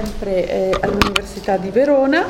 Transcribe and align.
sempre 0.00 0.48
eh, 0.48 0.76
all'Università 0.80 1.56
di 1.56 1.68
Verona. 1.68 2.24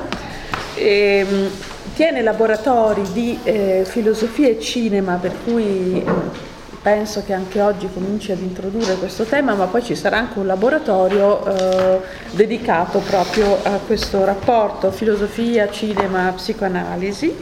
E, 0.75 1.27
ehm, 1.27 1.51
tiene 1.95 2.23
laboratori 2.23 3.03
di 3.13 3.39
eh, 3.43 3.83
filosofia 3.85 4.49
e 4.49 4.59
cinema, 4.59 5.17
per 5.17 5.35
cui 5.45 6.03
eh, 6.03 6.05
penso 6.81 7.23
che 7.27 7.33
anche 7.33 7.61
oggi 7.61 7.89
cominci 7.93 8.33
ad 8.33 8.41
introdurre 8.41 8.95
questo 8.95 9.25
tema, 9.25 9.55
ma 9.55 9.67
poi 9.67 9.83
ci 9.83 9.95
sarà 9.95 10.17
anche 10.17 10.39
un 10.39 10.47
laboratorio 10.47 11.45
eh, 11.45 12.01
dedicato 12.31 13.01
proprio 13.01 13.59
a 13.63 13.79
questo 13.87 14.25
rapporto 14.25 14.91
filosofia, 14.91 15.71
cinema, 15.71 16.33
psicoanalisi 16.35 17.37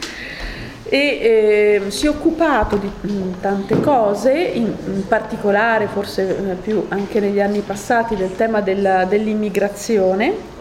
e 0.89 1.81
eh, 1.85 1.91
si 1.91 2.07
è 2.07 2.09
occupato 2.09 2.77
di 2.77 2.87
mh, 2.87 3.39
tante 3.39 3.79
cose, 3.79 4.33
in, 4.33 4.73
in 4.87 5.07
particolare 5.07 5.87
forse 5.87 6.51
eh, 6.51 6.53
più 6.55 6.85
anche 6.89 7.19
negli 7.19 7.39
anni 7.39 7.59
passati 7.61 8.15
del 8.15 8.35
tema 8.35 8.61
della, 8.61 9.05
dell'immigrazione. 9.05 10.57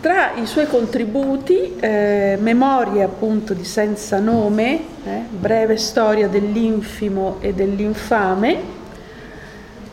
Tra 0.00 0.34
i 0.36 0.46
suoi 0.46 0.66
contributi, 0.66 1.76
eh, 1.80 2.36
Memorie 2.40 3.02
appunto 3.02 3.54
di 3.54 3.64
senza 3.64 4.20
nome, 4.20 4.80
eh, 5.04 5.22
breve 5.28 5.76
storia 5.76 6.28
dell'infimo 6.28 7.38
e 7.40 7.52
dell'infame, 7.52 8.76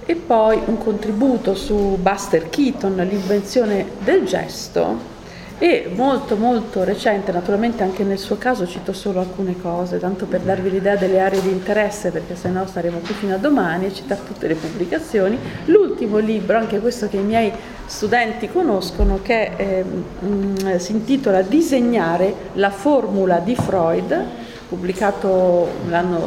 e 0.05 0.15
poi 0.15 0.61
un 0.65 0.77
contributo 0.77 1.55
su 1.55 1.97
Buster 1.99 2.49
Keaton, 2.49 2.95
l'invenzione 3.09 3.87
del 4.03 4.25
gesto, 4.25 5.13
e 5.57 5.89
molto 5.95 6.35
molto 6.35 6.83
recente, 6.83 7.31
naturalmente 7.31 7.81
anche 7.81 8.03
nel 8.03 8.17
suo 8.17 8.37
caso 8.37 8.67
cito 8.67 8.91
solo 8.91 9.21
alcune 9.21 9.55
cose, 9.61 9.99
tanto 9.99 10.25
per 10.25 10.41
darvi 10.41 10.69
l'idea 10.69 10.97
delle 10.97 11.21
aree 11.21 11.41
di 11.41 11.49
interesse, 11.49 12.11
perché 12.11 12.35
sennò 12.35 12.65
staremo 12.65 12.99
qui 12.99 13.13
fino 13.13 13.35
a 13.35 13.37
domani 13.37 13.93
citare 13.93 14.21
tutte 14.25 14.47
le 14.47 14.55
pubblicazioni. 14.55 15.37
L'ultimo 15.65 16.17
libro, 16.17 16.57
anche 16.57 16.79
questo 16.79 17.07
che 17.07 17.17
i 17.17 17.23
miei 17.23 17.51
studenti 17.85 18.49
conoscono, 18.49 19.19
che 19.21 19.51
eh, 19.55 19.83
mh, 19.83 20.77
si 20.77 20.91
intitola 20.91 21.41
Disegnare 21.41 22.33
la 22.53 22.69
formula 22.69 23.39
di 23.39 23.55
Freud, 23.55 24.25
pubblicato 24.67 25.67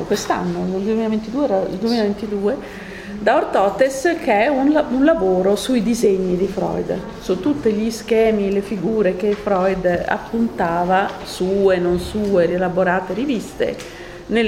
quest'anno, 0.06 0.64
nel 0.64 0.80
2022, 0.80 1.66
2022 1.78 2.86
da 3.20 3.36
Ortotes 3.36 4.16
che 4.22 4.44
è 4.44 4.46
un, 4.46 4.84
un, 4.90 5.04
lavoro 5.04 5.56
sui 5.56 5.82
disegni 5.82 6.36
di 6.36 6.46
Freud, 6.46 6.96
su 7.20 7.40
tutti 7.40 7.72
gli 7.72 7.90
schemi, 7.90 8.52
le 8.52 8.60
figure 8.60 9.16
che 9.16 9.32
Freud 9.32 10.04
appuntava, 10.06 11.10
sue, 11.24 11.78
non 11.78 11.98
sue, 11.98 12.46
rielaborate, 12.46 13.14
riviste, 13.14 13.76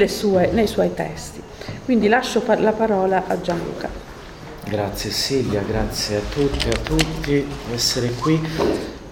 sue, 0.06 0.50
nei 0.52 0.68
suoi 0.68 0.94
testi. 0.94 1.42
Quindi 1.84 2.06
lascio 2.06 2.44
la 2.58 2.72
parola 2.72 3.24
a 3.26 3.40
Gianluca. 3.40 3.88
Grazie 4.68 5.10
Silvia, 5.10 5.62
grazie 5.66 6.18
a 6.18 6.20
tutti 6.32 6.68
e 6.68 6.70
a 6.70 6.78
tutti 6.84 7.32
di 7.32 7.74
essere 7.74 8.10
qui. 8.12 8.40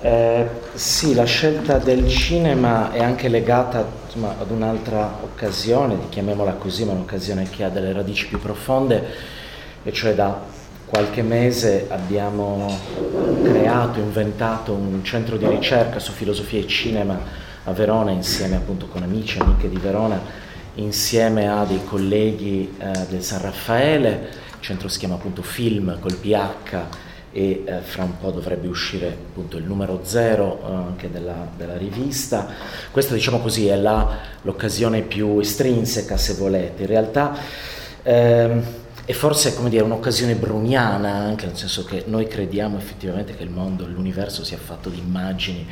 Eh, 0.00 0.46
sì, 0.74 1.14
la 1.14 1.24
scelta 1.24 1.78
del 1.78 2.06
cinema 2.08 2.92
è 2.92 3.02
anche 3.02 3.26
legata 3.26 3.84
insomma, 4.06 4.36
ad 4.38 4.52
un'altra 4.52 5.18
occasione, 5.20 5.98
chiamiamola 6.10 6.52
così, 6.52 6.84
ma 6.84 6.92
un'occasione 6.92 7.50
che 7.50 7.64
ha 7.64 7.68
delle 7.68 7.92
radici 7.92 8.28
più 8.28 8.38
profonde 8.38 9.37
e 9.82 9.92
cioè 9.92 10.14
da 10.14 10.56
qualche 10.86 11.22
mese 11.22 11.86
abbiamo 11.88 12.78
creato, 13.42 13.98
inventato 13.98 14.72
un 14.72 15.04
centro 15.04 15.36
di 15.36 15.46
ricerca 15.46 15.98
su 15.98 16.12
filosofia 16.12 16.60
e 16.60 16.66
cinema 16.66 17.46
a 17.64 17.72
Verona 17.72 18.10
insieme 18.10 18.56
appunto 18.56 18.86
con 18.86 19.02
amici 19.02 19.38
e 19.38 19.42
amiche 19.42 19.68
di 19.68 19.76
Verona, 19.76 20.20
insieme 20.76 21.48
a 21.48 21.64
dei 21.64 21.84
colleghi 21.84 22.74
eh, 22.78 23.06
del 23.08 23.22
San 23.22 23.42
Raffaele, 23.42 24.28
il 24.58 24.60
centro 24.60 24.88
si 24.88 24.98
chiama 24.98 25.14
appunto 25.14 25.42
Film 25.42 25.98
col 26.00 26.14
PH 26.14 27.06
e 27.30 27.62
eh, 27.64 27.80
fra 27.80 28.04
un 28.04 28.16
po' 28.18 28.30
dovrebbe 28.30 28.68
uscire 28.68 29.08
appunto 29.08 29.58
il 29.58 29.64
numero 29.64 30.00
zero 30.02 30.60
eh, 30.60 30.74
anche 30.74 31.10
della, 31.10 31.46
della, 31.56 31.76
rivista. 31.76 32.48
Questa 32.90 33.12
diciamo 33.12 33.38
così 33.40 33.68
è 33.68 33.76
la, 33.76 34.16
l'occasione 34.42 35.02
più 35.02 35.38
estrinseca 35.38 36.16
se 36.16 36.34
volete. 36.34 36.82
In 36.82 36.88
realtà 36.88 37.36
ehm, 38.02 38.62
e 39.10 39.14
forse 39.14 39.54
come 39.54 39.70
dire, 39.70 39.84
un'occasione 39.84 40.34
bruniana 40.34 41.10
anche, 41.10 41.46
nel 41.46 41.56
senso 41.56 41.82
che 41.86 42.04
noi 42.08 42.26
crediamo 42.26 42.76
effettivamente 42.76 43.34
che 43.34 43.42
il 43.42 43.48
mondo, 43.48 43.86
l'universo 43.86 44.44
sia 44.44 44.58
fatto 44.58 44.90
di 44.90 44.98
immagini 44.98 45.66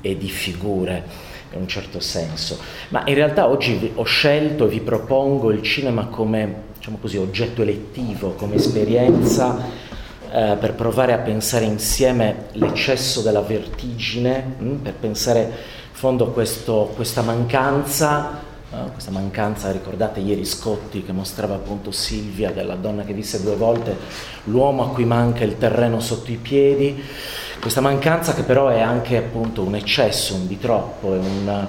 e 0.00 0.16
di 0.16 0.28
figure 0.28 1.02
in 1.50 1.62
un 1.62 1.66
certo 1.66 1.98
senso. 1.98 2.56
Ma 2.90 3.02
in 3.06 3.14
realtà 3.14 3.48
oggi 3.48 3.90
ho 3.92 4.04
scelto 4.04 4.66
e 4.66 4.68
vi 4.68 4.78
propongo 4.78 5.50
il 5.50 5.62
cinema 5.62 6.06
come 6.06 6.62
diciamo 6.76 6.98
così, 6.98 7.16
oggetto 7.16 7.62
elettivo, 7.62 8.34
come 8.34 8.54
esperienza 8.54 9.58
eh, 10.30 10.56
per 10.56 10.74
provare 10.74 11.12
a 11.12 11.18
pensare 11.18 11.64
insieme 11.64 12.50
l'eccesso 12.52 13.20
della 13.20 13.42
vertigine, 13.42 14.54
mh, 14.58 14.64
mm, 14.64 14.74
per 14.76 14.94
pensare 14.94 15.40
in 15.40 15.50
fondo 15.90 16.30
questo, 16.30 16.92
questa 16.94 17.22
mancanza 17.22 18.44
questa 18.92 19.10
mancanza, 19.10 19.70
ricordate 19.70 20.20
ieri 20.20 20.44
Scotti 20.44 21.02
che 21.04 21.12
mostrava 21.12 21.54
appunto 21.54 21.90
Silvia, 21.92 22.50
della 22.50 22.74
donna 22.74 23.04
che 23.04 23.14
disse 23.14 23.42
due 23.42 23.56
volte 23.56 23.96
l'uomo 24.44 24.84
a 24.84 24.88
cui 24.88 25.04
manca 25.04 25.44
il 25.44 25.56
terreno 25.56 26.00
sotto 26.00 26.32
i 26.32 26.36
piedi, 26.36 27.02
questa 27.60 27.80
mancanza 27.80 28.34
che 28.34 28.42
però 28.42 28.68
è 28.68 28.80
anche 28.80 29.16
appunto 29.16 29.62
un 29.62 29.76
eccesso, 29.76 30.34
un 30.34 30.46
di 30.46 30.58
troppo, 30.58 31.14
è 31.14 31.18
un, 31.18 31.66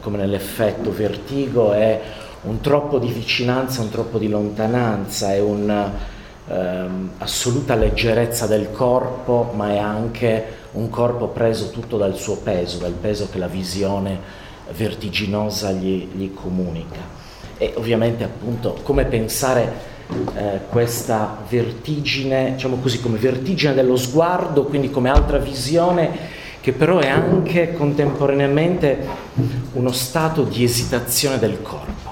come 0.00 0.16
nell'effetto 0.16 0.90
vertigo, 0.92 1.72
è 1.72 2.00
un 2.42 2.60
troppo 2.60 2.98
di 2.98 3.12
vicinanza, 3.12 3.82
un 3.82 3.90
troppo 3.90 4.18
di 4.18 4.28
lontananza, 4.28 5.32
è 5.32 5.40
un'assoluta 5.40 7.74
ehm, 7.74 7.78
leggerezza 7.78 8.46
del 8.46 8.72
corpo, 8.72 9.52
ma 9.54 9.70
è 9.70 9.78
anche 9.78 10.60
un 10.72 10.88
corpo 10.88 11.28
preso 11.28 11.70
tutto 11.70 11.98
dal 11.98 12.16
suo 12.16 12.38
peso, 12.38 12.78
dal 12.78 12.92
peso 12.92 13.28
che 13.30 13.38
la 13.38 13.48
visione 13.48 14.40
vertiginosa 14.70 15.70
gli, 15.72 16.08
gli 16.12 16.32
comunica. 16.32 17.20
E 17.58 17.74
ovviamente 17.76 18.24
appunto 18.24 18.78
come 18.82 19.04
pensare 19.04 19.90
eh, 20.34 20.60
questa 20.68 21.38
vertigine, 21.48 22.52
diciamo 22.52 22.76
così, 22.76 23.00
come 23.00 23.18
vertigine 23.18 23.74
dello 23.74 23.96
sguardo, 23.96 24.64
quindi 24.64 24.90
come 24.90 25.10
altra 25.10 25.38
visione 25.38 26.40
che 26.60 26.72
però 26.72 26.98
è 26.98 27.08
anche 27.08 27.72
contemporaneamente 27.72 29.04
uno 29.72 29.90
stato 29.90 30.44
di 30.44 30.62
esitazione 30.62 31.38
del 31.38 31.60
corpo. 31.60 32.10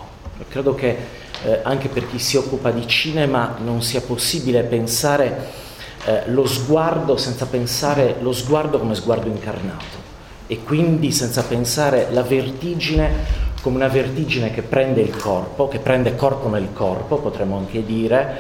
Credo 0.48 0.74
che 0.74 0.96
eh, 1.44 1.60
anche 1.62 1.88
per 1.88 2.08
chi 2.10 2.18
si 2.18 2.36
occupa 2.36 2.70
di 2.70 2.86
cinema 2.86 3.56
non 3.62 3.82
sia 3.82 4.00
possibile 4.00 4.62
pensare 4.62 5.68
eh, 6.04 6.22
lo 6.26 6.46
sguardo 6.46 7.16
senza 7.16 7.46
pensare 7.46 8.16
lo 8.20 8.32
sguardo 8.32 8.78
come 8.78 8.94
sguardo 8.94 9.28
incarnato 9.28 9.99
e 10.50 10.64
quindi 10.64 11.12
senza 11.12 11.44
pensare 11.44 12.08
la 12.10 12.22
vertigine 12.22 13.48
come 13.62 13.76
una 13.76 13.86
vertigine 13.86 14.50
che 14.50 14.62
prende 14.62 15.00
il 15.00 15.16
corpo, 15.16 15.68
che 15.68 15.78
prende 15.78 16.16
corpo 16.16 16.48
nel 16.48 16.72
corpo, 16.72 17.18
potremmo 17.18 17.56
anche 17.56 17.84
dire, 17.84 18.38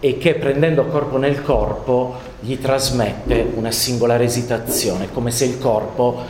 e 0.00 0.18
che 0.18 0.34
prendendo 0.34 0.86
corpo 0.86 1.16
nel 1.16 1.42
corpo 1.42 2.16
gli 2.40 2.58
trasmette 2.58 3.52
una 3.54 3.70
singolare 3.70 4.24
esitazione, 4.24 5.12
come 5.12 5.30
se 5.30 5.44
il 5.44 5.60
corpo 5.60 6.22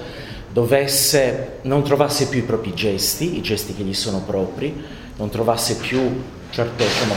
dovesse, 0.52 1.60
non 1.62 1.82
trovasse 1.82 2.28
più 2.28 2.41
i 2.41 2.44
propri 2.44 2.74
gesti, 2.74 3.38
i 3.38 3.41
gesti 3.41 3.74
che 3.74 3.82
gli 3.82 3.94
sono 3.94 4.20
propri, 4.26 4.84
non 5.16 5.30
trovasse 5.30 5.76
più, 5.76 6.22
certo, 6.50 6.84
diciamo, 6.84 7.14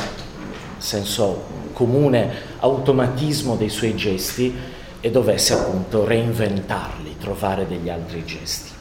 senso 0.78 1.44
comune, 1.74 2.30
automatismo 2.60 3.58
dei 3.58 3.70
suoi 3.70 3.96
gesti, 3.98 4.56
e 5.00 5.12
dovesse 5.12 5.54
appunto 5.54 6.06
reinventarli, 6.06 7.18
trovare 7.20 7.68
degli 7.68 7.90
altri 7.90 8.26
gesti. 8.26 8.72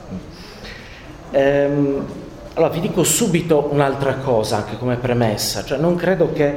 Ehm, 1.31 2.07
allora 2.55 2.73
vi 2.73 2.81
dico 2.81 3.05
subito 3.05 3.69
un'altra 3.71 4.15
cosa 4.15 4.57
anche 4.57 4.79
come 4.79 4.97
premessa, 4.97 5.65
cioè 5.65 5.79
non 5.79 5.95
credo 5.95 6.33
che 6.33 6.55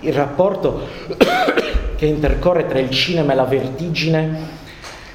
il 0.00 0.12
rapporto 0.12 0.86
che 1.96 2.06
intercorre 2.06 2.66
tra 2.66 2.78
il 2.78 2.90
cinema 2.90 3.32
e 3.32 3.34
la 3.34 3.44
vertigine 3.44 4.58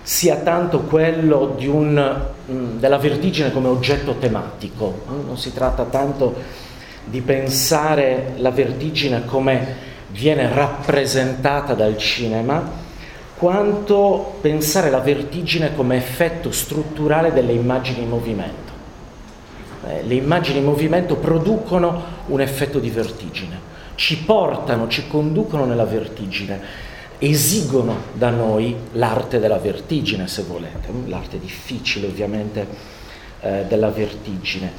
sia 0.01 0.35
tanto 0.35 0.81
quello 0.81 1.55
un, 1.61 2.25
mm, 2.51 2.77
della 2.77 2.97
vertigine 2.97 3.51
come 3.51 3.69
oggetto 3.69 4.15
tematico, 4.19 5.03
non 5.07 5.37
si 5.37 5.51
tratta 5.51 5.85
tanto 5.85 6.35
di 7.05 7.21
pensare 7.21 8.33
la 8.37 8.51
vertigine 8.51 9.25
come 9.25 9.93
viene 10.09 10.53
rappresentata 10.53 11.73
dal 11.73 11.97
cinema, 11.97 12.83
quanto 13.37 14.37
pensare 14.41 14.89
la 14.89 14.99
vertigine 14.99 15.75
come 15.75 15.97
effetto 15.97 16.51
strutturale 16.51 17.33
delle 17.33 17.51
immagini 17.51 18.03
in 18.03 18.09
movimento. 18.09 18.73
Eh, 19.87 20.03
le 20.03 20.15
immagini 20.15 20.59
in 20.59 20.65
movimento 20.65 21.15
producono 21.17 22.03
un 22.27 22.41
effetto 22.41 22.79
di 22.79 22.89
vertigine, 22.89 23.59
ci 23.95 24.23
portano, 24.23 24.87
ci 24.87 25.07
conducono 25.07 25.65
nella 25.65 25.85
vertigine, 25.85 26.59
esigono 27.19 27.95
da 28.13 28.29
noi 28.29 28.75
l'arte 28.93 29.39
della 29.39 29.57
vertigine, 29.57 30.27
se 30.27 30.43
volete, 30.43 30.89
l'arte 31.05 31.39
difficile 31.39 32.07
ovviamente 32.07 32.67
eh, 33.45 33.65
della 33.67 33.89
vertigine. 33.89 34.71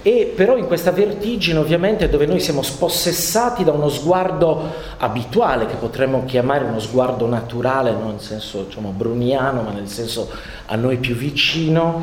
E 0.00 0.32
però 0.34 0.56
in 0.56 0.66
questa 0.66 0.92
vertigine 0.92 1.58
ovviamente 1.58 2.08
dove 2.08 2.24
noi 2.24 2.40
siamo 2.40 2.62
spossessati 2.62 3.64
da 3.64 3.72
uno 3.72 3.90
sguardo 3.90 4.72
abituale, 4.96 5.66
che 5.66 5.74
potremmo 5.74 6.24
chiamare 6.24 6.64
uno 6.64 6.80
sguardo 6.80 7.26
naturale, 7.26 7.90
non 7.90 8.12
nel 8.12 8.20
senso 8.20 8.62
diciamo, 8.62 8.94
bruniano, 8.96 9.60
ma 9.60 9.72
nel 9.72 9.88
senso 9.88 10.30
a 10.64 10.74
noi 10.76 10.96
più 10.96 11.14
vicino, 11.14 12.02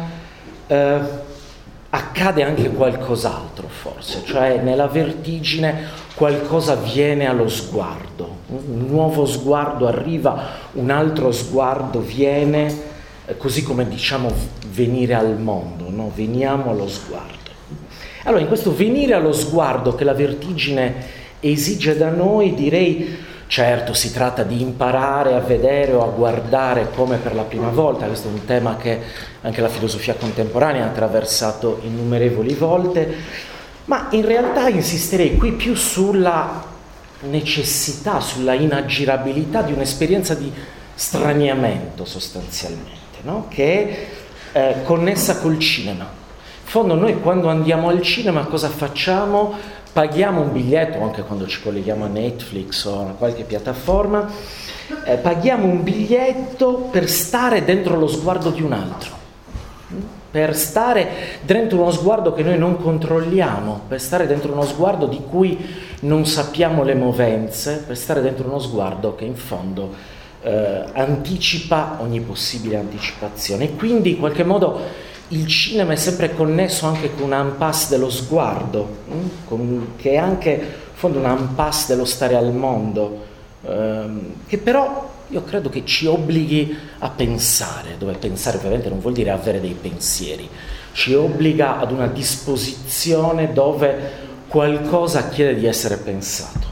eh, 0.68 1.00
accade 1.90 2.44
anche 2.44 2.70
qualcos'altro 2.70 3.68
forse, 3.68 4.22
cioè 4.24 4.62
nella 4.62 4.88
vertigine 4.88 5.88
qualcosa 6.14 6.76
viene 6.76 7.28
allo 7.28 7.50
sguardo, 7.50 8.38
un 8.48 8.86
nuovo 8.88 9.26
sguardo 9.26 9.88
arriva, 9.88 10.50
un 10.74 10.92
altro 10.92 11.32
sguardo 11.32 12.00
viene 12.00 12.90
eh, 13.26 13.38
così 13.38 13.64
come 13.64 13.88
diciamo 13.88 14.32
venire 14.72 15.14
al 15.14 15.40
mondo, 15.40 15.90
no? 15.90 16.12
veniamo 16.14 16.72
allo 16.72 16.88
sguardo. 16.88 17.50
Allora, 18.24 18.42
in 18.42 18.48
questo 18.48 18.76
venire 18.76 19.14
allo 19.14 19.34
sguardo 19.34 19.96
che 19.96 20.04
la 20.04 20.14
vertigine 20.14 21.20
esige 21.40 21.98
da 21.98 22.10
noi, 22.10 22.54
direi, 22.54 23.18
certo, 23.48 23.94
si 23.94 24.14
tratta 24.14 24.44
di 24.44 24.62
imparare 24.62 25.34
a 25.34 25.40
vedere 25.40 25.94
o 25.94 26.04
a 26.04 26.08
guardare 26.08 26.90
come 26.96 27.18
per 27.18 27.34
la 27.34 27.44
prima 27.44 27.70
volta, 27.70 28.06
questo 28.06 28.30
è 28.30 28.32
un 28.32 28.46
tema 28.46 28.78
che 28.78 29.00
anche 29.42 29.62
la 29.62 29.70
filosofia 29.70 30.14
contemporanea 30.14 30.84
ha 30.84 30.88
attraversato 30.88 31.80
innumerevoli 31.84 32.54
volte, 32.54 33.14
ma 33.86 34.08
in 34.12 34.26
realtà 34.26 34.70
insisterei 34.70 35.36
qui 35.36 35.54
più 35.54 35.76
sulla 35.76 36.64
necessità, 37.22 38.20
sulla 38.20 38.54
inaggirabilità 38.54 39.64
di 39.64 39.74
un'esperienza 39.74 40.36
di 40.36 40.52
straniamento 40.94 42.06
sostanzialmente 42.06 43.02
no? 43.24 43.48
che 43.50 43.84
è 43.84 44.08
eh, 44.51 44.77
connessa 44.83 45.39
col 45.39 45.57
cinema. 45.59 46.03
In 46.03 46.68
fondo 46.68 46.95
noi 46.95 47.19
quando 47.19 47.50
andiamo 47.50 47.89
al 47.89 48.01
cinema 48.01 48.45
cosa 48.45 48.69
facciamo? 48.69 49.53
Paghiamo 49.92 50.42
un 50.42 50.51
biglietto, 50.53 51.01
anche 51.01 51.21
quando 51.21 51.48
ci 51.48 51.62
colleghiamo 51.62 52.06
a 52.06 52.07
Netflix 52.07 52.86
o 52.86 53.01
a 53.01 53.13
qualche 53.18 53.44
piattaforma, 53.44 54.30
eh, 55.06 55.15
paghiamo 55.15 55.65
un 55.65 55.83
biglietto 55.83 56.89
per 56.92 57.09
stare 57.09 57.65
dentro 57.65 57.98
lo 57.98 58.07
sguardo 58.07 58.51
di 58.51 58.62
un 58.62 58.71
altro 58.71 59.19
per 60.31 60.56
stare 60.56 61.09
dentro 61.42 61.81
uno 61.81 61.92
sguardo 61.92 62.31
che 62.31 62.42
noi 62.42 62.57
non 62.57 62.77
controlliamo, 62.77 63.81
per 63.89 64.00
stare 64.00 64.27
dentro 64.27 64.53
uno 64.53 64.63
sguardo 64.63 65.06
di 65.06 65.21
cui 65.30 65.57
non 66.01 66.25
sappiamo 66.25 66.83
le 66.83 66.95
movenze, 66.95 67.83
per 67.86 67.98
stare 67.98 68.21
dentro 68.21 68.48
uno 68.48 68.59
sguardo 68.59 69.13
che 69.13 69.25
in 69.25 69.36
fondo 69.36 69.94
eh, 70.42 70.84
anticipa 70.94 71.98
ogni 72.00 72.20
possibile 72.22 72.78
anticipazione 72.78 73.66
e 73.66 73.76
quindi 73.76 74.12
in 74.12 74.20
qualche 74.20 74.44
modo 74.44 75.10
il 75.30 75.48
cinema 75.48 75.94
è 75.94 75.96
sempre 75.96 76.34
connesso 76.34 76.86
anche 76.88 77.14
con 77.16 77.32
un 77.32 77.40
impasse 77.40 77.90
dello 77.90 78.10
sguardo, 78.10 78.98
hm? 79.08 79.28
con, 79.46 79.88
che 79.96 80.12
è 80.12 80.18
anche 80.18 80.50
in 80.50 80.68
fondo 80.94 81.20
un 81.20 81.38
impasse 81.40 81.94
dello 81.94 82.06
stare 82.06 82.36
al 82.36 82.54
mondo, 82.54 83.26
ehm, 83.66 84.34
che 84.48 84.58
però 84.58 85.10
io 85.30 85.44
credo 85.44 85.70
che 85.70 85.86
ci 85.86 86.06
obblighi 86.06 86.78
a 87.00 87.10
pensare, 87.10 87.96
dove 87.98 88.14
pensare 88.14 88.58
ovviamente 88.58 88.90
non 88.90 89.00
vuol 89.00 89.14
dire 89.14 89.30
avere 89.30 89.62
dei 89.62 89.76
pensieri, 89.80 90.50
ci 90.92 91.14
obbliga 91.14 91.80
ad 91.80 91.92
una 91.92 92.08
disposizione 92.08 93.54
dove 93.54 94.30
qualcosa 94.48 95.30
chiede 95.30 95.56
di 95.56 95.66
essere 95.66 95.96
pensato. 95.96 96.71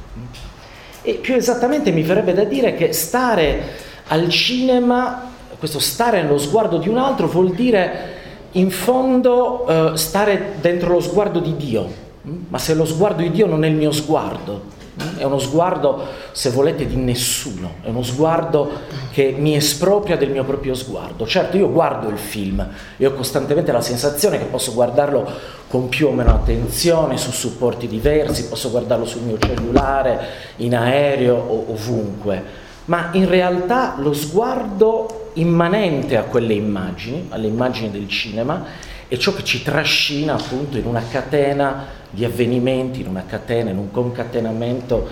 E 1.02 1.14
più 1.14 1.36
esattamente 1.36 1.92
mi 1.92 2.04
verrebbe 2.04 2.34
da 2.34 2.44
dire 2.44 2.76
che 2.76 2.94
stare 2.94 3.88
al 4.08 4.30
cinema, 4.30 5.32
questo 5.58 5.80
stare 5.80 6.22
nello 6.22 6.38
sguardo 6.38 6.78
di 6.78 6.90
un 6.90 6.98
altro, 6.98 7.28
vuol 7.28 7.52
dire 7.52 8.18
in 8.54 8.72
fondo 8.72 9.68
eh, 9.68 9.98
stare 9.98 10.54
dentro 10.60 10.94
lo 10.94 11.00
sguardo 11.00 11.40
di 11.40 11.56
Dio. 11.56 11.88
Mm? 12.28 12.36
Ma 12.50 12.58
se 12.58 12.74
lo 12.74 12.86
sguardo 12.86 13.22
di 13.22 13.32
Dio 13.32 13.46
non 13.46 13.64
è 13.64 13.68
il 13.68 13.76
mio 13.76 13.92
sguardo, 13.92 14.78
è 15.18 15.24
uno 15.24 15.40
sguardo, 15.40 16.06
se 16.32 16.50
volete, 16.50 16.86
di 16.86 16.96
nessuno, 16.96 17.76
è 17.82 17.90
uno 17.90 18.04
sguardo 18.04 18.70
che 19.12 19.36
mi 19.38 19.56
espropria 19.56 20.18
del 20.18 20.30
mio 20.32 20.44
proprio 20.44 20.74
sguardo. 20.74 21.26
Certo, 21.26 21.58
io 21.58 21.72
guardo 21.72 22.10
il 22.10 22.18
film. 22.18 22.66
E 22.98 23.06
ho 23.06 23.14
costantemente 23.14 23.72
la 23.72 23.82
sensazione 23.82 24.38
che 24.38 24.46
posso 24.46 24.74
guardarlo 24.74 25.58
con 25.68 25.90
più 25.90 26.08
o 26.08 26.12
meno 26.12 26.32
attenzione, 26.32 27.18
su 27.18 27.32
supporti 27.32 27.88
diversi, 27.88 28.48
posso 28.48 28.70
guardarlo 28.72 29.06
sul 29.06 29.22
mio 29.22 29.38
cellulare, 29.38 30.20
in 30.58 30.76
aereo 30.76 31.36
o 31.36 31.66
ovunque, 31.70 32.44
ma 32.86 33.10
in 33.12 33.28
realtà 33.28 33.96
lo 33.98 34.14
sguardo 34.14 35.32
immanente 35.34 36.18
a 36.18 36.24
quelle 36.24 36.54
immagini, 36.54 37.28
alle 37.30 37.48
immagini 37.48 37.92
del 37.92 38.08
cinema, 38.08 38.66
è 39.10 39.18
ciò 39.18 39.34
che 39.34 39.44
ci 39.44 39.64
trascina 39.64 40.36
appunto 40.36 40.78
in 40.78 40.86
una 40.86 41.02
catena 41.10 41.88
di 42.12 42.24
avvenimenti, 42.24 43.02
in 43.02 43.08
una 43.08 43.24
catena, 43.26 43.72
in 43.72 43.78
un 43.80 43.90
concatenamento 43.90 45.08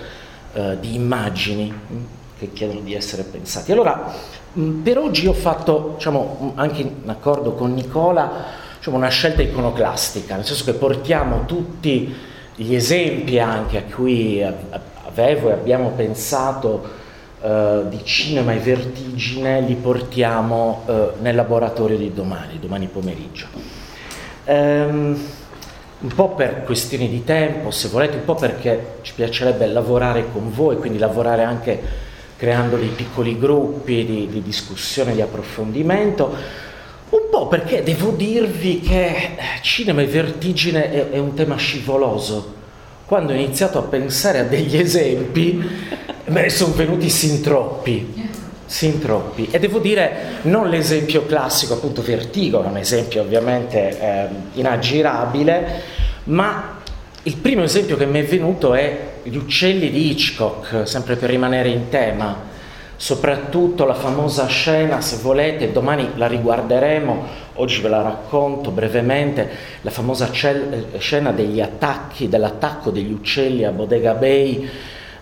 eh, 0.54 0.78
di 0.80 0.94
immagini 0.94 1.74
mm, 1.74 2.04
che 2.38 2.54
chiedono 2.54 2.82
di 2.82 2.94
essere 2.94 3.24
pensati. 3.24 3.72
Allora, 3.72 4.14
mm, 4.58 4.84
per 4.84 5.00
oggi 5.00 5.26
ho 5.26 5.34
fatto, 5.34 5.94
diciamo, 5.96 6.54
anche 6.56 6.82
in 6.82 6.92
accordo 7.08 7.54
con 7.54 7.74
Nicola, 7.74 8.46
diciamo, 8.78 8.98
una 8.98 9.10
scelta 9.10 9.42
iconoclastica, 9.42 10.36
nel 10.36 10.46
senso 10.46 10.64
che 10.64 10.74
portiamo 10.74 11.46
tutti 11.46 12.14
gli 12.54 12.76
esempi 12.76 13.40
anche 13.40 13.78
a 13.80 13.84
cui 13.84 14.44
avevo 14.44 15.50
e 15.50 15.54
abbiamo 15.54 15.90
pensato 15.90 17.06
Uh, 17.40 17.88
di 17.88 18.04
cinema 18.04 18.52
e 18.54 18.58
vertigine 18.58 19.62
li 19.62 19.76
portiamo 19.76 20.82
uh, 20.88 21.22
nel 21.22 21.36
laboratorio 21.36 21.96
di 21.96 22.12
domani, 22.12 22.58
domani 22.58 22.88
pomeriggio. 22.88 23.77
Um, 24.48 25.20
un 26.00 26.14
po' 26.14 26.36
per 26.36 26.64
questioni 26.64 27.10
di 27.10 27.24
tempo, 27.24 27.72
se 27.72 27.88
volete, 27.88 28.18
un 28.18 28.26
po' 28.26 28.36
perché 28.36 29.00
ci 29.02 29.14
piacerebbe 29.14 29.66
lavorare 29.66 30.26
con 30.32 30.54
voi, 30.54 30.78
quindi 30.78 31.00
lavorare 31.00 31.44
anche 31.44 32.06
creando 32.38 32.78
dei 32.78 32.90
piccoli 32.90 33.38
gruppi 33.38 34.06
di, 34.06 34.28
di 34.28 34.42
discussione, 34.42 35.14
di 35.14 35.22
approfondimento, 35.22 36.36
un 37.10 37.28
po' 37.32 37.48
perché 37.48 37.82
devo 37.84 38.12
dirvi 38.12 38.80
che 38.80 39.08
eh, 39.08 39.38
cinema 39.62 40.02
e 40.02 40.06
vertigine 40.06 40.92
è, 40.92 41.10
è 41.10 41.18
un 41.18 41.34
tema 41.34 41.56
scivoloso. 41.56 42.54
Quando 43.06 43.34
ho 43.34 43.36
iniziato 43.36 43.80
a 43.80 43.84
pensare 43.84 44.40
a 44.40 44.44
degli 44.44 44.78
esempi, 44.78 45.62
me 46.26 46.42
ne 46.42 46.50
sono 46.50 46.74
venuti 46.74 47.10
sin 47.10 47.42
troppi 47.42 48.17
sin 48.68 49.00
troppi. 49.00 49.48
E 49.50 49.60
devo 49.60 49.80
dire, 49.80 50.40
non 50.44 50.70
l'esempio 50.70 51.26
classico, 51.26 51.74
appunto 51.74 52.04
Vertigo, 52.04 52.60
un 52.60 52.78
esempio 52.78 53.22
ovviamente 53.22 54.00
eh, 54.00 54.28
inaggirabile, 54.54 55.82
ma 56.26 56.76
il 57.24 57.38
primo 57.38 57.64
esempio 57.64 57.98
che 57.98 58.06
mi 58.06 58.20
è 58.20 58.26
venuto 58.26 58.74
è 58.74 59.16
Gli 59.24 59.36
uccelli 59.36 59.90
di 59.90 60.12
Hitchcock, 60.12 60.88
sempre 60.88 61.16
per 61.16 61.30
rimanere 61.30 61.70
in 61.70 61.90
tema. 61.90 62.56
Soprattutto 62.96 63.86
la 63.86 63.94
famosa 63.94 64.48
scena, 64.48 65.02
se 65.02 65.18
volete, 65.22 65.72
domani 65.72 66.12
la 66.16 66.28
riguarderemo, 66.28 67.26
oggi 67.56 67.82
ve 67.82 67.90
la 67.90 68.02
racconto 68.02 68.72
brevemente, 68.72 69.50
la 69.82 69.92
famosa 69.92 70.32
cel- 70.32 70.88
scena 70.98 71.32
degli 71.32 71.62
attacchi, 71.62 72.30
dell'attacco 72.30 72.90
degli 72.90 73.12
uccelli 73.12 73.66
a 73.66 73.72
Bodega 73.72 74.14
Bay, 74.14 74.70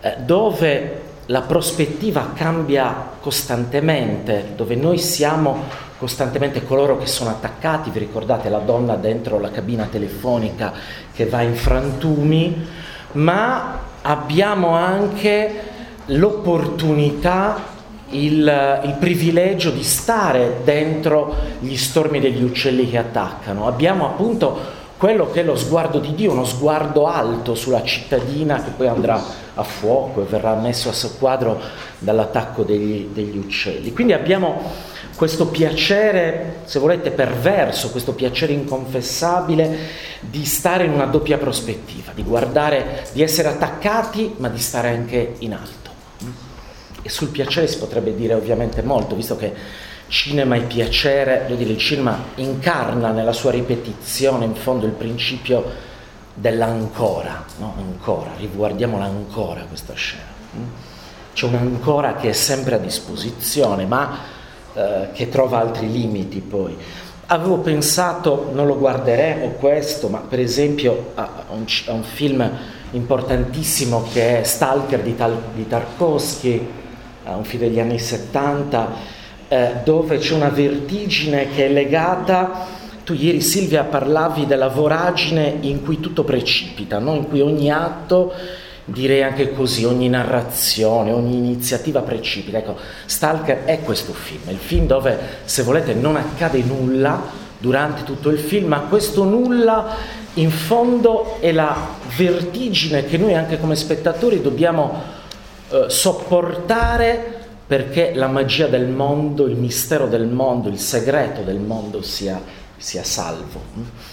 eh, 0.02 0.16
dove 0.20 1.02
la 1.28 1.42
prospettiva 1.42 2.32
cambia 2.34 3.12
costantemente, 3.20 4.54
dove 4.56 4.76
noi 4.76 5.00
siamo 5.00 5.64
costantemente 5.98 6.64
coloro 6.64 6.98
che 6.98 7.08
sono 7.08 7.32
attaccati, 7.32 7.90
vi 7.90 8.00
ricordate 8.00 8.50
la 8.50 8.60
donna 8.60 8.96
dentro 8.96 9.40
la 9.40 9.50
cabina 9.50 9.88
telefonica 9.90 10.74
che 11.14 11.26
va 11.26 11.42
in 11.42 11.56
frantumi, 11.56 12.68
ma 13.14 13.80
abbiamo 14.02 14.70
anche 14.70 15.62
l'opportunità, 16.08 17.74
il, 18.10 18.82
il, 18.84 18.96
privilegio 19.00 19.72
di 19.72 19.84
stare 19.84 20.58
dentro 20.64 21.36
gli 21.60 21.76
stormi 21.76 22.20
degli 22.20 22.44
uccelli 22.44 22.88
che 22.88 23.00
attaccano. 23.00 23.66
Abbiamo 23.66 24.06
appunto 24.06 24.84
quello 24.98 25.32
che 25.32 25.42
è 25.42 25.44
lo 25.44 25.56
sguardo 25.56 25.98
di 25.98 26.14
Dio, 26.14 26.32
uno 26.32 26.46
sguardo 26.46 27.08
alto 27.08 27.56
sulla 27.56 27.84
cittadina 27.84 28.62
che 28.64 28.72
poi 28.78 28.88
andrà 28.88 29.44
a 29.56 29.64
fuoco 29.64 30.22
e 30.22 30.26
verrà 30.26 30.56
messo 30.56 30.90
a 30.90 30.94
soqquadro 30.94 31.60
dall'attacco 32.00 32.64
degli, 32.64 33.08
degli 33.12 33.38
uccelli. 33.38 33.92
Quindi 33.92 34.14
abbiamo 34.14 34.62
questo 35.16 35.48
piacere, 35.48 36.58
se 36.66 36.80
volete, 36.80 37.12
perverso, 37.12 37.90
questo 37.90 38.14
piacere 38.14 38.54
inconfessabile 38.54 39.78
di 40.20 40.46
stare 40.46 40.86
in 40.86 40.92
una 40.92 41.06
doppia 41.06 41.38
prospettiva, 41.38 42.12
di 42.14 42.24
guardare, 42.24 43.08
di 43.14 43.22
essere 43.22 43.48
attaccati, 43.48 44.36
ma 44.38 44.50
di 44.50 44.60
stare 44.60 44.90
anche 44.90 45.36
in 45.40 45.54
alto. 45.54 45.94
E 47.02 47.10
sul 47.10 47.30
piacere 47.30 47.68
si 47.68 47.78
potrebbe 47.78 48.16
dire 48.16 48.34
ovviamente 48.34 48.82
molto, 48.82 49.16
visto 49.16 49.38
che 49.38 49.54
cinema 50.08 50.56
e 50.56 50.62
piacere, 50.62 51.42
voglio 51.44 51.56
dire, 51.56 51.72
il 51.72 51.78
cinema 51.78 52.26
incarna 52.36 53.12
nella 53.12 53.34
sua 53.34 53.52
ripetizione 53.52 54.46
in 54.46 54.56
fondo 54.56 54.86
il 54.86 54.92
principio 54.92 55.94
dell'ancora, 56.36 57.46
no? 57.60 57.74
ancora, 57.78 58.32
riguardiamola 58.38 59.06
ancora 59.06 59.64
questa 59.64 59.94
scena. 59.94 60.24
Mm? 60.58 60.64
C'è 61.34 61.46
un'ancora 61.48 62.16
che 62.16 62.30
è 62.30 62.34
sempre 62.34 62.76
a 62.76 62.78
disposizione, 62.78 63.86
ma 63.86 64.18
eh, 64.74 65.10
che 65.14 65.30
trova 65.30 65.60
altri 65.60 65.92
limiti 65.92 66.40
poi. 66.42 66.78
avevo 67.28 67.58
pensato, 67.58 68.52
non 68.54 68.68
lo 68.68 68.78
guarderemo 68.78 69.52
questo, 69.52 70.10
ma 70.10 70.20
per 70.20 70.40
esempio 70.40 71.12
a 71.16 71.46
un, 71.50 71.66
a 71.88 71.92
un 71.92 72.04
film 72.04 72.50
importantissimo 72.92 74.04
che 74.12 74.42
è 74.42 74.44
Stalker 74.44 75.02
di, 75.02 75.16
Tal, 75.16 75.42
di 75.54 75.68
Tarkovsky, 75.68 76.68
un 77.24 77.44
film 77.44 77.64
degli 77.64 77.80
anni 77.80 77.98
70, 77.98 78.90
eh, 79.48 79.72
dove 79.84 80.18
c'è 80.18 80.34
una 80.34 80.50
vertigine 80.50 81.50
che 81.50 81.66
è 81.66 81.70
legata 81.70 82.75
tu 83.06 83.14
ieri 83.14 83.40
Silvia 83.40 83.84
parlavi 83.84 84.48
della 84.48 84.68
voragine 84.68 85.58
in 85.62 85.84
cui 85.84 86.00
tutto 86.00 86.24
precipita, 86.24 86.98
no? 86.98 87.14
in 87.14 87.30
cui 87.30 87.40
ogni 87.40 87.72
atto, 87.72 88.34
direi 88.84 89.22
anche 89.22 89.54
così, 89.54 89.86
ogni 89.86 90.10
narrazione, 90.10 91.12
ogni 91.12 91.38
iniziativa 91.38 92.02
precipita. 92.02 92.58
Ecco, 92.58 92.76
Stalker 93.06 93.64
è 93.66 93.82
questo 93.82 94.12
film, 94.12 94.50
il 94.50 94.58
film 94.58 94.88
dove, 94.88 95.18
se 95.46 95.62
volete, 95.62 95.94
non 95.94 96.16
accade 96.16 96.64
nulla 96.64 97.22
durante 97.60 98.04
tutto 98.04 98.30
il 98.30 98.40
film, 98.40 98.70
ma 98.70 98.80
questo 98.82 99.24
nulla 99.24 99.96
in 100.34 100.50
fondo 100.50 101.38
è 101.40 101.52
la 101.52 101.76
vertigine 102.18 103.06
che 103.06 103.18
noi 103.18 103.36
anche 103.36 103.60
come 103.60 103.76
spettatori 103.76 104.42
dobbiamo 104.42 105.02
eh, 105.70 105.86
sopportare 105.90 107.44
perché 107.68 108.14
la 108.16 108.28
magia 108.28 108.66
del 108.66 108.88
mondo, 108.88 109.46
il 109.46 109.56
mistero 109.56 110.08
del 110.08 110.26
mondo, 110.26 110.70
il 110.70 110.80
segreto 110.80 111.42
del 111.42 111.60
mondo 111.60 112.02
sia 112.02 112.64
sia 112.78 113.04
salvo. 113.04 114.04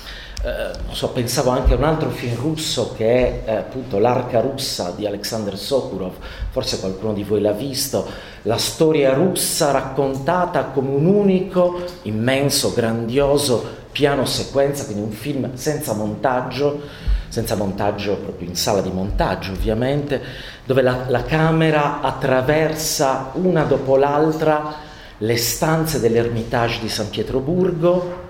Eh, 0.44 0.72
so, 0.90 1.10
pensavo 1.10 1.50
anche 1.50 1.72
a 1.72 1.76
un 1.76 1.84
altro 1.84 2.10
film 2.10 2.34
russo 2.34 2.94
che 2.96 3.44
è 3.44 3.48
eh, 3.48 3.54
appunto 3.58 3.98
L'arca 3.98 4.40
russa 4.40 4.90
di 4.90 5.06
Alexander 5.06 5.56
Sokurov, 5.56 6.14
forse 6.50 6.80
qualcuno 6.80 7.12
di 7.12 7.22
voi 7.22 7.40
l'ha 7.40 7.52
visto, 7.52 8.04
la 8.42 8.58
storia 8.58 9.14
russa 9.14 9.70
raccontata 9.70 10.64
come 10.64 10.90
un 10.90 11.06
unico, 11.06 11.84
immenso, 12.02 12.72
grandioso 12.72 13.80
piano 13.92 14.24
sequenza, 14.24 14.84
quindi 14.84 15.02
un 15.02 15.12
film 15.12 15.54
senza 15.54 15.92
montaggio, 15.92 16.80
senza 17.28 17.54
montaggio 17.54 18.16
proprio 18.16 18.48
in 18.48 18.56
sala 18.56 18.80
di 18.80 18.90
montaggio 18.90 19.52
ovviamente, 19.52 20.20
dove 20.64 20.82
la, 20.82 21.04
la 21.06 21.22
camera 21.22 22.00
attraversa 22.00 23.30
una 23.34 23.62
dopo 23.62 23.96
l'altra 23.96 24.90
le 25.18 25.36
stanze 25.36 26.00
dell'Ermitage 26.00 26.80
di 26.80 26.88
San 26.88 27.08
Pietroburgo, 27.08 28.21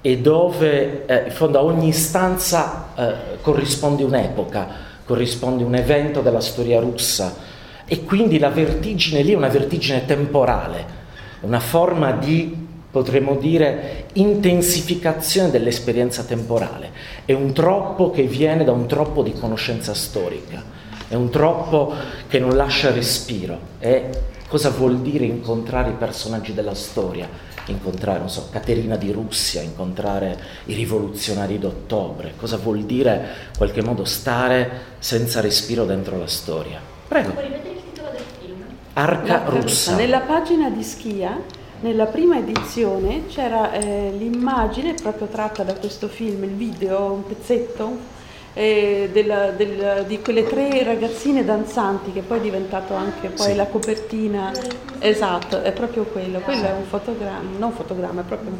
e 0.00 0.18
dove 0.18 1.06
eh, 1.06 1.24
in 1.26 1.30
fondo 1.32 1.58
a 1.58 1.62
ogni 1.62 1.88
istanza 1.88 2.88
eh, 2.94 3.14
corrisponde 3.40 4.04
un'epoca, 4.04 4.68
corrisponde 5.04 5.64
un 5.64 5.74
evento 5.74 6.20
della 6.20 6.40
storia 6.40 6.80
russa. 6.80 7.46
E 7.84 8.04
quindi 8.04 8.38
la 8.38 8.50
vertigine 8.50 9.22
lì 9.22 9.32
è 9.32 9.36
una 9.36 9.48
vertigine 9.48 10.04
temporale, 10.04 10.96
una 11.40 11.60
forma 11.60 12.12
di, 12.12 12.54
potremmo 12.90 13.36
dire, 13.36 14.04
intensificazione 14.12 15.50
dell'esperienza 15.50 16.22
temporale, 16.22 16.90
è 17.24 17.32
un 17.32 17.52
troppo 17.52 18.10
che 18.10 18.24
viene 18.24 18.64
da 18.64 18.72
un 18.72 18.86
troppo 18.86 19.22
di 19.22 19.32
conoscenza 19.32 19.94
storica, 19.94 20.62
è 21.08 21.14
un 21.14 21.30
troppo 21.30 21.94
che 22.28 22.38
non 22.38 22.54
lascia 22.54 22.92
respiro, 22.92 23.58
è 23.78 24.10
cosa 24.46 24.68
vuol 24.68 24.98
dire 25.00 25.24
incontrare 25.24 25.90
i 25.90 25.94
personaggi 25.94 26.52
della 26.52 26.74
storia, 26.74 27.26
incontrare, 27.70 28.18
non 28.18 28.30
so, 28.30 28.48
Caterina 28.50 28.96
di 28.96 29.10
Russia, 29.12 29.60
incontrare 29.62 30.38
i 30.66 30.74
rivoluzionari 30.74 31.58
d'ottobre, 31.58 32.34
cosa 32.36 32.56
vuol 32.56 32.84
dire 32.84 33.12
in 33.50 33.56
qualche 33.56 33.82
modo 33.82 34.04
stare 34.04 34.70
senza 34.98 35.40
respiro 35.40 35.84
dentro 35.84 36.18
la 36.18 36.26
storia. 36.26 36.80
Prego. 37.08 37.30
Puoi 37.30 37.44
ripetere 37.44 37.74
il 37.74 37.82
titolo 37.92 38.10
del 38.10 38.22
film? 38.40 38.64
Arca 38.94 39.42
russa. 39.44 39.60
russa. 39.60 39.96
Nella 39.96 40.20
pagina 40.20 40.70
di 40.70 40.82
Schia, 40.82 41.40
nella 41.80 42.06
prima 42.06 42.38
edizione, 42.38 43.26
c'era 43.28 43.72
eh, 43.72 44.12
l'immagine 44.16 44.94
proprio 44.94 45.28
tratta 45.28 45.62
da 45.62 45.74
questo 45.74 46.08
film, 46.08 46.42
il 46.44 46.54
video, 46.54 47.12
un 47.12 47.24
pezzetto, 47.24 48.16
eh, 48.58 49.08
della, 49.12 49.50
del, 49.50 50.04
di 50.08 50.20
quelle 50.20 50.44
tre 50.44 50.82
ragazzine 50.82 51.44
danzanti 51.44 52.10
che 52.10 52.22
poi 52.22 52.38
è 52.38 52.40
diventato 52.40 52.92
anche 52.92 53.28
poi 53.28 53.50
sì. 53.50 53.54
la 53.54 53.66
copertina. 53.66 54.50
Esatto, 54.98 55.62
è 55.62 55.70
proprio 55.70 56.02
quello. 56.02 56.40
Quello 56.40 56.66
è 56.66 56.72
un 56.72 56.82
fotogramma, 56.82 57.50
non 57.56 57.68
un 57.68 57.72
fotogramma, 57.72 58.22
è 58.22 58.24
proprio, 58.24 58.50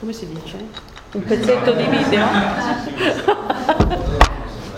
come 0.00 0.14
si 0.14 0.26
dice? 0.28 0.56
Un 1.12 1.24
pezzetto 1.24 1.72
di 1.72 1.84
video. 1.84 2.24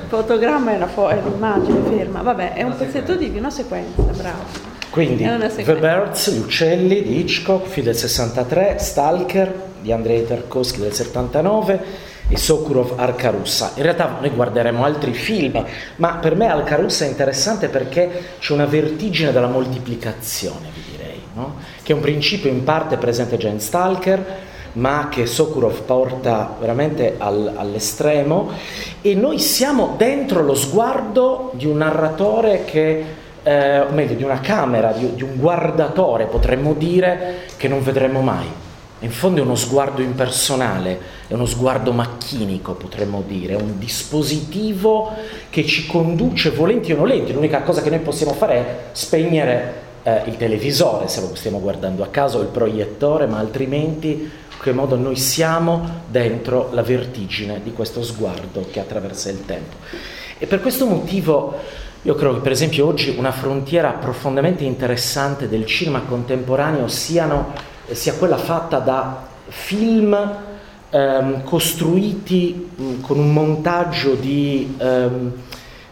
fotogramma 0.08 0.72
è, 0.72 0.86
fo- 0.86 1.10
è 1.10 1.20
l'immagine 1.22 1.80
ferma, 1.88 2.22
vabbè, 2.22 2.54
è 2.54 2.64
un 2.64 2.76
pezzetto 2.76 3.14
di 3.14 3.26
video, 3.26 3.38
una 3.38 3.50
sequenza, 3.50 4.02
bravo. 4.02 4.74
Quindi 4.90 5.28
The 5.62 5.74
Birds, 5.74 6.32
Gli 6.32 6.38
uccelli 6.38 7.02
di 7.02 7.20
Hitchcock, 7.20 7.68
film 7.68 7.86
del 7.86 7.94
63, 7.94 8.78
Stalker 8.78 9.64
di 9.80 9.92
Andrei 9.92 10.26
Tarkovsky 10.26 10.80
del 10.80 10.92
79, 10.92 12.05
e 12.28 12.36
Sokurov 12.36 12.94
Arcarussa. 12.96 13.72
In 13.76 13.82
realtà 13.82 14.16
noi 14.20 14.30
guarderemo 14.30 14.84
altri 14.84 15.12
film, 15.12 15.64
ma 15.96 16.14
per 16.14 16.34
me 16.34 16.48
Arcarussa 16.48 17.04
è 17.04 17.08
interessante 17.08 17.68
perché 17.68 18.10
c'è 18.38 18.52
una 18.52 18.66
vertigine 18.66 19.32
della 19.32 19.46
moltiplicazione, 19.46 20.68
vi 20.74 20.82
direi, 20.90 21.20
no? 21.34 21.56
che 21.82 21.92
è 21.92 21.94
un 21.94 22.00
principio 22.00 22.50
in 22.50 22.64
parte 22.64 22.96
presente 22.96 23.36
già 23.36 23.48
in 23.48 23.60
Stalker, 23.60 24.44
ma 24.72 25.08
che 25.10 25.24
Sokurov 25.24 25.82
porta 25.82 26.54
veramente 26.60 27.14
al, 27.16 27.52
all'estremo 27.56 28.50
e 29.00 29.14
noi 29.14 29.38
siamo 29.38 29.94
dentro 29.96 30.42
lo 30.42 30.54
sguardo 30.54 31.52
di 31.54 31.64
un 31.64 31.78
narratore 31.78 32.64
che 32.64 33.04
eh, 33.42 33.80
o 33.80 33.92
meglio 33.92 34.14
di 34.14 34.22
una 34.22 34.40
camera, 34.40 34.90
di, 34.92 35.14
di 35.14 35.22
un 35.22 35.36
guardatore 35.36 36.26
potremmo 36.26 36.74
dire 36.74 37.44
che 37.56 37.68
non 37.68 37.82
vedremo 37.82 38.20
mai 38.20 38.64
in 39.06 39.12
fondo 39.12 39.40
è 39.40 39.44
uno 39.44 39.54
sguardo 39.54 40.02
impersonale, 40.02 40.98
è 41.28 41.34
uno 41.34 41.46
sguardo 41.46 41.92
macchinico, 41.92 42.74
potremmo 42.74 43.22
dire, 43.26 43.54
è 43.54 43.60
un 43.60 43.78
dispositivo 43.78 45.12
che 45.48 45.64
ci 45.64 45.86
conduce 45.86 46.50
volenti 46.50 46.92
o 46.92 46.96
nolenti. 46.96 47.32
L'unica 47.32 47.62
cosa 47.62 47.82
che 47.82 47.90
noi 47.90 48.00
possiamo 48.00 48.32
fare 48.32 48.54
è 48.54 48.76
spegnere 48.92 49.74
eh, 50.02 50.22
il 50.26 50.36
televisore, 50.36 51.08
se 51.08 51.20
lo 51.20 51.34
stiamo 51.34 51.60
guardando 51.60 52.02
a 52.02 52.08
caso, 52.08 52.40
il 52.40 52.48
proiettore, 52.48 53.26
ma 53.26 53.38
altrimenti 53.38 54.08
in 54.08 54.62
che 54.62 54.72
modo 54.72 54.96
noi 54.96 55.16
siamo 55.16 56.02
dentro 56.08 56.70
la 56.72 56.82
vertigine 56.82 57.60
di 57.62 57.72
questo 57.72 58.02
sguardo 58.02 58.66
che 58.70 58.80
attraversa 58.80 59.30
il 59.30 59.44
tempo. 59.44 59.76
E 60.38 60.46
per 60.46 60.60
questo 60.60 60.84
motivo 60.86 61.54
io 62.02 62.14
credo 62.14 62.34
che 62.34 62.40
per 62.40 62.52
esempio 62.52 62.86
oggi 62.86 63.14
una 63.16 63.32
frontiera 63.32 63.90
profondamente 63.92 64.64
interessante 64.64 65.48
del 65.48 65.66
cinema 65.66 66.00
contemporaneo 66.00 66.88
siano 66.88 67.74
sia 67.92 68.14
quella 68.14 68.36
fatta 68.36 68.78
da 68.78 69.26
film 69.48 70.14
ehm, 70.90 71.44
costruiti 71.44 72.70
mh, 72.74 73.00
con 73.00 73.18
un 73.18 73.32
montaggio 73.32 74.14
di 74.14 74.76
ehm, 74.78 75.32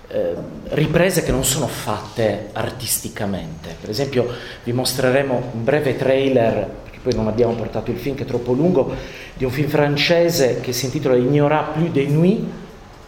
eh, 0.09 0.35
riprese 0.69 1.23
che 1.23 1.33
non 1.33 1.45
sono 1.45 1.67
fatte 1.67 2.51
artisticamente. 2.53 3.77
Per 3.81 3.91
esempio 3.91 4.27
vi 4.63 4.73
mostreremo 4.73 5.51
un 5.55 5.65
breve 5.65 5.97
trailer, 5.97 6.69
perché 6.83 6.99
poi 7.03 7.15
non 7.15 7.27
abbiamo 7.29 7.55
portato 7.55 7.91
il 7.91 7.99
film 7.99 8.15
che 8.15 8.23
è 8.23 8.27
troppo 8.27 8.53
lungo, 8.53 8.93
di 9.35 9.45
un 9.45 9.51
film 9.51 9.69
francese 9.69 10.61
che 10.61 10.73
si 10.73 10.87
intitola 10.87 11.17
Ignora 11.17 11.71
plus 11.73 11.91
de 11.91 12.07
nuit. 12.07 12.45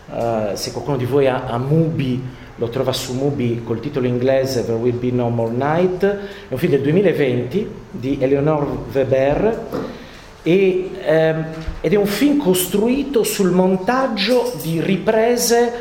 Uh, 0.09 0.55
se 0.55 0.71
qualcuno 0.71 0.97
di 0.97 1.05
voi 1.05 1.27
ha, 1.27 1.47
ha 1.47 1.59
Mubi 1.59 2.23
lo 2.57 2.69
trova 2.69 2.93
su 2.93 3.13
Mubi 3.13 3.63
col 3.65 3.81
titolo 3.81 4.07
inglese 4.07 4.65
There 4.65 4.79
Will 4.79 4.99
Be 4.99 5.11
No 5.11 5.29
More 5.29 5.53
Night, 5.53 6.05
è 6.05 6.53
un 6.53 6.59
film 6.59 6.73
del 6.73 6.83
2020 6.83 7.71
di 7.91 8.17
Eleonore 8.21 8.67
Weber 8.93 9.67
e, 10.43 10.91
ehm, 11.03 11.45
ed 11.81 11.93
è 11.93 11.97
un 11.97 12.07
film 12.07 12.39
costruito 12.39 13.25
sul 13.25 13.51
montaggio 13.51 14.55
di 14.63 14.81
riprese 14.81 15.73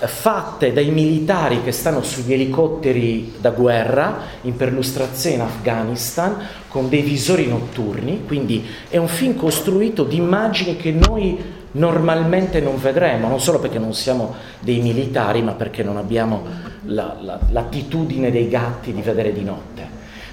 eh, 0.00 0.06
fatte 0.08 0.72
dai 0.72 0.90
militari 0.90 1.62
che 1.62 1.70
stanno 1.70 2.02
sugli 2.02 2.32
elicotteri 2.32 3.34
da 3.38 3.50
guerra 3.50 4.18
in 4.42 4.56
perlustrazione 4.56 5.36
in 5.36 5.42
Afghanistan 5.42 6.36
con 6.66 6.88
dei 6.88 7.02
visori 7.02 7.46
notturni, 7.46 8.24
quindi 8.26 8.64
è 8.88 8.96
un 8.96 9.08
film 9.08 9.36
costruito 9.36 10.02
di 10.02 10.16
immagini 10.16 10.76
che 10.76 10.90
noi 10.90 11.57
normalmente 11.72 12.60
non 12.60 12.78
vedremo, 12.78 13.28
non 13.28 13.40
solo 13.40 13.58
perché 13.58 13.78
non 13.78 13.94
siamo 13.94 14.34
dei 14.60 14.80
militari, 14.80 15.42
ma 15.42 15.52
perché 15.52 15.82
non 15.82 15.96
abbiamo 15.96 16.42
la, 16.84 17.16
la, 17.20 17.38
l'attitudine 17.50 18.30
dei 18.30 18.48
gatti 18.48 18.92
di 18.92 19.02
vedere 19.02 19.32
di 19.32 19.44
notte. 19.44 19.86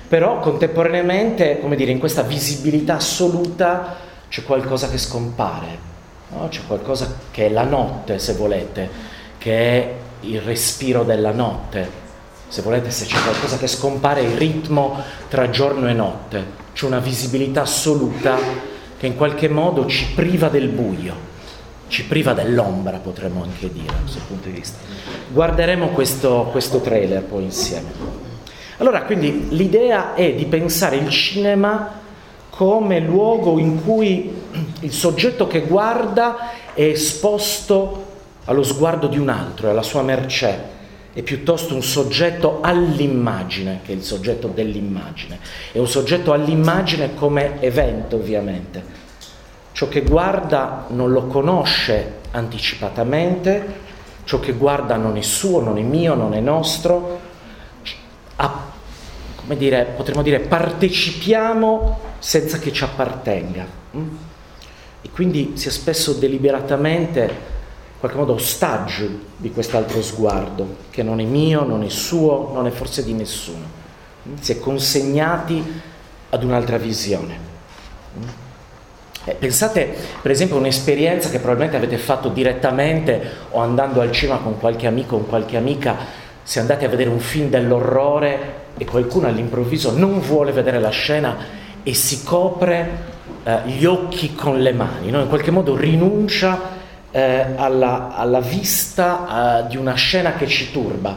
Però 0.08 0.40
contemporaneamente, 0.40 1.60
come 1.60 1.76
dire, 1.76 1.92
in 1.92 2.00
questa 2.00 2.22
visibilità 2.22 2.96
assoluta 2.96 3.96
c'è 4.30 4.44
qualcosa 4.44 4.90
che 4.90 4.98
scompare, 4.98 5.78
no? 6.30 6.48
c'è 6.48 6.62
qualcosa 6.66 7.16
che 7.32 7.48
è 7.48 7.50
la 7.50 7.64
notte, 7.64 8.20
se 8.20 8.34
volete, 8.34 8.90
che 9.38 9.58
è 9.58 9.94
il 10.22 10.42
respiro 10.42 11.04
della 11.04 11.32
notte. 11.32 12.04
Se 12.48 12.62
volete, 12.62 12.92
se 12.92 13.06
c'è 13.06 13.22
qualcosa 13.22 13.58
che 13.58 13.68
scompare, 13.68 14.22
il 14.22 14.38
ritmo 14.38 15.02
tra 15.28 15.50
giorno 15.50 15.90
e 15.90 15.94
notte. 15.94 16.64
C'è 16.74 16.86
una 16.86 17.00
visibilità 17.00 17.62
assoluta 17.62 18.38
che 18.98 19.06
in 19.06 19.16
qualche 19.16 19.50
modo 19.50 19.86
ci 19.88 20.14
priva 20.14 20.50
del 20.50 20.68
buio 20.68 21.34
ci 21.88 22.06
priva 22.06 22.34
dell'ombra, 22.34 22.98
potremmo 22.98 23.44
anche 23.44 23.72
dire, 23.72 23.86
da 23.88 24.00
questo 24.02 24.20
punto 24.28 24.50
di 24.50 24.56
vista. 24.56 24.78
Guarderemo 25.32 25.90
questo, 25.90 26.48
questo 26.52 26.82
trailer 26.82 27.24
poi 27.24 27.44
insieme. 27.44 27.90
Allora, 28.78 29.04
quindi 29.04 29.48
l'idea 29.52 30.14
è 30.14 30.34
di 30.34 30.46
pensare 30.46 30.98
il 30.98 31.10
cinema 31.10 32.02
come 32.50 33.00
luogo 33.00 33.60
in 33.60 33.84
cui 33.84 34.34
il 34.80 34.92
soggetto 34.92 35.48
che 35.48 35.62
guarda 35.62 36.52
è 36.74 36.84
esposto 36.84 38.14
allo 38.46 38.64
sguardo 38.64 39.08
di 39.08 39.18
un 39.18 39.30
altro, 39.30 39.70
alla 39.70 39.82
sua 39.82 40.02
mercé, 40.02 40.74
è 41.16 41.22
piuttosto 41.22 41.74
un 41.74 41.82
soggetto 41.82 42.60
all'immagine 42.60 43.80
che 43.86 43.94
il 43.94 44.04
soggetto 44.04 44.50
dell'immagine. 44.50 45.40
È 45.72 45.78
un 45.78 45.88
soggetto 45.88 46.34
all'immagine 46.34 47.16
come 47.16 47.62
evento, 47.62 48.18
ovviamente. 48.18 48.84
Ciò 49.72 49.88
che 49.88 50.02
guarda 50.02 50.88
non 50.90 51.14
lo 51.14 51.28
conosce 51.28 52.16
anticipatamente, 52.32 53.66
ciò 54.26 54.42
che 54.42 54.52
guarda 54.52 54.98
non 54.98 55.16
è 55.16 55.22
suo, 55.22 55.62
non 55.62 55.78
è 55.78 55.84
mio, 55.84 56.16
non 56.16 56.34
è 56.34 56.42
nostro. 56.42 57.20
A, 58.36 58.66
come 59.38 59.56
dire, 59.56 59.94
potremmo 59.96 60.22
dire, 60.22 60.42
partecipiamo 60.42 61.98
senza 62.20 62.60
che 62.60 62.74
ci 62.74 62.84
appartenga. 62.84 63.66
Mm? 63.96 64.16
E 65.02 65.10
quindi 65.12 65.54
si 65.56 65.70
è 65.70 65.72
spesso 65.72 66.12
deliberatamente 66.12 67.54
in 67.96 68.02
qualche 68.02 68.18
modo 68.18 68.34
ostaggio 68.34 69.08
di 69.38 69.52
quest'altro 69.52 70.02
sguardo, 70.02 70.76
che 70.90 71.02
non 71.02 71.22
è 71.22 71.24
mio, 71.24 71.64
non 71.64 71.82
è 71.82 71.90
suo, 71.90 72.52
non 72.54 72.68
è 72.68 72.70
forse 72.70 73.04
di 73.06 73.14
nessuno. 73.14 73.64
Si 74.40 74.52
è 74.52 74.60
consegnati 74.60 75.64
ad 76.30 76.44
un'altra 76.44 76.78
visione. 76.78 77.54
Eh, 79.24 79.34
pensate 79.34 79.96
per 80.22 80.30
esempio 80.30 80.58
a 80.58 80.60
un'esperienza 80.60 81.30
che 81.30 81.40
probabilmente 81.40 81.78
avete 81.78 81.98
fatto 81.98 82.30
direttamente 82.30 83.32
o 83.52 83.60
andando 83.60 84.02
al 84.02 84.12
cinema 84.12 84.40
con 84.40 84.60
qualche 84.60 84.86
amico 84.86 85.16
o 85.16 85.20
qualche 85.20 85.58
amica, 85.58 85.96
se 86.44 86.60
andate 86.60 86.86
a 86.86 86.90
vedere 86.90 87.10
un 87.10 87.20
film 87.20 87.50
dell'orrore 87.50 88.64
e 88.78 88.86
qualcuno 88.86 89.28
all'improvviso 89.28 89.98
non 89.98 90.20
vuole 90.20 90.52
vedere 90.52 90.80
la 90.80 90.90
scena 90.90 91.38
e 91.82 91.94
si 91.94 92.24
copre 92.24 93.14
eh, 93.44 93.62
gli 93.66 93.86
occhi 93.86 94.36
con 94.36 94.60
le 94.60 94.74
mani, 94.74 95.10
no? 95.10 95.22
in 95.22 95.28
qualche 95.28 95.52
modo 95.52 95.76
rinuncia 95.76 96.75
eh, 97.16 97.46
alla, 97.56 98.14
alla, 98.14 98.42
vista 98.42 99.62
eh, 99.64 99.68
di 99.70 99.78
una 99.78 99.94
scena 99.94 100.34
che 100.34 100.48
ci 100.48 100.70
turba, 100.74 101.16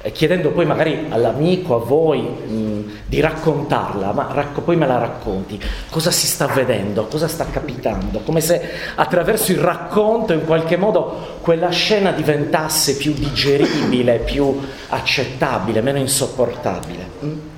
eh, 0.00 0.12
chiedendo 0.12 0.52
poi 0.52 0.64
magari 0.64 1.06
all'amico, 1.08 1.74
a 1.74 1.84
voi, 1.84 2.20
mh, 2.20 2.90
di 3.06 3.18
raccontarla, 3.18 4.12
ma 4.12 4.28
racco, 4.32 4.60
poi 4.60 4.76
me 4.76 4.86
la 4.86 4.98
racconti, 4.98 5.60
cosa 5.90 6.12
si 6.12 6.28
sta 6.28 6.46
vedendo, 6.46 7.06
cosa 7.06 7.26
sta 7.26 7.46
capitando, 7.50 8.20
come 8.20 8.40
se 8.40 8.70
attraverso 8.94 9.50
il 9.50 9.58
racconto 9.58 10.32
in 10.32 10.44
qualche 10.44 10.76
modo 10.76 11.38
quella 11.40 11.70
scena 11.70 12.12
diventasse 12.12 12.96
più 12.96 13.12
digeribile, 13.12 14.18
più 14.18 14.60
accettabile, 14.90 15.80
meno 15.80 15.98
insopportabile. 15.98 17.50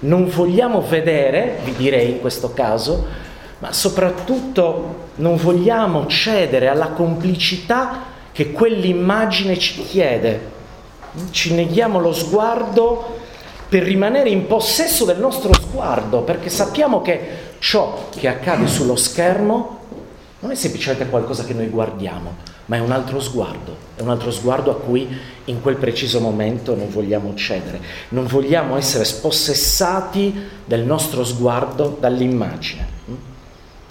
Non 0.00 0.28
vogliamo 0.28 0.80
vedere, 0.80 1.58
vi 1.62 1.74
direi 1.76 2.10
in 2.10 2.20
questo 2.20 2.52
caso, 2.52 3.26
ma 3.58 3.72
soprattutto 3.72 5.06
non 5.16 5.36
vogliamo 5.36 6.06
cedere 6.06 6.68
alla 6.68 6.88
complicità 6.88 8.16
che 8.32 8.52
quell'immagine 8.52 9.58
ci 9.58 9.82
chiede. 9.84 10.56
Ci 11.30 11.54
neghiamo 11.54 11.98
lo 11.98 12.12
sguardo 12.12 13.16
per 13.68 13.82
rimanere 13.82 14.30
in 14.30 14.46
possesso 14.46 15.04
del 15.04 15.18
nostro 15.18 15.52
sguardo, 15.54 16.20
perché 16.20 16.48
sappiamo 16.48 17.02
che 17.02 17.46
ciò 17.58 18.08
che 18.16 18.28
accade 18.28 18.66
sullo 18.68 18.96
schermo 18.96 19.76
non 20.40 20.52
è 20.52 20.54
semplicemente 20.54 21.08
qualcosa 21.08 21.44
che 21.44 21.52
noi 21.52 21.66
guardiamo, 21.66 22.36
ma 22.66 22.76
è 22.76 22.80
un 22.80 22.92
altro 22.92 23.18
sguardo, 23.18 23.76
è 23.96 24.02
un 24.02 24.10
altro 24.10 24.30
sguardo 24.30 24.70
a 24.70 24.76
cui 24.76 25.08
in 25.46 25.60
quel 25.60 25.76
preciso 25.76 26.20
momento 26.20 26.76
non 26.76 26.88
vogliamo 26.90 27.34
cedere, 27.34 27.80
non 28.10 28.26
vogliamo 28.26 28.76
essere 28.76 29.04
spossessati 29.04 30.48
del 30.64 30.82
nostro 30.82 31.24
sguardo 31.24 31.96
dall'immagine. 31.98 32.97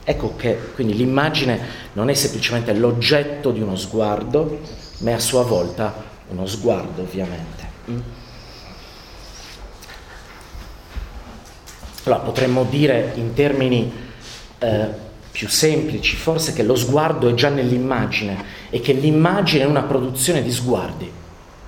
Ecco 0.09 0.37
che 0.37 0.57
quindi 0.73 0.95
l'immagine 0.95 1.59
non 1.91 2.09
è 2.09 2.13
semplicemente 2.13 2.71
l'oggetto 2.73 3.51
di 3.51 3.59
uno 3.59 3.75
sguardo, 3.75 4.61
ma 4.99 5.09
è 5.09 5.13
a 5.15 5.19
sua 5.19 5.43
volta 5.43 5.93
uno 6.29 6.45
sguardo 6.45 7.01
ovviamente. 7.01 7.65
Allora 12.03 12.22
potremmo 12.22 12.63
dire 12.63 13.11
in 13.15 13.33
termini 13.33 13.91
eh, 14.59 14.87
più 15.29 15.50
semplici 15.50 16.15
forse 16.15 16.53
che 16.53 16.63
lo 16.63 16.75
sguardo 16.75 17.27
è 17.27 17.33
già 17.33 17.50
nell'immagine 17.50 18.46
e 18.70 18.79
che 18.79 18.93
l'immagine 18.93 19.63
è 19.63 19.67
una 19.67 19.83
produzione 19.83 20.41
di 20.41 20.53
sguardi, 20.53 21.11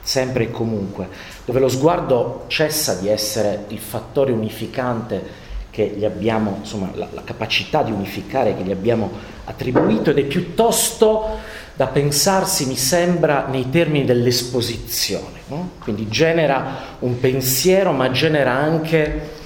sempre 0.02 0.46
e 0.46 0.52
comunque, 0.52 1.10
dove 1.44 1.60
lo 1.60 1.68
sguardo 1.68 2.46
cessa 2.48 2.94
di 2.94 3.10
essere 3.10 3.66
il 3.68 3.80
fattore 3.80 4.32
unificante 4.32 5.48
che 5.80 5.94
gli 5.96 6.04
abbiamo, 6.04 6.58
insomma, 6.60 6.92
la, 6.94 7.08
la, 7.10 7.24
capacità 7.24 7.84
di 7.84 7.92
unificare 7.94 8.54
che 8.54 8.64
gli 8.64 8.72
abbiamo 8.72 9.10
attribuito 9.46 10.10
ed 10.10 10.18
è 10.18 10.26
piuttosto 10.26 11.38
da 11.74 11.88
pensarsi, 11.88 12.66
mi 12.66 12.76
sembra, 12.76 13.48
nei 13.48 13.70
termini 13.70 14.04
dell'esposizione. 14.04 15.40
No? 15.48 15.70
Quindi 15.80 16.10
genera 16.10 16.98
un 17.00 17.18
pensiero, 17.22 17.94
ma 17.94 18.12
genera 18.12 18.52
anche 18.52 19.38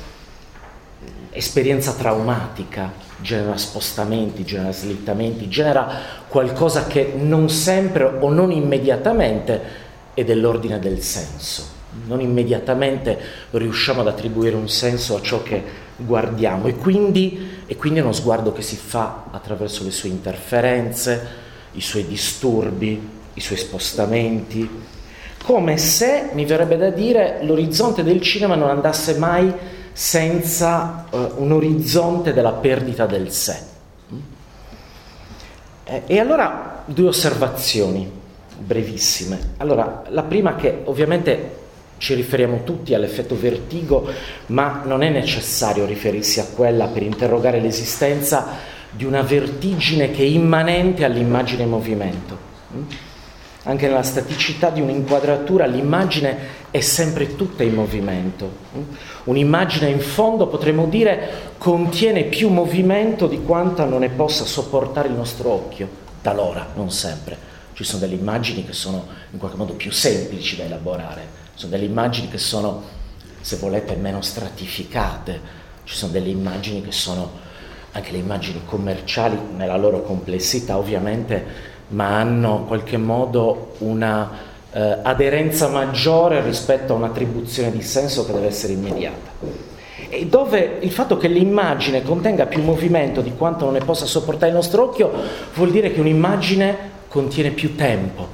esperienza 1.30 1.94
traumatica, 1.94 2.92
genera 3.22 3.56
spostamenti, 3.56 4.44
genera 4.44 4.72
slittamenti, 4.72 5.48
genera 5.48 5.88
qualcosa 6.28 6.88
che 6.88 7.14
non 7.16 7.48
sempre 7.50 8.06
o 8.06 8.32
non 8.32 8.52
immediatamente 8.52 9.62
è 10.16 10.24
dell'ordine 10.24 10.80
del 10.80 11.00
senso. 11.04 11.73
Non 12.06 12.22
immediatamente 12.22 13.20
riusciamo 13.52 14.02
ad 14.02 14.08
attribuire 14.08 14.56
un 14.56 14.70
senso 14.70 15.16
a 15.16 15.22
ciò 15.22 15.44
che 15.44 15.64
guardiamo 15.96 16.68
e 16.68 16.76
quindi, 16.76 17.62
e 17.66 17.76
quindi, 17.76 18.00
è 18.00 18.02
uno 18.02 18.12
sguardo 18.12 18.52
che 18.52 18.62
si 18.62 18.76
fa 18.76 19.26
attraverso 19.32 19.84
le 19.84 19.92
sue 19.92 20.10
interferenze, 20.10 21.28
i 21.74 21.82
suoi 21.82 22.06
disturbi, 22.06 23.10
i 23.34 23.42
suoi 23.42 23.58
spostamenti, 23.58 24.70
come 25.44 25.78
se, 25.78 26.30
mi 26.34 26.46
verrebbe 26.46 26.78
da 26.78 26.90
dire, 26.90 27.40
l'orizzonte 27.42 28.04
del 28.04 28.22
cinema 28.22 28.56
non 28.56 28.70
andasse 28.70 29.18
mai 29.18 29.54
senza 29.92 31.06
uh, 31.10 31.34
un 31.36 31.52
orizzonte 31.52 32.34
della 32.34 32.54
perdita 32.54 33.06
del 33.06 33.32
sé. 33.32 33.58
Eh, 35.84 36.04
e 36.06 36.20
allora 36.20 36.84
due 36.86 37.10
osservazioni 37.10 38.10
brevissime. 38.58 39.56
Allora, 39.58 40.04
la 40.08 40.24
prima 40.24 40.56
che 40.56 40.82
ovviamente 40.86 41.63
ci 41.98 42.14
riferiamo 42.14 42.64
tutti 42.64 42.94
all'effetto 42.94 43.38
vertigo, 43.40 44.08
ma 44.48 44.82
non 44.86 45.04
è 45.04 45.10
necessario 45.10 45.86
riferirsi 45.86 46.40
a 46.40 46.48
quella 46.54 46.88
per 46.88 47.04
interrogare 47.04 47.60
l'esistenza 47.60 48.72
di 48.90 49.06
una 49.06 49.22
vertigine 49.22 50.12
che 50.12 50.22
è 50.22 50.28
immanente 50.28 51.04
all'immagine 51.04 51.64
in 51.64 51.70
movimento. 51.70 52.38
Mm? 52.76 52.82
Anche 53.66 53.88
nella 53.88 54.04
staticità 54.04 54.70
di 54.70 54.82
un'inquadratura 54.82 55.66
l'immagine 55.66 56.62
è 56.70 56.82
sempre 56.82 57.36
tutta 57.36 57.64
in 57.64 57.74
movimento. 57.74 58.52
Mm? 58.78 58.82
Un'immagine 59.26 59.90
in 59.90 60.02
fondo, 60.02 60.48
potremmo 60.48 60.86
dire, 60.86 61.54
contiene 61.58 62.24
più 62.24 62.50
movimento 62.50 63.28
di 63.28 63.42
quanta 63.42 63.86
non 63.86 64.02
ne 64.02 64.10
possa 64.10 64.44
sopportare 64.44 65.08
il 65.08 65.14
nostro 65.14 65.50
occhio, 65.50 65.88
talora, 66.22 66.68
non 66.76 66.92
sempre. 66.92 67.52
Ci 67.74 67.84
sono 67.84 68.02
delle 68.02 68.16
immagini 68.16 68.66
che 68.66 68.74
sono 68.74 69.08
in 69.32 69.40
qualche 69.40 69.58
modo 69.58 69.74
più 69.74 69.92
semplici 69.92 70.56
da 70.58 70.64
elaborare, 70.64 71.42
sono 71.56 71.72
delle 71.72 71.86
immagini 71.86 72.30
che 72.30 72.38
sono, 72.38 72.84
se 73.42 73.58
volete, 73.58 73.96
meno 73.96 74.22
stratificate, 74.22 75.62
ci 75.84 75.96
sono 75.96 76.12
delle 76.12 76.30
immagini 76.30 76.82
che 76.82 76.92
sono 76.92 77.42
anche 77.92 78.12
le 78.12 78.18
immagini 78.18 78.62
commerciali 78.66 79.38
nella 79.56 79.78
loro 79.78 80.02
complessità 80.02 80.78
ovviamente, 80.78 81.72
ma 81.90 82.20
hanno 82.20 82.60
in 82.60 82.66
qualche 82.66 82.98
modo 82.98 83.76
una 83.80 84.52
eh, 84.72 84.98
aderenza 85.04 85.68
maggiore 85.68 86.42
rispetto 86.42 86.94
a 86.94 86.96
un'attribuzione 86.96 87.72
di 87.72 87.82
senso 87.84 88.26
che 88.26 88.34
deve 88.34 88.48
essere 88.48 88.74
immediata. 88.74 89.32
E 90.10 90.26
dove 90.26 90.78
il 90.82 90.92
fatto 90.92 91.18
che 91.18 91.28
l'immagine 91.28 92.04
contenga 92.04 92.46
più 92.46 92.62
movimento 92.62 93.22
di 93.22 93.34
quanto 93.36 93.66
non 93.66 93.74
ne 93.74 93.84
possa 93.84 94.06
sopportare 94.06 94.48
il 94.48 94.56
nostro 94.56 94.84
occhio 94.84 95.12
vuol 95.54 95.72
dire 95.72 95.92
che 95.92 96.00
un'immagine 96.00 96.92
contiene 97.08 97.52
più 97.52 97.76
tempo, 97.76 98.28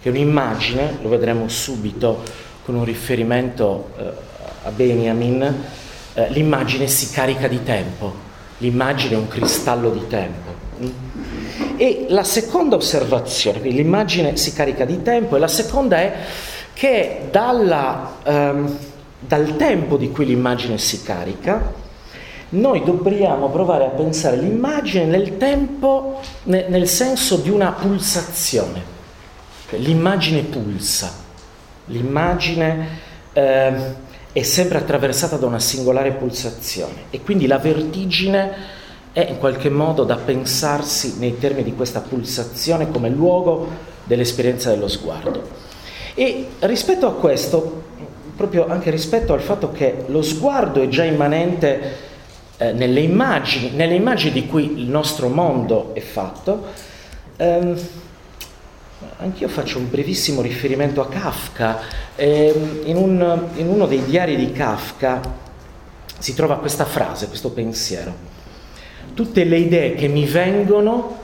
che 0.00 0.08
un'immagine, 0.08 0.98
lo 1.02 1.08
vedremo 1.08 1.48
subito, 1.48 2.22
con 2.70 2.78
un 2.78 2.84
riferimento 2.84 3.90
eh, 3.98 4.12
a 4.62 4.70
Benjamin, 4.70 5.42
eh, 6.14 6.30
l'immagine 6.30 6.86
si 6.86 7.10
carica 7.10 7.48
di 7.48 7.64
tempo, 7.64 8.14
l'immagine 8.58 9.14
è 9.14 9.16
un 9.16 9.26
cristallo 9.26 9.90
di 9.90 10.06
tempo. 10.06 10.58
E 11.76 12.06
la 12.10 12.22
seconda 12.22 12.76
osservazione, 12.76 13.58
quindi 13.58 13.82
l'immagine 13.82 14.36
si 14.36 14.52
carica 14.52 14.84
di 14.84 15.02
tempo, 15.02 15.34
e 15.34 15.40
la 15.40 15.48
seconda 15.48 15.98
è 15.98 16.14
che 16.72 17.26
dalla, 17.32 18.18
ehm, 18.22 18.78
dal 19.18 19.56
tempo 19.56 19.96
di 19.96 20.12
cui 20.12 20.26
l'immagine 20.26 20.78
si 20.78 21.02
carica, 21.02 21.72
noi 22.50 22.84
dobbiamo 22.84 23.48
provare 23.48 23.86
a 23.86 23.88
pensare 23.88 24.36
l'immagine 24.36 25.06
nel 25.06 25.38
tempo, 25.38 26.20
nel, 26.44 26.66
nel 26.68 26.86
senso 26.86 27.34
di 27.34 27.50
una 27.50 27.72
pulsazione. 27.72 28.98
L'immagine 29.70 30.42
pulsa 30.42 31.28
l'immagine 31.86 32.88
eh, 33.32 33.72
è 34.32 34.42
sempre 34.42 34.78
attraversata 34.78 35.36
da 35.36 35.46
una 35.46 35.58
singolare 35.58 36.12
pulsazione 36.12 37.04
e 37.10 37.20
quindi 37.20 37.46
la 37.46 37.58
vertigine 37.58 38.78
è 39.12 39.26
in 39.28 39.38
qualche 39.38 39.68
modo 39.68 40.04
da 40.04 40.16
pensarsi 40.16 41.18
nei 41.18 41.38
termini 41.38 41.64
di 41.64 41.74
questa 41.74 42.00
pulsazione 42.00 42.90
come 42.90 43.08
luogo 43.08 43.68
dell'esperienza 44.04 44.70
dello 44.70 44.88
sguardo. 44.88 45.48
E 46.14 46.46
rispetto 46.60 47.06
a 47.06 47.14
questo, 47.14 47.82
proprio 48.36 48.68
anche 48.68 48.90
rispetto 48.90 49.32
al 49.32 49.40
fatto 49.40 49.72
che 49.72 50.04
lo 50.06 50.22
sguardo 50.22 50.80
è 50.80 50.88
già 50.88 51.04
immanente 51.04 52.08
eh, 52.56 52.72
nelle, 52.72 53.00
immagini, 53.00 53.70
nelle 53.70 53.94
immagini 53.94 54.32
di 54.32 54.46
cui 54.46 54.78
il 54.78 54.88
nostro 54.88 55.28
mondo 55.28 55.90
è 55.94 56.00
fatto, 56.00 56.66
ehm, 57.36 57.78
anch'io 59.18 59.48
faccio 59.48 59.78
un 59.78 59.88
brevissimo 59.88 60.40
riferimento 60.42 61.00
a 61.00 61.08
Kafka. 61.08 61.78
Eh, 62.16 62.82
in, 62.84 62.96
un, 62.96 63.48
in 63.54 63.68
uno 63.68 63.86
dei 63.86 64.04
diari 64.04 64.36
di 64.36 64.52
Kafka 64.52 65.20
si 66.18 66.34
trova 66.34 66.58
questa 66.58 66.84
frase, 66.84 67.28
questo 67.28 67.50
pensiero. 67.50 68.28
Tutte 69.14 69.44
le 69.44 69.58
idee 69.58 69.94
che 69.94 70.08
mi 70.08 70.24
vengono 70.26 71.18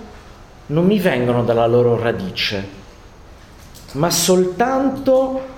non 0.66 0.86
mi 0.86 0.98
vengono 0.98 1.44
dalla 1.44 1.66
loro 1.66 1.98
radice, 1.98 2.66
ma 3.92 4.10
soltanto 4.10 5.54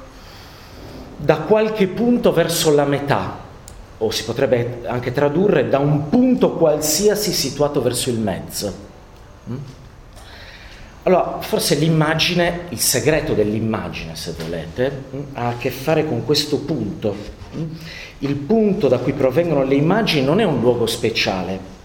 da 1.17 1.39
qualche 1.39 1.87
punto 1.89 2.33
verso 2.33 2.75
la 2.75 2.85
metà, 2.85 3.39
o 3.99 4.11
si 4.11 4.25
potrebbe 4.25 4.83
anche 4.87 5.13
tradurre 5.13 5.69
da 5.69 5.79
un 5.79 6.09
punto 6.09 6.53
qualsiasi 6.53 7.33
situato 7.33 7.81
verso 7.81 8.11
il 8.11 8.19
mezzo. 8.19 8.87
Mm? 10.99 11.05
Allora, 11.05 11.39
forse 11.41 11.75
l'immagine, 11.77 12.67
il 12.71 12.81
segreto 12.81 13.35
dell'immagine, 13.35 14.15
se 14.17 14.35
volete, 14.39 15.05
mm, 15.15 15.21
ha 15.35 15.49
a 15.49 15.57
che 15.57 15.71
fare 15.71 16.07
con 16.07 16.25
questo 16.25 16.59
punto. 16.59 17.15
Mm? 17.57 17.65
Il 18.19 18.35
punto 18.35 18.89
da 18.89 18.99
cui 18.99 19.13
provengono 19.13 19.65
le 19.65 19.75
immagini 19.77 20.25
non 20.25 20.41
è 20.41 20.45
un 20.45 20.61
luogo 20.61 20.87
speciale, 20.87 21.77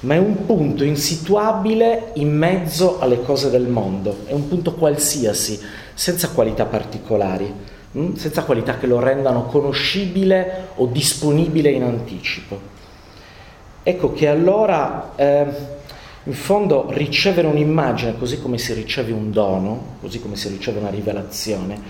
ma 0.00 0.14
è 0.14 0.18
un 0.18 0.44
punto 0.44 0.84
insituabile 0.84 2.10
in 2.14 2.36
mezzo 2.36 2.98
alle 3.00 3.22
cose 3.22 3.50
del 3.50 3.66
mondo, 3.66 4.24
è 4.26 4.32
un 4.32 4.48
punto 4.48 4.74
qualsiasi, 4.74 5.58
senza 5.94 6.28
qualità 6.30 6.66
particolari, 6.66 7.50
hm? 7.92 8.14
senza 8.14 8.42
qualità 8.42 8.78
che 8.78 8.86
lo 8.86 9.00
rendano 9.00 9.44
conoscibile 9.44 10.68
o 10.74 10.86
disponibile 10.86 11.70
in 11.70 11.82
anticipo. 11.82 12.74
Ecco 13.82 14.12
che 14.12 14.26
allora, 14.26 15.12
eh, 15.14 15.46
in 16.26 16.34
fondo, 16.34 16.86
ricevere 16.90 17.46
un'immagine, 17.46 18.18
così 18.18 18.40
come 18.40 18.58
si 18.58 18.72
riceve 18.72 19.12
un 19.12 19.30
dono, 19.30 19.96
così 20.00 20.20
come 20.20 20.34
si 20.34 20.48
riceve 20.48 20.80
una 20.80 20.90
rivelazione, 20.90 21.80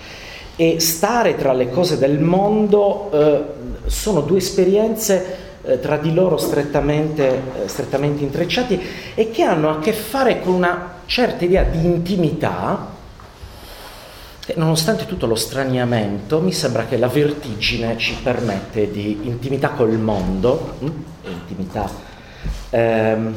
e 0.56 0.78
stare 0.80 1.36
tra 1.36 1.52
le 1.52 1.70
cose 1.70 1.98
del 1.98 2.18
mondo 2.18 3.10
eh, 3.12 3.44
sono 3.86 4.20
due 4.20 4.38
esperienze 4.38 5.36
eh, 5.62 5.80
tra 5.80 5.96
di 5.96 6.12
loro 6.12 6.36
strettamente, 6.36 7.42
eh, 7.64 7.68
strettamente 7.68 8.22
intrecciati 8.22 8.80
e 9.14 9.30
che 9.30 9.42
hanno 9.42 9.70
a 9.70 9.78
che 9.78 9.92
fare 9.92 10.40
con 10.40 10.52
una 10.54 11.00
certa 11.06 11.44
idea 11.44 11.62
di 11.62 11.84
intimità 11.84 12.94
che 14.44 14.54
nonostante 14.56 15.06
tutto 15.06 15.26
lo 15.26 15.34
straniamento 15.34 16.40
mi 16.40 16.52
sembra 16.52 16.84
che 16.86 16.98
la 16.98 17.08
vertigine 17.08 17.96
ci 17.98 18.16
permette 18.22 18.90
di 18.90 19.20
intimità 19.22 19.70
col 19.70 19.98
mondo, 19.98 20.76
hm? 20.78 20.90
intimità 21.24 21.90
ehm, 22.70 23.34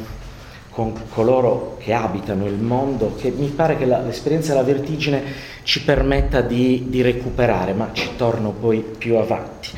con 0.80 0.94
coloro 1.12 1.76
che 1.78 1.92
abitano 1.92 2.46
il 2.46 2.54
mondo, 2.54 3.14
che 3.14 3.30
mi 3.30 3.48
pare 3.48 3.76
che 3.76 3.84
la, 3.84 4.00
l'esperienza 4.00 4.54
della 4.54 4.64
vertigine 4.64 5.22
ci 5.62 5.84
permetta 5.84 6.40
di, 6.40 6.86
di 6.88 7.02
recuperare, 7.02 7.74
ma 7.74 7.90
ci 7.92 8.08
torno 8.16 8.52
poi 8.52 8.78
più 8.96 9.16
avanti. 9.16 9.68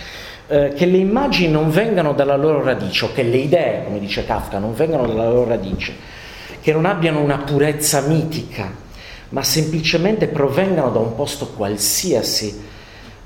Eh, 0.47 0.73
che 0.77 0.87
le 0.87 0.99
immagini 0.99 1.51
non 1.51 1.71
vengano 1.71 2.13
dalla 2.13 2.37
loro 2.37 2.63
radice, 2.63 3.07
o 3.07 3.13
che 3.13 3.25
le 3.25 3.39
idee, 3.39 3.83
come 3.83 3.99
dice 3.99 4.25
Kafka, 4.25 4.61
non 4.61 4.75
vengano 4.75 5.09
dalla 5.09 5.29
loro 5.29 5.49
radice, 5.49 5.93
che 6.61 6.73
non 6.73 6.85
abbiano 6.85 7.21
una 7.21 7.39
purezza 7.39 8.03
mitica, 8.03 8.73
ma 9.31 9.43
semplicemente 9.43 10.29
provengano 10.29 10.91
da 10.91 11.01
un 11.01 11.17
posto 11.17 11.49
qualsiasi 11.49 12.63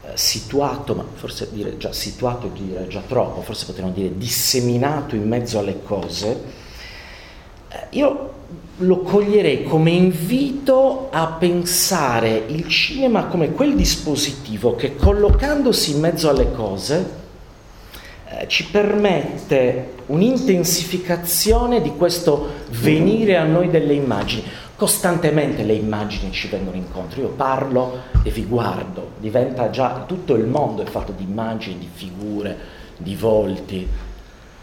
eh, 0.02 0.08
situato, 0.14 0.94
ma 0.94 1.04
forse 1.12 1.50
dire 1.52 1.76
già 1.76 1.92
situato 1.92 2.46
è 2.46 2.58
dire 2.58 2.86
già 2.88 3.02
troppo, 3.06 3.42
forse 3.42 3.66
potremmo 3.66 3.90
dire 3.90 4.16
disseminato 4.16 5.14
in 5.14 5.28
mezzo 5.28 5.58
alle 5.58 5.82
cose, 5.82 6.64
io 7.90 8.32
lo 8.78 9.00
coglierei 9.00 9.64
come 9.64 9.90
invito 9.90 11.08
a 11.10 11.26
pensare 11.38 12.44
il 12.48 12.68
cinema 12.68 13.24
come 13.24 13.52
quel 13.52 13.74
dispositivo 13.74 14.74
che 14.74 14.96
collocandosi 14.96 15.92
in 15.92 16.00
mezzo 16.00 16.28
alle 16.28 16.52
cose 16.52 17.24
eh, 18.28 18.48
ci 18.48 18.66
permette 18.66 19.94
un'intensificazione 20.06 21.80
di 21.80 21.90
questo 21.96 22.64
venire 22.70 23.36
a 23.36 23.44
noi 23.44 23.70
delle 23.70 23.94
immagini. 23.94 24.44
Costantemente 24.76 25.62
le 25.62 25.72
immagini 25.72 26.32
ci 26.32 26.48
vengono 26.48 26.76
incontro, 26.76 27.22
io 27.22 27.28
parlo 27.28 28.02
e 28.22 28.30
vi 28.30 28.44
guardo, 28.44 29.12
diventa 29.18 29.70
già 29.70 30.04
tutto 30.06 30.34
il 30.34 30.44
mondo 30.44 30.82
è 30.82 30.86
fatto 30.86 31.12
di 31.16 31.22
immagini, 31.22 31.78
di 31.78 31.88
figure, 31.90 32.56
di 32.98 33.14
volti, 33.14 33.88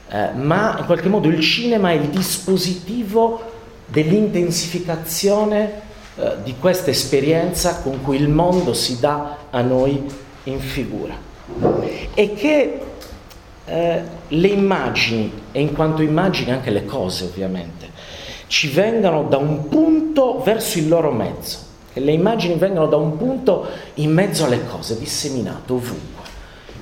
eh, 0.10 0.32
ma 0.34 0.78
in 0.80 0.86
qualche 0.86 1.10
modo 1.10 1.28
il 1.28 1.40
cinema 1.40 1.92
è 1.92 1.94
il 1.94 2.10
dispositivo 2.10 3.52
dell'intensificazione 3.86 5.82
eh, 6.16 6.36
di 6.44 6.56
questa 6.60 6.90
esperienza 6.90 7.82
con 7.82 8.02
cui 8.02 8.18
il 8.18 8.30
mondo 8.30 8.74
si 8.74 9.00
dà 9.00 9.38
a 9.50 9.62
noi 9.62 10.04
in 10.44 10.60
figura. 10.60 11.16
E 12.14 12.34
che 12.34 12.80
eh, 13.66 14.02
le 14.28 14.48
immagini, 14.48 15.32
e 15.52 15.62
in 15.62 15.74
quanto 15.74 16.02
immagini 16.02 16.52
anche 16.52 16.70
le 16.70 16.86
cose 16.86 17.26
ovviamente, 17.26 17.90
ci 18.48 18.70
vengano 18.70 19.24
da 19.24 19.38
un 19.38 19.68
punto 19.68 20.40
verso 20.44 20.78
il 20.78 20.88
loro 20.88 21.12
mezzo, 21.12 21.58
che 21.92 22.00
le 22.00 22.12
immagini 22.12 22.56
vengano 22.56 22.88
da 22.88 22.98
un 22.98 23.18
punto 23.18 23.68
in 23.96 24.12
mezzo 24.12 24.46
alle 24.46 24.66
cose, 24.66 25.00
disseminato 25.00 25.76
ovunque. 25.76 26.24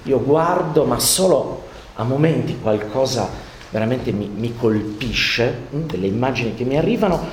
Io 0.03 0.21
guardo, 0.21 0.83
ma 0.83 0.99
solo 0.99 1.69
a 2.01 2.03
momenti 2.03 2.57
qualcosa 2.59 3.29
veramente 3.69 4.11
mi, 4.11 4.27
mi 4.27 4.53
colpisce, 4.55 5.67
mm, 5.73 5.83
delle 5.85 6.07
immagini 6.07 6.55
che 6.55 6.63
mi 6.63 6.77
arrivano, 6.77 7.27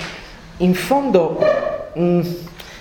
in 0.59 0.75
fondo 0.75 1.39
mh, 1.95 2.03
mm, 2.03 2.21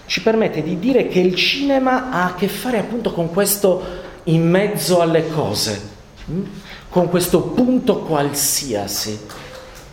ci 0.05 0.21
permette 0.21 0.61
di 0.61 0.79
dire 0.79 1.07
che 1.07 1.19
il 1.19 1.33
cinema 1.35 2.11
ha 2.11 2.25
a 2.25 2.35
che 2.35 2.47
fare 2.47 2.77
appunto 2.77 3.11
con 3.11 3.31
questo 3.31 4.05
in 4.25 4.47
mezzo 4.47 4.99
alle 4.99 5.29
cose, 5.29 5.81
mh, 6.25 6.33
mm, 6.33 6.43
con 6.89 7.09
questo 7.09 7.41
punto 7.41 7.99
qualsiasi 7.99 9.19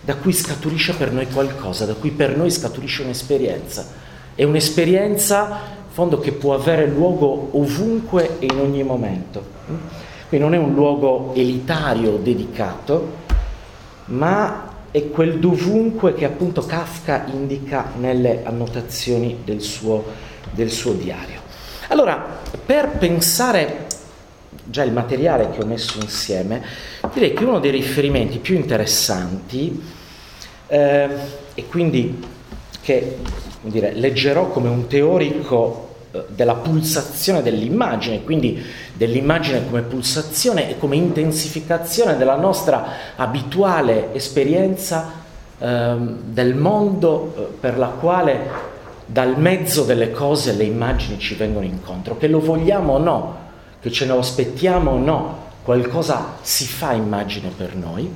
da 0.00 0.16
cui 0.16 0.32
scaturisce 0.32 0.94
per 0.94 1.12
noi 1.12 1.26
qualcosa, 1.28 1.86
da 1.86 1.94
cui 1.94 2.10
per 2.10 2.36
noi 2.36 2.50
scaturisce 2.50 3.02
un'esperienza. 3.02 4.02
È 4.34 4.42
un'esperienza, 4.42 5.60
in 5.86 5.92
fondo, 5.92 6.18
che 6.18 6.32
può 6.32 6.54
avere 6.54 6.86
luogo 6.86 7.50
ovunque 7.52 8.38
e 8.40 8.46
in 8.46 8.58
ogni 8.58 8.82
momento. 8.82 9.42
Quindi 10.34 10.50
non 10.50 10.60
è 10.60 10.66
un 10.68 10.74
luogo 10.74 11.32
elitario 11.36 12.16
dedicato, 12.16 13.18
ma 14.06 14.68
è 14.90 15.08
quel 15.08 15.38
dovunque 15.38 16.12
che 16.14 16.24
appunto 16.24 16.66
Kafka 16.66 17.26
indica 17.32 17.92
nelle 18.00 18.40
annotazioni 18.42 19.42
del 19.44 19.60
suo, 19.60 20.04
del 20.50 20.72
suo 20.72 20.94
diario. 20.94 21.40
Allora, 21.86 22.40
per 22.66 22.96
pensare 22.98 23.86
già 24.64 24.82
il 24.82 24.90
materiale 24.90 25.50
che 25.50 25.62
ho 25.62 25.66
messo 25.66 26.00
insieme, 26.00 26.64
direi 27.12 27.32
che 27.32 27.44
uno 27.44 27.60
dei 27.60 27.70
riferimenti 27.70 28.38
più 28.38 28.56
interessanti 28.56 29.80
eh, 30.66 31.08
e 31.54 31.66
quindi 31.68 32.26
che 32.82 33.18
dire, 33.60 33.92
leggerò 33.92 34.48
come 34.48 34.68
un 34.68 34.88
teorico 34.88 35.94
eh, 36.10 36.24
della 36.28 36.56
pulsazione 36.56 37.40
dell'immagine, 37.40 38.24
quindi 38.24 38.60
dell'immagine 38.96 39.66
come 39.66 39.82
pulsazione 39.82 40.70
e 40.70 40.78
come 40.78 40.96
intensificazione 40.96 42.16
della 42.16 42.36
nostra 42.36 42.86
abituale 43.16 44.14
esperienza 44.14 45.22
eh, 45.58 45.96
del 46.24 46.54
mondo 46.54 47.34
eh, 47.36 47.42
per 47.58 47.76
la 47.76 47.88
quale 47.88 48.72
dal 49.06 49.38
mezzo 49.38 49.82
delle 49.82 50.12
cose 50.12 50.52
le 50.52 50.64
immagini 50.64 51.18
ci 51.18 51.34
vengono 51.34 51.66
incontro, 51.66 52.16
che 52.16 52.28
lo 52.28 52.40
vogliamo 52.40 52.94
o 52.94 52.98
no, 52.98 53.36
che 53.80 53.90
ce 53.90 54.06
lo 54.06 54.18
aspettiamo 54.18 54.92
o 54.92 54.98
no, 54.98 55.38
qualcosa 55.62 56.36
si 56.40 56.64
fa 56.64 56.92
immagine 56.92 57.50
per 57.54 57.74
noi. 57.74 58.10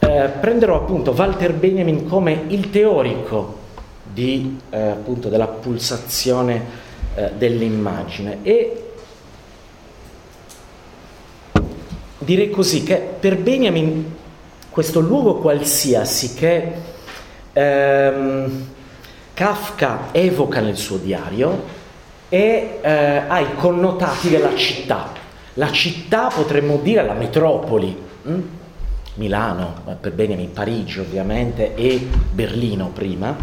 Eh, 0.00 0.30
prenderò 0.40 0.76
appunto 0.76 1.12
Walter 1.12 1.54
Benjamin 1.54 2.08
come 2.08 2.44
il 2.48 2.70
teorico 2.70 3.56
di, 4.12 4.58
eh, 4.70 4.80
appunto, 4.80 5.28
della 5.28 5.46
pulsazione 5.46 6.86
eh, 7.14 7.32
dell'immagine 7.36 8.38
e 8.42 8.87
direi 12.28 12.50
così 12.50 12.82
che 12.82 12.96
per 13.18 13.38
Benjamin 13.38 14.16
questo 14.68 15.00
luogo 15.00 15.36
qualsiasi 15.36 16.34
che 16.34 16.72
ehm, 17.54 18.66
Kafka 19.32 20.08
evoca 20.12 20.60
nel 20.60 20.76
suo 20.76 20.98
diario 20.98 21.64
e 22.28 22.80
eh, 22.82 23.22
ha 23.26 23.40
i 23.40 23.54
connotati 23.54 24.28
della 24.28 24.54
città. 24.54 25.10
La 25.54 25.72
città 25.72 26.26
potremmo 26.28 26.76
dire 26.82 27.02
la 27.02 27.14
metropoli, 27.14 27.96
hm? 28.24 28.40
Milano, 29.14 29.96
per 29.98 30.12
Benjamin 30.12 30.52
Parigi 30.52 31.00
ovviamente 31.00 31.74
e 31.74 32.06
Berlino 32.30 32.90
prima, 32.92 33.34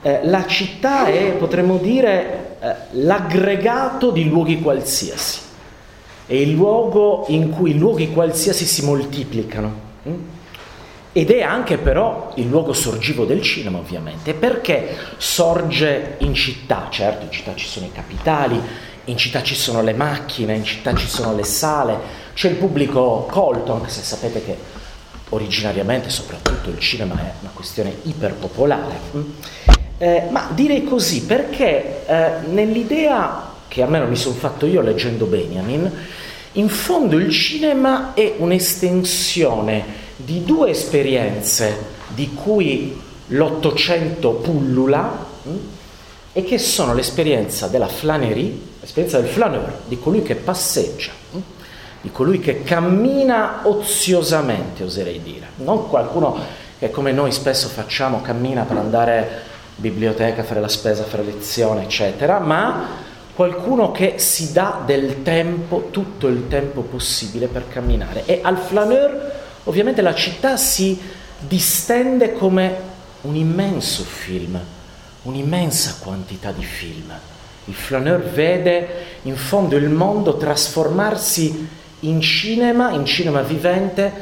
eh, 0.00 0.20
la 0.22 0.46
città 0.46 1.06
è, 1.06 1.32
potremmo 1.32 1.78
dire, 1.78 2.56
eh, 2.60 2.74
l'aggregato 2.92 4.12
di 4.12 4.28
luoghi 4.28 4.60
qualsiasi, 4.60 5.40
è 6.26 6.34
il 6.34 6.52
luogo 6.52 7.24
in 7.28 7.50
cui 7.50 7.76
luoghi 7.76 8.10
qualsiasi 8.10 8.64
si 8.64 8.84
moltiplicano. 8.84 9.74
Hm? 10.04 10.14
Ed 11.14 11.30
è 11.30 11.42
anche 11.42 11.76
però 11.76 12.32
il 12.36 12.48
luogo 12.48 12.72
sorgivo 12.72 13.26
del 13.26 13.42
cinema, 13.42 13.78
ovviamente. 13.78 14.32
Perché 14.32 14.96
sorge 15.18 16.16
in 16.18 16.32
città? 16.34 16.86
Certo, 16.90 17.24
in 17.24 17.30
città 17.30 17.54
ci 17.54 17.66
sono 17.66 17.84
i 17.84 17.92
capitali, 17.92 18.58
in 19.04 19.16
città 19.18 19.42
ci 19.42 19.54
sono 19.54 19.82
le 19.82 19.92
macchine, 19.92 20.54
in 20.54 20.64
città 20.64 20.94
ci 20.94 21.06
sono 21.06 21.34
le 21.34 21.44
sale, 21.44 21.98
c'è 22.32 22.48
il 22.48 22.56
pubblico 22.56 23.26
colto, 23.30 23.74
anche 23.74 23.90
se 23.90 24.02
sapete 24.02 24.42
che 24.42 24.56
originariamente 25.28 26.08
soprattutto 26.08 26.70
il 26.70 26.78
cinema 26.78 27.14
è 27.14 27.32
una 27.40 27.50
questione 27.52 27.94
iperpopolare. 28.04 29.00
Mm? 29.14 29.30
Eh, 29.98 30.26
ma 30.30 30.48
direi 30.54 30.84
così 30.84 31.24
perché 31.24 32.06
eh, 32.06 32.30
nell'idea 32.46 33.51
che 33.72 33.80
almeno 33.80 34.06
mi 34.06 34.16
sono 34.16 34.34
fatto 34.34 34.66
io 34.66 34.82
leggendo 34.82 35.24
Benjamin, 35.24 35.90
in 36.52 36.68
fondo 36.68 37.16
il 37.16 37.30
cinema 37.30 38.12
è 38.12 38.34
un'estensione 38.36 39.82
di 40.14 40.44
due 40.44 40.68
esperienze 40.68 41.78
di 42.08 42.34
cui 42.34 43.00
l'Ottocento 43.28 44.32
pullula 44.32 45.26
mh, 45.42 45.50
mm? 45.50 45.56
e 46.34 46.44
che 46.44 46.58
sono 46.58 46.92
l'esperienza 46.92 47.68
della 47.68 47.88
flânerie, 47.88 48.54
l'esperienza 48.78 49.18
del 49.18 49.30
flaneur, 49.30 49.72
di 49.86 49.98
colui 49.98 50.20
che 50.20 50.34
passeggia, 50.34 51.12
mh? 51.30 51.36
Mm? 51.38 51.40
di 52.02 52.10
colui 52.10 52.40
che 52.40 52.62
cammina 52.64 53.60
oziosamente, 53.62 54.84
oserei 54.84 55.22
dire, 55.22 55.46
non 55.56 55.88
qualcuno 55.88 56.38
che 56.78 56.90
come 56.90 57.12
noi 57.12 57.32
spesso 57.32 57.68
facciamo 57.68 58.20
cammina 58.20 58.64
per 58.64 58.76
andare 58.76 59.40
in 59.76 59.82
biblioteca, 59.82 60.42
fare 60.42 60.60
la 60.60 60.68
spesa, 60.68 61.04
fare 61.04 61.22
lezione, 61.22 61.84
eccetera, 61.84 62.38
ma 62.38 63.10
qualcuno 63.34 63.90
che 63.92 64.14
si 64.18 64.52
dà 64.52 64.82
del 64.84 65.22
tempo, 65.22 65.88
tutto 65.90 66.28
il 66.28 66.48
tempo 66.48 66.82
possibile 66.82 67.46
per 67.46 67.68
camminare. 67.68 68.24
E 68.26 68.40
al 68.42 68.58
flaneur 68.58 69.32
ovviamente 69.64 70.02
la 70.02 70.14
città 70.14 70.56
si 70.56 70.98
distende 71.38 72.34
come 72.34 72.90
un 73.22 73.36
immenso 73.36 74.02
film, 74.02 74.60
un'immensa 75.22 75.96
quantità 76.00 76.52
di 76.52 76.64
film. 76.64 77.12
Il 77.66 77.74
flaneur 77.74 78.20
vede 78.20 78.88
in 79.22 79.36
fondo 79.36 79.76
il 79.76 79.88
mondo 79.88 80.36
trasformarsi 80.36 81.68
in 82.00 82.20
cinema, 82.20 82.90
in 82.90 83.04
cinema 83.04 83.42
vivente, 83.42 84.12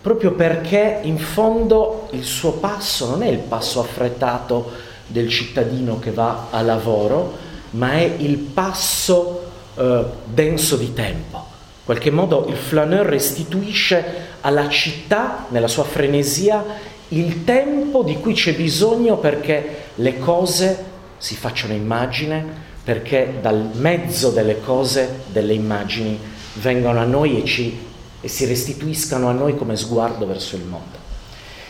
proprio 0.00 0.32
perché 0.32 1.00
in 1.02 1.18
fondo 1.18 2.08
il 2.12 2.24
suo 2.24 2.52
passo 2.52 3.10
non 3.10 3.22
è 3.22 3.28
il 3.28 3.38
passo 3.38 3.80
affrettato 3.80 4.70
del 5.06 5.28
cittadino 5.28 5.98
che 5.98 6.10
va 6.10 6.46
a 6.50 6.62
lavoro, 6.62 7.44
ma 7.70 7.92
è 7.92 8.14
il 8.18 8.36
passo 8.36 9.50
eh, 9.74 10.04
denso 10.24 10.76
di 10.76 10.92
tempo. 10.92 11.36
In 11.36 11.84
qualche 11.84 12.10
modo 12.10 12.46
il 12.48 12.56
flaneur 12.56 13.06
restituisce 13.06 14.04
alla 14.40 14.68
città, 14.68 15.46
nella 15.50 15.68
sua 15.68 15.84
frenesia, 15.84 16.64
il 17.08 17.44
tempo 17.44 18.02
di 18.02 18.18
cui 18.18 18.34
c'è 18.34 18.54
bisogno 18.54 19.18
perché 19.18 19.84
le 19.96 20.18
cose 20.18 20.84
si 21.18 21.36
facciano 21.36 21.72
immagine, 21.72 22.44
perché 22.82 23.38
dal 23.40 23.70
mezzo 23.74 24.30
delle 24.30 24.60
cose, 24.60 25.22
delle 25.26 25.52
immagini, 25.52 26.18
vengano 26.54 27.00
a 27.00 27.04
noi 27.04 27.42
e, 27.42 27.44
ci, 27.44 27.78
e 28.20 28.28
si 28.28 28.46
restituiscano 28.46 29.28
a 29.28 29.32
noi 29.32 29.56
come 29.56 29.76
sguardo 29.76 30.26
verso 30.26 30.56
il 30.56 30.62
mondo. 30.62 30.96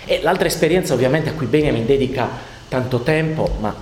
E 0.05 0.21
l'altra 0.23 0.47
esperienza 0.47 0.95
ovviamente 0.95 1.31
a 1.31 1.33
cui 1.33 1.47
Benjamin 1.47 1.85
dedica 1.85 2.29
tanto 2.69 3.01
tempo, 3.01 3.57
ma 3.61 3.75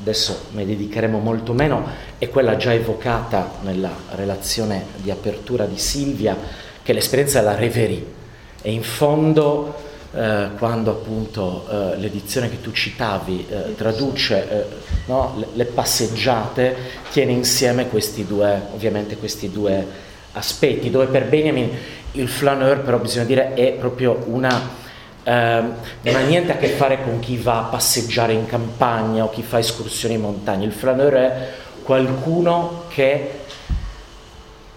adesso 0.00 0.46
ne 0.52 0.66
dedicheremo 0.66 1.18
molto 1.18 1.52
meno, 1.52 1.86
è 2.18 2.28
quella 2.28 2.56
già 2.56 2.72
evocata 2.72 3.58
nella 3.62 3.90
relazione 4.14 4.86
di 4.96 5.10
apertura 5.10 5.66
di 5.66 5.78
Silvia, 5.78 6.36
che 6.82 6.92
è 6.92 6.94
l'esperienza 6.94 7.40
della 7.40 7.54
reverie. 7.54 8.22
E 8.60 8.72
in 8.72 8.82
fondo, 8.82 9.74
eh, 10.12 10.48
quando 10.58 10.90
appunto 10.90 11.66
eh, 11.68 11.96
l'edizione 11.96 12.50
che 12.50 12.60
tu 12.60 12.72
citavi 12.72 13.46
eh, 13.48 13.74
traduce 13.76 14.50
eh, 14.50 14.64
no, 15.06 15.34
le, 15.36 15.46
le, 15.52 15.64
passeggiate, 15.64 16.74
tiene 17.10 17.32
insieme 17.32 17.88
questi 17.88 18.26
due, 18.26 18.60
ovviamente 18.72 19.16
questi 19.16 19.50
due 19.50 19.86
aspetti, 20.32 20.90
dove 20.90 21.06
per 21.06 21.26
Benjamin 21.26 21.70
il 22.12 22.28
flaneur 22.28 22.80
però 22.80 22.98
bisogna 22.98 23.24
dire 23.24 23.54
è 23.54 23.72
proprio 23.72 24.22
una... 24.26 24.82
Eh, 25.24 25.30
non 25.30 26.14
ha 26.14 26.20
niente 26.20 26.52
a 26.52 26.56
che 26.56 26.68
fare 26.68 27.02
con 27.02 27.18
chi 27.18 27.38
va 27.38 27.60
a 27.60 27.62
passeggiare 27.62 28.34
in 28.34 28.46
campagna 28.46 29.24
o 29.24 29.30
chi 29.30 29.42
fa 29.42 29.58
escursioni 29.58 30.14
in 30.14 30.20
montagna, 30.20 30.66
il 30.66 30.72
flaneur 30.72 31.12
è 31.14 31.52
qualcuno 31.82 32.84
che 32.88 33.40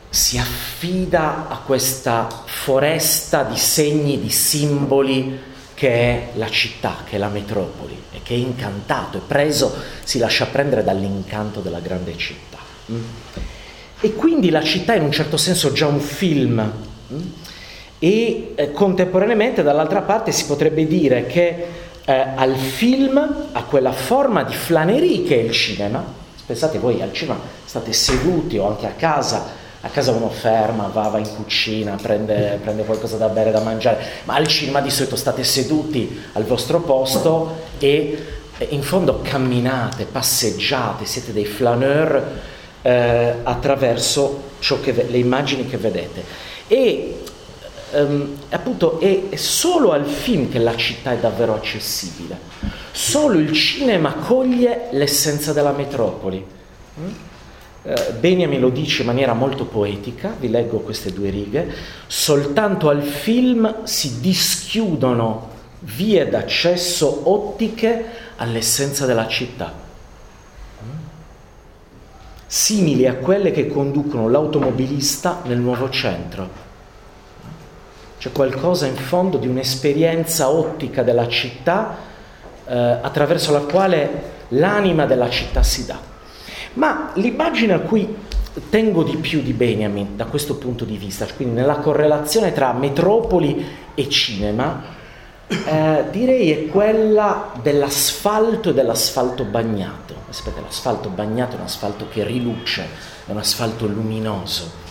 si 0.09 0.37
affida 0.37 1.47
a 1.49 1.57
questa 1.57 2.27
foresta 2.45 3.43
di 3.43 3.57
segni, 3.57 4.19
di 4.19 4.29
simboli 4.29 5.39
che 5.73 5.89
è 5.89 6.29
la 6.35 6.49
città, 6.49 7.03
che 7.05 7.17
è 7.17 7.19
la 7.19 7.27
metropoli 7.27 8.01
e 8.11 8.21
che 8.23 8.33
è 8.33 8.37
incantato, 8.37 9.19
è 9.19 9.21
preso, 9.21 9.75
si 10.03 10.17
lascia 10.17 10.47
prendere 10.47 10.83
dall'incanto 10.83 11.59
della 11.59 11.79
grande 11.79 12.17
città. 12.17 12.57
Mm? 12.91 13.03
E 13.99 14.13
quindi 14.15 14.49
la 14.49 14.63
città 14.63 14.93
è 14.93 14.97
in 14.97 15.03
un 15.03 15.11
certo 15.11 15.37
senso 15.37 15.71
già 15.71 15.87
un 15.87 15.99
film. 15.99 16.71
E 17.99 18.53
eh, 18.55 18.71
contemporaneamente 18.71 19.63
dall'altra 19.63 20.01
parte 20.01 20.31
si 20.31 20.45
potrebbe 20.45 20.85
dire 20.85 21.25
che 21.25 21.65
eh, 22.05 22.25
al 22.35 22.55
film, 22.55 23.17
a 23.51 23.63
quella 23.63 23.91
forma 23.91 24.43
di 24.43 24.53
flanerie 24.53 25.23
che 25.23 25.39
è 25.39 25.43
il 25.43 25.51
cinema, 25.51 26.03
pensate 26.45 26.77
voi 26.77 27.01
al 27.01 27.11
cinema 27.11 27.39
state 27.65 27.91
seduti 27.91 28.57
o 28.57 28.67
anche 28.67 28.85
a 28.85 28.91
casa, 28.91 29.45
a 29.81 29.89
casa 29.89 30.11
uno 30.11 30.29
ferma, 30.29 30.87
va, 30.87 31.07
va 31.09 31.17
in 31.17 31.35
cucina, 31.35 31.97
prende, 32.01 32.59
prende 32.61 32.83
qualcosa 32.83 33.17
da 33.17 33.27
bere, 33.27 33.51
da 33.51 33.61
mangiare, 33.61 34.03
ma 34.23 34.35
al 34.35 34.47
cinema 34.47 34.79
di 34.79 34.89
solito 34.89 35.15
state 35.15 35.43
seduti 35.43 36.23
al 36.33 36.43
vostro 36.43 36.81
posto 36.81 37.65
e 37.79 38.25
in 38.69 38.81
fondo 38.81 39.21
camminate, 39.21 40.05
passeggiate, 40.05 41.05
siete 41.05 41.31
dei 41.31 41.45
flaneur 41.45 42.23
eh, 42.81 43.35
attraverso 43.43 44.43
che, 44.81 45.05
le 45.09 45.17
immagini 45.17 45.67
che 45.67 45.77
vedete. 45.77 46.23
E 46.67 47.23
ehm, 47.91 48.37
appunto 48.49 48.99
è, 48.99 49.35
solo 49.35 49.91
al 49.91 50.05
film 50.05 50.49
che 50.49 50.59
la 50.59 50.75
città 50.75 51.13
è 51.13 51.17
davvero 51.17 51.53
accessibile. 51.53 52.37
Solo 52.91 53.37
il 53.37 53.53
cinema 53.53 54.13
coglie 54.13 54.87
l'essenza 54.91 55.53
della 55.53 55.71
metropoli. 55.71 56.45
Mm? 56.99 57.07
Eh, 57.83 58.13
Benjamin 58.19 58.59
lo 58.59 58.69
dice 58.69 59.01
in 59.01 59.07
maniera 59.07 59.33
molto 59.33 59.65
poetica, 59.65 60.35
vi 60.39 60.49
leggo 60.49 60.79
queste 60.79 61.13
due 61.13 61.29
righe, 61.29 61.73
soltanto 62.07 62.89
al 62.89 63.01
film 63.01 63.83
si 63.83 64.19
dischiudono 64.19 65.55
vie 65.79 66.27
d'accesso 66.27 67.29
ottiche 67.29 68.05
all'essenza 68.37 69.05
della 69.05 69.27
città 69.27 69.85
simili 72.47 73.05
a 73.05 73.15
quelle 73.15 73.51
che 73.51 73.67
conducono 73.67 74.29
l'automobilista 74.29 75.41
nel 75.43 75.57
nuovo 75.57 75.89
centro. 75.89 76.65
C'è 78.27 78.33
qualcosa 78.33 78.87
in 78.87 78.97
fondo 78.97 79.37
di 79.37 79.47
un'esperienza 79.47 80.49
ottica 80.49 81.01
della 81.01 81.29
città 81.29 81.95
eh, 82.67 82.75
attraverso 82.75 83.53
la 83.53 83.61
quale 83.61 84.09
l'anima 84.49 85.05
della 85.05 85.29
città 85.29 85.63
si 85.63 85.85
dà. 85.85 85.97
Ma 86.73 87.11
l'immagine 87.13 87.71
a 87.71 87.79
cui 87.79 88.13
tengo 88.69 89.03
di 89.03 89.15
più 89.15 89.41
di 89.41 89.53
Benjamin 89.53 90.17
da 90.17 90.25
questo 90.25 90.57
punto 90.57 90.83
di 90.83 90.97
vista, 90.97 91.25
quindi 91.37 91.55
nella 91.55 91.77
correlazione 91.77 92.51
tra 92.51 92.73
metropoli 92.73 93.65
e 93.95 94.09
cinema, 94.09 94.83
eh, 95.47 96.03
direi 96.11 96.51
è 96.51 96.65
quella 96.67 97.53
dell'asfalto 97.61 98.71
e 98.71 98.73
dell'asfalto 98.73 99.45
bagnato. 99.45 100.15
Aspetta, 100.27 100.59
l'asfalto 100.59 101.07
bagnato 101.07 101.55
è 101.55 101.59
un 101.59 101.65
asfalto 101.65 102.09
che 102.09 102.25
riluce, 102.25 102.85
è 103.25 103.31
un 103.31 103.37
asfalto 103.37 103.85
luminoso. 103.85 104.86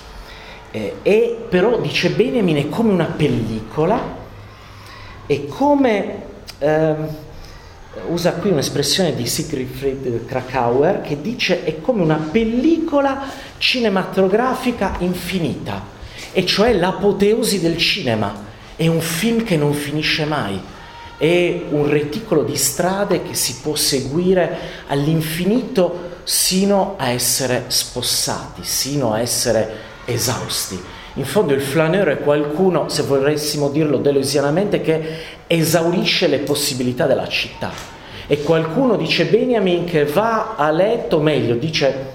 Eh, 0.76 0.96
e 1.02 1.46
però, 1.48 1.78
dice 1.80 2.10
Benjamin, 2.10 2.56
è 2.56 2.68
come 2.68 2.92
una 2.92 3.06
pellicola, 3.06 3.98
è 5.26 5.46
come... 5.46 6.22
Eh, 6.58 7.24
usa 8.08 8.34
qui 8.34 8.50
un'espressione 8.50 9.14
di 9.14 9.26
Siegfried 9.26 10.26
Krakauer 10.26 11.00
che 11.00 11.22
dice 11.22 11.64
è 11.64 11.80
come 11.80 12.02
una 12.02 12.28
pellicola 12.30 13.22
cinematografica 13.56 14.96
infinita, 14.98 15.82
e 16.30 16.44
cioè 16.44 16.74
l'apoteosi 16.74 17.58
del 17.58 17.78
cinema. 17.78 18.44
È 18.76 18.86
un 18.86 19.00
film 19.00 19.44
che 19.44 19.56
non 19.56 19.72
finisce 19.72 20.26
mai, 20.26 20.60
è 21.16 21.62
un 21.70 21.88
reticolo 21.88 22.42
di 22.42 22.54
strade 22.54 23.22
che 23.22 23.32
si 23.32 23.60
può 23.62 23.74
seguire 23.74 24.58
all'infinito 24.88 26.18
sino 26.24 26.96
a 26.98 27.08
essere 27.08 27.64
spossati, 27.68 28.62
sino 28.62 29.14
a 29.14 29.20
essere 29.20 29.94
esausti. 30.06 30.82
In 31.14 31.24
fondo 31.24 31.52
il 31.52 31.60
flaneur 31.60 32.08
è 32.08 32.18
qualcuno, 32.18 32.88
se 32.88 33.02
volessimo 33.02 33.68
dirlo 33.68 33.98
deleuzianamente, 33.98 34.80
che 34.80 35.18
esaurisce 35.46 36.26
le 36.26 36.38
possibilità 36.38 37.06
della 37.06 37.28
città. 37.28 37.70
È 38.26 38.40
qualcuno, 38.42 38.96
dice 38.96 39.26
Benjamin, 39.26 39.84
che 39.84 40.04
va 40.04 40.54
a 40.56 40.70
letto, 40.70 41.20
meglio, 41.20 41.54
dice 41.54 42.14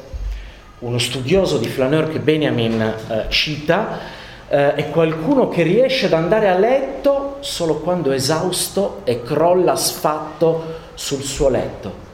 uno 0.79 0.97
studioso 0.97 1.57
di 1.57 1.67
flaneur 1.67 2.09
che 2.11 2.19
Benjamin 2.19 2.81
eh, 2.81 3.25
cita, 3.29 3.99
eh, 4.47 4.75
è 4.75 4.89
qualcuno 4.89 5.47
che 5.47 5.63
riesce 5.63 6.07
ad 6.07 6.13
andare 6.13 6.49
a 6.49 6.57
letto 6.57 7.37
solo 7.39 7.77
quando 7.77 8.11
è 8.11 8.15
esausto 8.15 9.01
e 9.03 9.23
crolla 9.23 9.75
sfatto 9.75 10.79
sul 10.93 11.21
suo 11.23 11.49
letto. 11.49 12.10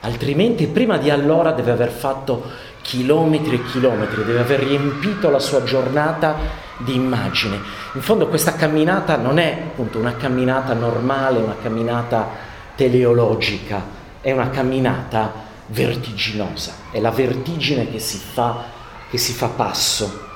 Altrimenti 0.00 0.66
prima 0.66 0.96
di 0.96 1.10
allora 1.10 1.52
deve 1.52 1.72
aver 1.72 1.90
fatto 1.90 2.68
chilometri 2.80 3.56
e 3.56 3.64
chilometri, 3.64 4.24
deve 4.24 4.40
aver 4.40 4.60
riempito 4.60 5.28
la 5.28 5.38
sua 5.38 5.62
giornata 5.62 6.36
di 6.78 6.94
immagini. 6.94 7.60
In 7.92 8.00
fondo 8.00 8.28
questa 8.28 8.54
camminata 8.54 9.16
non 9.16 9.38
è 9.38 9.64
appunto 9.68 9.98
una 9.98 10.16
camminata 10.16 10.72
normale, 10.72 11.38
una 11.38 11.56
camminata 11.60 12.28
teleologica, 12.74 13.98
è 14.22 14.32
una 14.32 14.48
camminata 14.48 15.48
vertiginosa, 15.66 16.72
è 16.90 16.98
la 16.98 17.10
vertigine 17.10 17.90
che 17.90 17.98
si 17.98 18.16
fa, 18.16 18.64
che 19.10 19.18
si 19.18 19.32
fa 19.32 19.48
passo. 19.48 20.28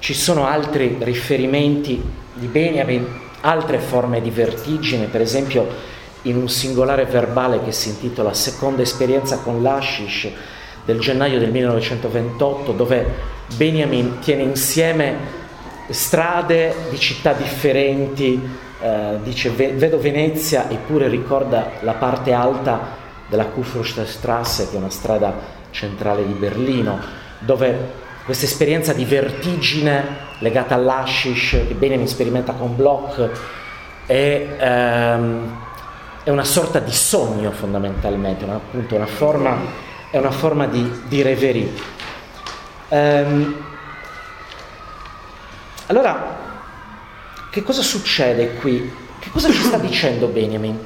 Ci 0.00 0.14
sono 0.14 0.46
altri 0.46 0.96
riferimenti 1.00 2.02
di 2.34 2.46
Benjamin, 2.46 3.06
altre 3.42 3.78
forme 3.78 4.20
di 4.20 4.30
vertigine, 4.30 5.06
per 5.06 5.20
esempio 5.20 5.92
in 6.24 6.36
un 6.36 6.48
singolare 6.48 7.04
verbale 7.04 7.62
che 7.62 7.72
si 7.72 7.90
intitola 7.90 8.32
Seconda 8.32 8.82
esperienza 8.82 9.38
con 9.38 9.62
l'Ashish 9.62 10.28
del 10.84 10.98
gennaio 11.00 11.38
del 11.38 11.50
1928, 11.50 12.72
dove 12.72 13.06
Benjamin 13.56 14.18
tiene 14.20 14.42
insieme 14.42 15.42
strade 15.88 16.74
di 16.90 16.98
città 16.98 17.32
differenti, 17.32 18.40
eh, 18.80 19.18
dice 19.22 19.50
vedo 19.50 19.98
Venezia 19.98 20.70
eppure 20.70 21.08
ricorda 21.08 21.72
la 21.80 21.94
parte 21.94 22.32
alta 22.32 23.02
della 23.28 23.46
Kurfürstenstrasse, 23.46 24.68
che 24.68 24.76
è 24.76 24.78
una 24.78 24.90
strada 24.90 25.34
centrale 25.70 26.26
di 26.26 26.32
Berlino, 26.32 26.98
dove 27.38 28.02
questa 28.24 28.46
esperienza 28.46 28.94
di 28.94 29.04
vertigine 29.04 30.32
legata 30.38 30.74
all'Ashish 30.74 31.50
che 31.66 31.74
Benjamin 31.74 32.08
sperimenta 32.08 32.52
con 32.52 32.76
Bloch 32.76 33.30
è... 34.06 34.56
Ehm, 34.58 35.63
è 36.24 36.30
una 36.30 36.44
sorta 36.44 36.78
di 36.78 36.90
sogno 36.90 37.50
fondamentalmente, 37.50 38.44
una, 38.44 38.54
appunto 38.54 38.94
una 38.94 39.06
forma, 39.06 39.60
è 40.10 40.16
una 40.16 40.30
forma 40.30 40.66
di, 40.66 40.90
di 41.06 41.20
reverie. 41.20 41.70
Ehm, 42.88 43.54
allora, 45.86 46.38
che 47.50 47.62
cosa 47.62 47.82
succede 47.82 48.54
qui? 48.54 48.90
Che 49.18 49.30
cosa 49.30 49.50
ci 49.52 49.62
sta 49.62 49.76
dicendo 49.76 50.26
Benjamin? 50.28 50.78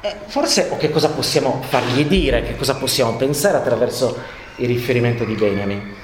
Eh, 0.00 0.16
forse, 0.28 0.68
o 0.70 0.78
che 0.78 0.90
cosa 0.90 1.10
possiamo 1.10 1.62
fargli 1.68 2.06
dire, 2.06 2.42
che 2.42 2.56
cosa 2.56 2.74
possiamo 2.76 3.16
pensare 3.16 3.58
attraverso 3.58 4.18
il 4.56 4.66
riferimento 4.66 5.24
di 5.24 5.34
Benjamin? 5.34 5.94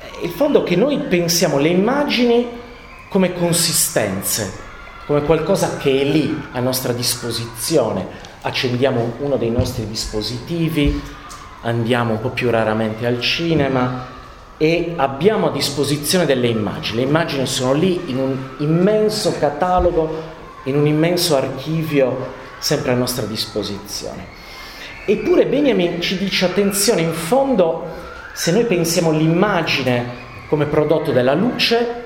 Eh, 0.00 0.24
il 0.24 0.30
fondo 0.30 0.62
è 0.62 0.68
che 0.68 0.76
noi 0.76 0.98
pensiamo 1.00 1.58
le 1.58 1.68
immagini 1.68 2.48
come 3.08 3.32
consistenze, 3.32 4.66
come 5.08 5.22
qualcosa 5.22 5.78
che 5.78 6.02
è 6.02 6.04
lì 6.04 6.38
a 6.52 6.60
nostra 6.60 6.92
disposizione. 6.92 8.06
Accendiamo 8.42 9.14
uno 9.20 9.36
dei 9.36 9.50
nostri 9.50 9.88
dispositivi, 9.88 11.00
andiamo 11.62 12.12
un 12.12 12.20
po' 12.20 12.28
più 12.28 12.50
raramente 12.50 13.06
al 13.06 13.18
cinema 13.18 14.06
e 14.58 14.92
abbiamo 14.96 15.46
a 15.46 15.50
disposizione 15.50 16.26
delle 16.26 16.48
immagini. 16.48 16.98
Le 16.98 17.06
immagini 17.06 17.46
sono 17.46 17.72
lì 17.72 18.10
in 18.10 18.18
un 18.18 18.36
immenso 18.58 19.34
catalogo, 19.38 20.10
in 20.64 20.76
un 20.76 20.86
immenso 20.86 21.36
archivio 21.36 22.34
sempre 22.58 22.92
a 22.92 22.94
nostra 22.94 23.24
disposizione. 23.24 24.26
Eppure 25.06 25.46
Benjamin 25.46 26.02
ci 26.02 26.18
dice 26.18 26.44
attenzione, 26.44 27.00
in 27.00 27.14
fondo 27.14 27.94
se 28.34 28.52
noi 28.52 28.66
pensiamo 28.66 29.08
all'immagine 29.08 30.26
come 30.50 30.66
prodotto 30.66 31.12
della 31.12 31.32
luce, 31.32 32.04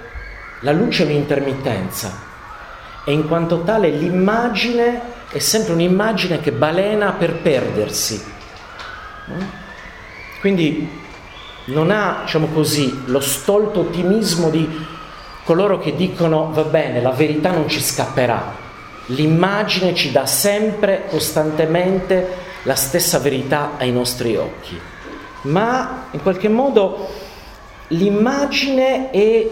la 0.61 0.71
luce 0.71 1.03
è 1.03 1.07
un'intermittenza, 1.07 2.31
e 3.05 3.13
in 3.13 3.27
quanto 3.27 3.63
tale 3.63 3.91
l'immagine 3.91 5.01
è 5.31 5.39
sempre 5.39 5.73
un'immagine 5.73 6.41
che 6.41 6.53
balena 6.53 7.13
per 7.13 7.37
perdersi. 7.37 8.23
Quindi 10.41 11.01
non 11.67 11.91
ha, 11.91 12.23
diciamo 12.25 12.49
così, 12.49 13.03
lo 13.07 13.21
stolto 13.21 13.81
ottimismo 13.81 14.51
di 14.51 14.69
coloro 15.45 15.79
che 15.79 15.95
dicono 15.97 16.51
va 16.53 16.65
bene, 16.65 17.01
la 17.01 17.11
verità 17.11 17.51
non 17.51 17.69
ci 17.69 17.81
scapperà. 17.81 18.61
L'immagine 19.07 19.95
ci 19.95 20.13
dà 20.13 20.27
sempre, 20.27 21.07
costantemente, 21.09 22.51
la 22.63 22.75
stessa 22.75 23.19
verità 23.19 23.73
ai 23.79 23.91
nostri 23.91 24.37
occhi. 24.37 24.79
Ma 25.43 26.07
in 26.13 26.23
qualche 26.23 26.49
modo 26.49 27.09
l'immagine 27.89 29.11
è 29.11 29.49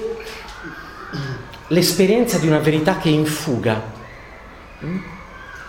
l'esperienza 1.70 2.38
di 2.38 2.46
una 2.46 2.59
verità 2.59 2.98
che 2.98 3.09
è 3.09 3.12
in 3.12 3.26
fuga. 3.26 3.80
Mm? 4.85 4.98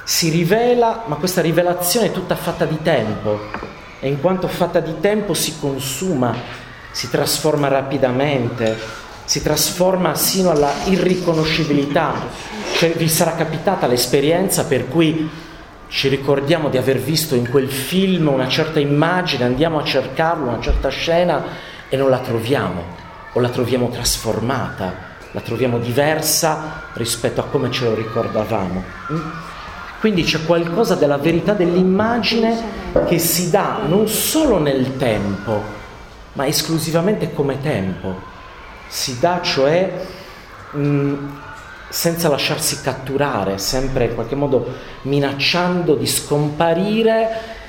Si 0.04 0.30
rivela, 0.30 1.04
ma 1.06 1.16
questa 1.16 1.42
rivelazione 1.42 2.08
è 2.08 2.12
tutta 2.12 2.36
fatta 2.36 2.66
di 2.66 2.80
tempo 2.82 3.40
e 4.00 4.08
in 4.08 4.20
quanto 4.20 4.48
fatta 4.48 4.80
di 4.80 4.96
tempo 5.00 5.34
si 5.34 5.60
consuma, 5.60 6.34
si 6.92 7.10
trasforma 7.10 7.68
rapidamente, 7.68 8.78
si 9.26 9.42
trasforma 9.44 10.16
sino 10.16 10.50
alla 10.50 10.74
irriconoscibilità. 10.86 12.14
Cioè, 12.78 12.94
vi 12.94 13.08
sarà 13.08 13.36
capitata 13.36 13.86
l'esperienza 13.86 14.66
per 14.66 14.88
cui 14.88 15.30
ci 15.88 16.08
ricordiamo 16.08 16.70
di 16.70 16.78
aver 16.78 16.98
visto 16.98 17.36
in 17.36 17.48
quel 17.50 17.70
film 17.70 18.28
una 18.28 18.48
certa 18.48 18.80
immagine, 18.80 19.44
andiamo 19.44 19.78
a 19.78 19.84
cercarlo, 19.84 20.48
una 20.48 20.62
certa 20.62 20.90
scena 20.90 21.44
e 21.90 21.96
non 21.96 22.10
la 22.10 22.20
troviamo 22.20 22.84
o 23.34 23.40
la 23.40 23.50
troviamo 23.50 23.90
trasformata 23.90 25.10
la 25.32 25.42
troviamo 25.42 25.78
diversa 25.78 26.84
rispetto 26.94 27.42
a 27.42 27.46
come 27.46 27.72
ce 27.72 27.86
lo 27.86 27.96
ricordavamo. 27.96 28.84
Mm? 29.12 29.30
Quindi 30.00 30.24
c'è 30.24 30.44
qualcosa 30.46 30.96
della 30.96 31.18
verità 31.18 31.54
dell'immagine 31.54 32.80
che 33.08 33.20
si 33.20 33.50
dà 33.50 33.82
non 33.86 34.08
solo 34.08 34.58
nel 34.58 34.98
tempo, 34.98 35.62
ma 36.34 36.48
esclusivamente 36.48 37.34
come 37.34 37.62
tempo. 37.62 38.30
Si 38.88 39.20
dà 39.20 39.42
cioè 39.44 40.06
mh, 40.72 40.80
mm, 40.80 41.30
senza 41.88 42.30
lasciarsi 42.30 42.82
catturare, 42.82 43.58
sempre 43.58 44.06
in 44.06 44.16
qualche 44.16 44.36
modo 44.36 44.66
minacciando 45.04 45.96
di 45.96 46.08
scomparire. 46.08 47.60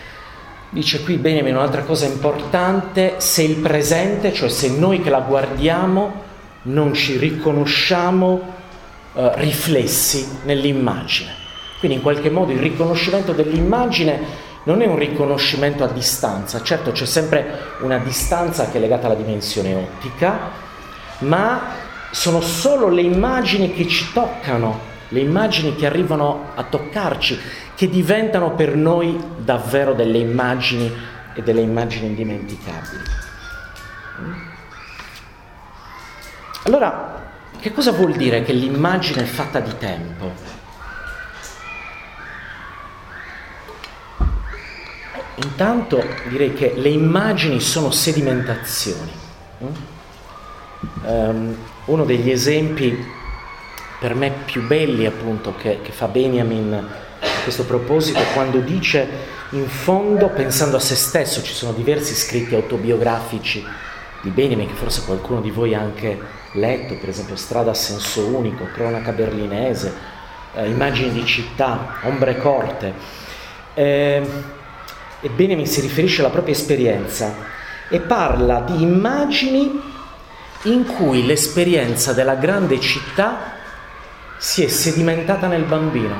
Dice 0.70 1.03
qui 1.03 1.16
Benjamin 1.16 1.57
un'altra 1.57 1.83
cosa 1.83 2.07
importante, 2.07 3.16
se 3.18 3.42
il 3.42 3.57
presente, 3.57 4.33
cioè 4.33 4.48
se 4.48 4.70
noi 4.70 5.03
che 5.03 5.11
la 5.11 5.20
guardiamo, 5.20 6.21
non 6.62 6.94
ci 6.94 7.16
riconosciamo 7.16 8.40
eh, 9.14 9.33
riflessi 9.37 10.38
nell'immagine. 10.44 11.40
Quindi 11.79 11.96
in 11.96 12.03
qualche 12.03 12.31
modo 12.31 12.53
il 12.53 12.61
riconoscimento 12.61 13.33
dell'immagine 13.33 14.51
non 14.64 14.81
è 14.81 14.87
un 14.87 14.96
riconoscimento 14.96 15.83
a 15.83 15.88
distanza, 15.88 16.62
certo 16.62 16.92
c'è 16.92 17.05
sempre 17.07 17.59
una 17.81 17.98
distanza 17.98 18.70
che 18.70 18.79
è 18.79 18.81
legata 18.81 19.07
alla 19.07 19.16
dimensione 19.16 19.75
ottica, 19.75 20.38
ma 21.18 21.61
sono 22.12 22.40
solo 22.40 22.88
le 22.88 23.03
immagini 23.03 23.72
che 23.72 23.88
ci 23.88 24.12
toccano, 24.12 24.90
le 25.09 25.20
immagini 25.20 25.75
che 25.75 25.87
arrivano 25.87 26.51
a 26.55 26.62
toccarci, 26.62 27.38
che 27.75 27.88
diventano 27.88 28.55
per 28.55 28.77
noi 28.77 29.18
davvero 29.38 29.94
delle 29.94 30.18
immagini 30.18 30.92
e 31.35 31.42
delle 31.42 31.62
immagini 31.62 32.07
indimenticabili. 32.07 33.03
Allora, 36.64 37.31
che 37.59 37.72
cosa 37.72 37.90
vuol 37.90 38.12
dire 38.12 38.42
che 38.42 38.53
l'immagine 38.53 39.22
è 39.22 39.27
fatta 39.27 39.59
di 39.59 39.77
tempo? 39.79 40.33
Intanto 45.37 46.04
direi 46.29 46.54
che 46.54 46.75
le 46.77 46.88
immagini 46.88 47.60
sono 47.60 47.90
sedimentazioni. 47.90 49.10
Um, 51.02 51.56
uno 51.87 52.04
degli 52.04 52.31
esempi 52.31 53.10
per 53.98 54.15
me 54.15 54.31
più 54.44 54.67
belli 54.67 55.06
appunto 55.06 55.54
che, 55.56 55.81
che 55.83 55.92
fa 55.92 56.06
Benjamin 56.06 56.73
a 56.75 57.42
questo 57.42 57.65
proposito 57.65 58.19
è 58.19 58.33
quando 58.35 58.58
dice 58.58 59.08
in 59.50 59.69
fondo 59.69 60.29
pensando 60.29 60.77
a 60.77 60.81
se 60.81 60.94
stesso, 60.94 61.42
ci 61.42 61.52
sono 61.52 61.73
diversi 61.73 62.15
scritti 62.15 62.54
autobiografici 62.54 63.65
di 64.21 64.31
Benjamin 64.31 64.69
che 64.69 64.75
forse 64.75 65.02
qualcuno 65.04 65.40
di 65.40 65.50
voi 65.50 65.75
ha 65.75 65.81
anche 65.81 66.40
letto, 66.53 66.94
per 66.94 67.09
esempio 67.09 67.37
Strada 67.37 67.71
a 67.71 67.75
senso 67.75 68.27
unico, 68.27 68.69
Cronaca 68.73 69.13
berlinese, 69.13 69.92
eh, 70.55 70.69
immagini 70.69 71.11
di 71.11 71.25
città, 71.25 71.98
ombre 72.03 72.37
corte. 72.37 72.94
Eh, 73.75 74.27
e 75.21 75.29
Benjamin 75.29 75.67
si 75.67 75.81
riferisce 75.81 76.21
alla 76.21 76.31
propria 76.31 76.55
esperienza 76.55 77.33
e 77.88 78.00
parla 78.00 78.61
di 78.61 78.83
immagini 78.83 79.81
in 80.65 80.85
cui 80.85 81.25
l'esperienza 81.25 82.13
della 82.13 82.35
grande 82.35 82.81
città 82.81 83.55
si 84.38 84.65
è 84.65 84.69
sedimentata 84.69 85.46
nel 85.46 85.63
bambino. 85.63 86.15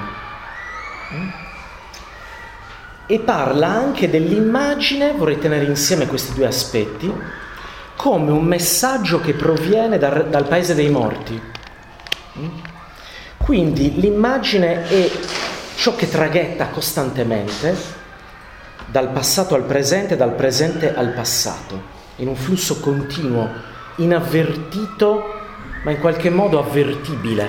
Mm? 1.15 1.29
E 3.07 3.19
parla 3.19 3.67
anche 3.67 4.09
dell'immagine, 4.09 5.13
vorrei 5.13 5.39
tenere 5.39 5.65
insieme 5.65 6.07
questi 6.07 6.33
due 6.33 6.47
aspetti, 6.47 7.13
come 8.03 8.33
un 8.33 8.45
messaggio 8.45 9.21
che 9.21 9.33
proviene 9.33 9.97
dal, 9.97 10.29
dal 10.29 10.49
paese 10.49 10.75
dei 10.75 10.89
morti. 10.89 11.41
Mm? 12.37 12.49
Quindi 13.37 14.01
l'immagine 14.01 14.89
è 14.89 15.09
ciò 15.77 15.95
che 15.95 16.11
traghetta 16.11 16.67
costantemente 16.71 17.77
dal 18.87 19.11
passato 19.11 19.55
al 19.55 19.63
presente, 19.63 20.17
dal 20.17 20.35
presente 20.35 20.93
al 20.93 21.11
passato, 21.11 21.81
in 22.17 22.27
un 22.27 22.35
flusso 22.35 22.81
continuo, 22.81 23.49
inavvertito, 23.95 25.35
ma 25.85 25.93
in 25.93 26.01
qualche 26.01 26.29
modo 26.29 26.59
avvertibile. 26.59 27.49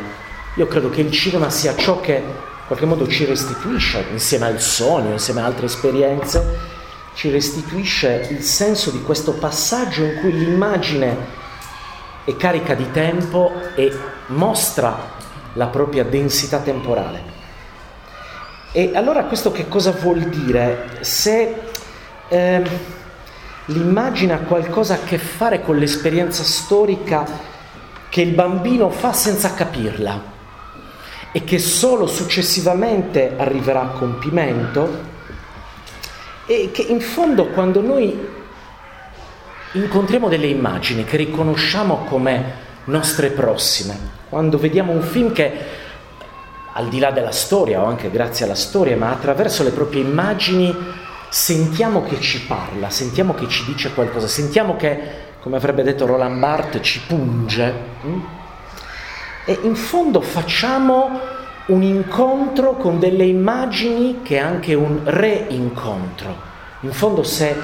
Io 0.58 0.68
credo 0.68 0.92
che 0.92 1.02
il 1.02 1.12
cinema 1.12 1.50
sia 1.50 1.76
ciò 1.76 2.00
che 2.00 2.14
in 2.18 2.68
qualche 2.68 2.86
modo 2.86 3.08
ci 3.08 3.26
restituisce, 3.26 4.06
insieme 4.12 4.46
al 4.46 4.62
sogno, 4.62 5.14
insieme 5.14 5.42
a 5.42 5.46
altre 5.46 5.66
esperienze, 5.66 6.73
ci 7.14 7.30
restituisce 7.30 8.28
il 8.32 8.42
senso 8.42 8.92
di 8.92 9.02
questo 9.02 9.34
passaggio 9.34 10.04
in 10.04 10.20
cui 10.20 10.38
l'immagine 10.38 11.42
è 12.26 12.36
carica 12.36 12.74
di 12.74 12.90
tempo 12.92 13.52
e 13.76 13.92
mostra 14.28 15.12
la 15.54 15.68
propria 15.68 16.04
densità 16.04 16.60
temporale. 16.60 17.32
E 18.72 18.92
allora 18.96 19.26
questo 19.26 19.52
che 19.52 19.68
cosa 19.68 19.92
vuol 19.92 20.22
dire? 20.22 20.98
Se 21.02 21.56
eh, 22.28 22.64
l'immagine 23.66 24.34
ha 24.34 24.40
qualcosa 24.40 24.96
a 24.96 25.04
che 25.04 25.18
fare 25.20 25.62
con 25.62 25.78
l'esperienza 25.78 26.44
storica 26.44 27.26
che 28.10 28.22
il 28.22 28.34
bambino 28.34 28.90
fa 28.90 29.14
senza 29.14 29.54
capirla 29.54 30.32
e 31.32 31.44
che 31.44 31.60
solo 31.60 32.08
successivamente 32.08 33.34
arriverà 33.38 33.82
a 33.82 33.88
compimento 33.88 35.12
e 36.46 36.72
che 36.72 36.82
in 36.82 37.02
fondo 37.02 37.48
quando 37.48 37.82
noi 37.82 38.42
incontriamo 39.74 40.28
delle 40.28 40.48
immagini 40.48 41.04
che 41.04 41.18
riconosciamo 41.18 42.06
come 42.10 42.62
nostre 42.86 43.30
prossime, 43.30 43.98
quando 44.30 44.58
vediamo 44.58 44.92
un 44.92 45.02
film 45.02 45.32
che 45.32 45.82
al 46.74 46.90
di 46.90 47.00
là 47.00 47.12
della 47.12 47.32
storia 47.32 47.82
o 47.82 47.86
anche 47.86 48.10
grazie 48.10 48.46
alla 48.46 48.56
storia, 48.56 48.98
ma 48.98 49.12
attraverso 49.12 49.64
le 49.64 49.70
proprie 49.70 50.02
immagini 50.02 50.76
sentiamo 51.30 52.04
che 52.04 52.20
ci 52.20 52.42
parla, 52.42 52.90
sentiamo 52.90 53.34
che 53.34 53.48
ci 53.48 53.64
dice 53.66 53.94
qualcosa, 53.94 54.28
sentiamo 54.28 54.76
che, 54.76 55.00
come 55.40 55.58
avrebbe 55.58 55.84
detto 55.84 56.06
Roland 56.06 56.40
Barthes, 56.40 56.86
ci 56.86 57.02
punge. 57.08 57.74
Mm? 58.06 58.20
E 59.46 59.60
in 59.64 59.76
fondo 59.76 60.22
facciamo 60.22 61.20
un 61.66 61.82
incontro 61.82 62.76
con 62.76 63.00
delle 63.00 63.24
immagini 63.24 64.20
che 64.22 64.36
è 64.36 64.40
anche 64.40 64.74
un 64.74 65.02
reincontro. 65.04 66.52
In 66.82 66.92
fondo 66.92 67.24
se 67.24 67.56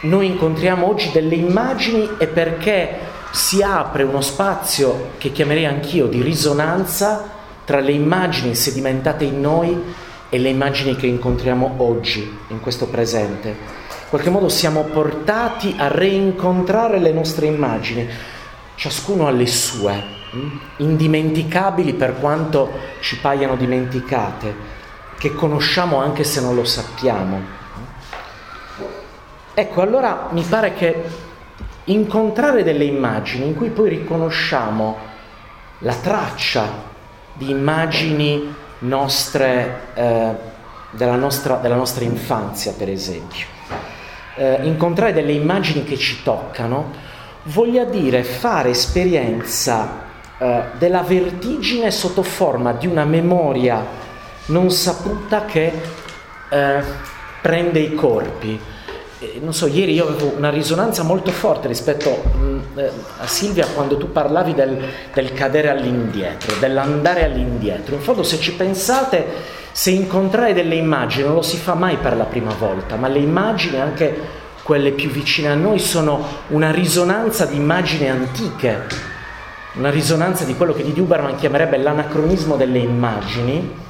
noi 0.00 0.26
incontriamo 0.26 0.88
oggi 0.88 1.10
delle 1.12 1.36
immagini 1.36 2.16
è 2.18 2.26
perché 2.26 2.98
si 3.30 3.62
apre 3.62 4.02
uno 4.02 4.20
spazio 4.20 5.10
che 5.18 5.30
chiamerei 5.30 5.66
anch'io 5.66 6.06
di 6.06 6.20
risonanza 6.20 7.30
tra 7.64 7.78
le 7.78 7.92
immagini 7.92 8.56
sedimentate 8.56 9.24
in 9.24 9.40
noi 9.40 9.94
e 10.28 10.38
le 10.38 10.48
immagini 10.48 10.96
che 10.96 11.06
incontriamo 11.06 11.74
oggi, 11.76 12.38
in 12.48 12.60
questo 12.60 12.86
presente. 12.88 13.48
In 13.48 14.08
qualche 14.08 14.30
modo 14.30 14.48
siamo 14.48 14.82
portati 14.82 15.76
a 15.78 15.86
reincontrare 15.86 16.98
le 16.98 17.12
nostre 17.12 17.46
immagini, 17.46 18.08
ciascuno 18.74 19.28
ha 19.28 19.30
le 19.30 19.46
sue? 19.46 20.20
Indimenticabili 20.76 21.94
per 21.94 22.18
quanto 22.18 22.70
ci 23.00 23.18
paiano 23.18 23.56
dimenticate, 23.56 24.54
che 25.18 25.32
conosciamo 25.34 25.96
anche 25.96 26.24
se 26.24 26.40
non 26.40 26.54
lo 26.54 26.64
sappiamo. 26.64 27.60
Ecco, 29.54 29.82
allora 29.82 30.28
mi 30.30 30.42
pare 30.42 30.72
che 30.74 31.04
incontrare 31.84 32.62
delle 32.62 32.84
immagini 32.84 33.46
in 33.46 33.54
cui 33.54 33.68
poi 33.68 33.90
riconosciamo 33.90 34.96
la 35.78 35.94
traccia 35.94 36.90
di 37.34 37.50
immagini 37.50 38.54
nostre, 38.80 39.80
eh, 39.94 40.30
della, 40.90 41.16
nostra, 41.16 41.56
della, 41.56 41.74
nostra, 41.74 42.04
infanzia, 42.04 42.72
per 42.72 42.88
esempio. 42.88 43.46
Eh, 44.36 44.60
incontrare 44.62 45.12
delle 45.12 45.32
immagini 45.32 45.84
che 45.84 45.98
ci 45.98 46.22
toccano 46.22 47.10
voglia 47.44 47.84
dire 47.84 48.22
fare 48.22 48.70
esperienza 48.70 50.01
eh, 50.42 50.62
della 50.78 51.02
vertigine 51.02 51.90
sotto 51.90 52.22
forma 52.22 52.72
di 52.72 52.88
una 52.88 53.04
memoria 53.04 53.84
non 54.46 54.70
saputa 54.70 55.44
che 55.44 55.72
eh, 56.50 56.82
prende 57.40 57.78
i 57.78 57.94
corpi 57.94 58.60
non 59.40 59.54
so, 59.54 59.66
ieri 59.66 59.94
io 59.94 60.08
avevo 60.08 60.34
una 60.36 60.50
risonanza 60.50 61.02
molto 61.04 61.30
forte 61.30 61.68
rispetto 61.68 62.10
mh, 62.10 62.44
mm, 62.44 62.58
eh, 62.76 62.90
a 63.18 63.26
Silvia 63.26 63.66
quando 63.66 63.96
tu 63.96 64.10
parlavi 64.10 64.54
del, 64.54 64.76
del, 65.12 65.32
cadere 65.32 65.70
all'indietro, 65.70 66.56
dell'andare 66.58 67.24
all'indietro. 67.24 67.94
In 67.94 68.00
fondo 68.00 68.22
se 68.22 68.38
ci 68.40 68.54
pensate, 68.54 69.24
se 69.70 69.90
incontrare 69.90 70.52
delle 70.54 70.74
immagini 70.74 71.24
non 71.24 71.34
lo 71.34 71.42
si 71.42 71.56
fa 71.56 71.74
mai 71.74 71.96
per 71.96 72.16
la 72.16 72.24
prima 72.24 72.52
volta, 72.58 72.96
ma 72.96 73.08
le 73.08 73.20
immagini, 73.20 73.80
anche 73.80 74.40
quelle 74.62 74.90
più 74.90 75.10
vicine 75.10 75.48
a 75.48 75.54
noi, 75.54 75.78
sono 75.78 76.24
una 76.48 76.70
risonanza 76.70 77.46
di 77.46 77.56
immagini 77.56 78.08
antiche, 78.08 79.10
una 79.74 79.90
risonanza 79.90 80.44
di 80.44 80.54
quello 80.54 80.74
che 80.74 80.82
Didi 80.82 81.00
Huberman 81.00 81.36
chiamerebbe 81.36 81.78
l'anacronismo 81.78 82.56
delle 82.56 82.78
immagini. 82.78 83.80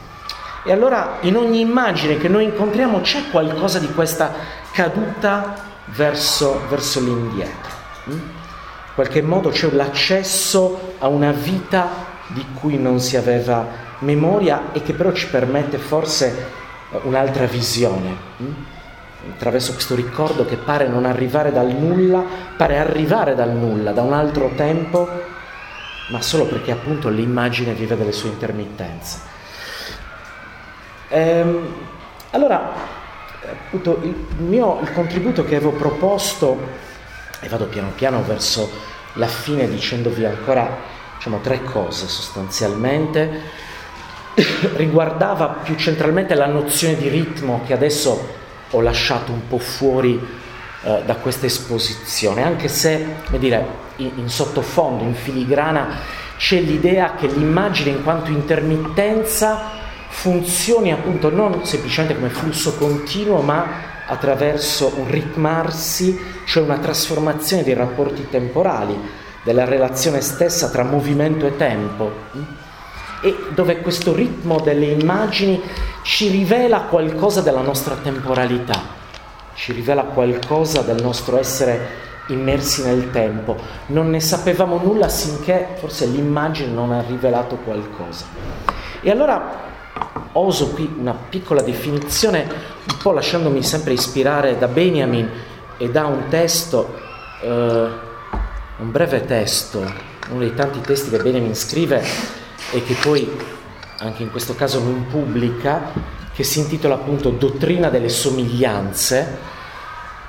E 0.64 0.70
allora 0.70 1.18
in 1.22 1.36
ogni 1.36 1.60
immagine 1.60 2.18
che 2.18 2.28
noi 2.28 2.44
incontriamo 2.44 3.00
c'è 3.00 3.30
qualcosa 3.30 3.80
di 3.80 3.92
questa 3.92 4.32
caduta 4.70 5.54
verso, 5.86 6.60
verso 6.68 7.00
l'indietro. 7.00 7.70
Mm? 8.08 8.12
In 8.12 8.94
qualche 8.94 9.22
modo 9.22 9.48
c'è 9.50 9.70
l'accesso 9.72 10.94
a 10.98 11.08
una 11.08 11.32
vita 11.32 12.10
di 12.28 12.44
cui 12.54 12.78
non 12.78 13.00
si 13.00 13.16
aveva 13.16 13.66
memoria 14.00 14.72
e 14.72 14.82
che 14.82 14.92
però 14.92 15.12
ci 15.12 15.28
permette 15.28 15.78
forse 15.78 16.46
eh, 16.92 17.00
un'altra 17.02 17.46
visione. 17.46 18.16
Mm? 18.40 18.52
Attraverso 19.34 19.72
questo 19.72 19.96
ricordo 19.96 20.44
che 20.44 20.56
pare 20.56 20.86
non 20.86 21.04
arrivare 21.06 21.52
dal 21.52 21.68
nulla, 21.68 22.22
pare 22.56 22.78
arrivare 22.78 23.34
dal 23.34 23.50
nulla, 23.50 23.92
da 23.92 24.02
un 24.02 24.12
altro 24.12 24.50
tempo, 24.56 25.08
ma 26.08 26.20
solo 26.20 26.46
perché 26.46 26.72
appunto 26.72 27.08
l'immagine 27.08 27.72
vive 27.72 27.96
delle 27.96 28.12
sue 28.12 28.30
intermittenze. 28.30 29.20
Ehm, 31.08 31.74
allora, 32.30 32.72
appunto 33.50 34.00
il, 34.02 34.14
mio, 34.38 34.80
il 34.80 34.92
contributo 34.92 35.44
che 35.44 35.56
avevo 35.56 35.72
proposto, 35.72 36.90
e 37.40 37.48
vado 37.48 37.66
piano 37.66 37.90
piano 37.94 38.22
verso 38.22 38.70
la 39.14 39.26
fine 39.26 39.68
dicendovi 39.68 40.24
ancora 40.24 40.78
diciamo, 41.16 41.40
tre 41.40 41.62
cose 41.62 42.08
sostanzialmente, 42.08 43.42
riguardava 44.76 45.48
più 45.62 45.74
centralmente 45.76 46.34
la 46.34 46.46
nozione 46.46 46.96
di 46.96 47.08
ritmo 47.08 47.62
che 47.66 47.72
adesso 47.74 48.40
ho 48.70 48.80
lasciato 48.80 49.32
un 49.32 49.46
po' 49.46 49.58
fuori 49.58 50.40
eh, 50.82 51.02
da 51.04 51.14
questa 51.16 51.46
esposizione, 51.46 52.42
anche 52.42 52.68
se, 52.68 53.06
come 53.26 53.38
dire, 53.38 53.66
in, 53.96 54.10
in 54.16 54.28
sottofondo, 54.28 55.04
in 55.04 55.14
filigrana, 55.14 56.20
c'è 56.36 56.60
l'idea 56.60 57.14
che 57.14 57.28
l'immagine 57.28 57.90
in 57.90 58.02
quanto 58.02 58.30
intermittenza 58.30 59.80
funzioni 60.08 60.92
appunto 60.92 61.30
non 61.30 61.64
semplicemente 61.64 62.14
come 62.16 62.30
flusso 62.30 62.74
continuo, 62.74 63.40
ma 63.40 63.90
attraverso 64.06 64.92
un 64.96 65.10
ritmarsi, 65.10 66.18
cioè 66.44 66.62
una 66.62 66.78
trasformazione 66.78 67.62
dei 67.62 67.74
rapporti 67.74 68.28
temporali, 68.28 68.98
della 69.42 69.64
relazione 69.64 70.20
stessa 70.20 70.68
tra 70.68 70.84
movimento 70.84 71.46
e 71.46 71.56
tempo, 71.56 72.12
e 73.20 73.36
dove 73.50 73.80
questo 73.80 74.14
ritmo 74.14 74.60
delle 74.60 74.86
immagini 74.86 75.60
ci 76.02 76.28
rivela 76.28 76.82
qualcosa 76.82 77.40
della 77.40 77.62
nostra 77.62 77.94
temporalità, 77.94 78.91
ci 79.54 79.72
rivela 79.72 80.04
qualcosa 80.04 80.82
del 80.82 81.02
nostro 81.02 81.38
essere 81.38 82.10
immersi 82.28 82.84
nel 82.84 83.10
tempo. 83.10 83.56
Non 83.86 84.10
ne 84.10 84.20
sapevamo 84.20 84.78
nulla 84.78 85.08
sinché 85.08 85.76
forse 85.78 86.06
l'immagine 86.06 86.72
non 86.72 86.92
ha 86.92 87.02
rivelato 87.02 87.56
qualcosa. 87.56 88.26
E 89.00 89.10
allora 89.10 89.70
oso 90.32 90.70
qui 90.70 90.90
una 90.98 91.14
piccola 91.14 91.62
definizione, 91.62 92.42
un 92.42 92.96
po' 93.02 93.12
lasciandomi 93.12 93.62
sempre 93.62 93.92
ispirare 93.92 94.58
da 94.58 94.68
Benjamin 94.68 95.28
e 95.76 95.90
da 95.90 96.06
un 96.06 96.28
testo, 96.28 96.98
eh, 97.42 97.48
un 97.48 98.90
breve 98.90 99.24
testo, 99.24 99.80
uno 100.30 100.38
dei 100.38 100.54
tanti 100.54 100.80
testi 100.80 101.10
che 101.10 101.18
Benjamin 101.18 101.54
scrive 101.54 102.02
e 102.70 102.82
che 102.84 102.94
poi 103.02 103.30
anche 103.98 104.22
in 104.22 104.30
questo 104.30 104.54
caso 104.54 104.80
non 104.80 105.06
pubblica, 105.08 105.92
che 106.32 106.44
si 106.44 106.60
intitola 106.60 106.94
appunto 106.94 107.30
Dottrina 107.30 107.88
delle 107.88 108.08
somiglianze. 108.08 109.38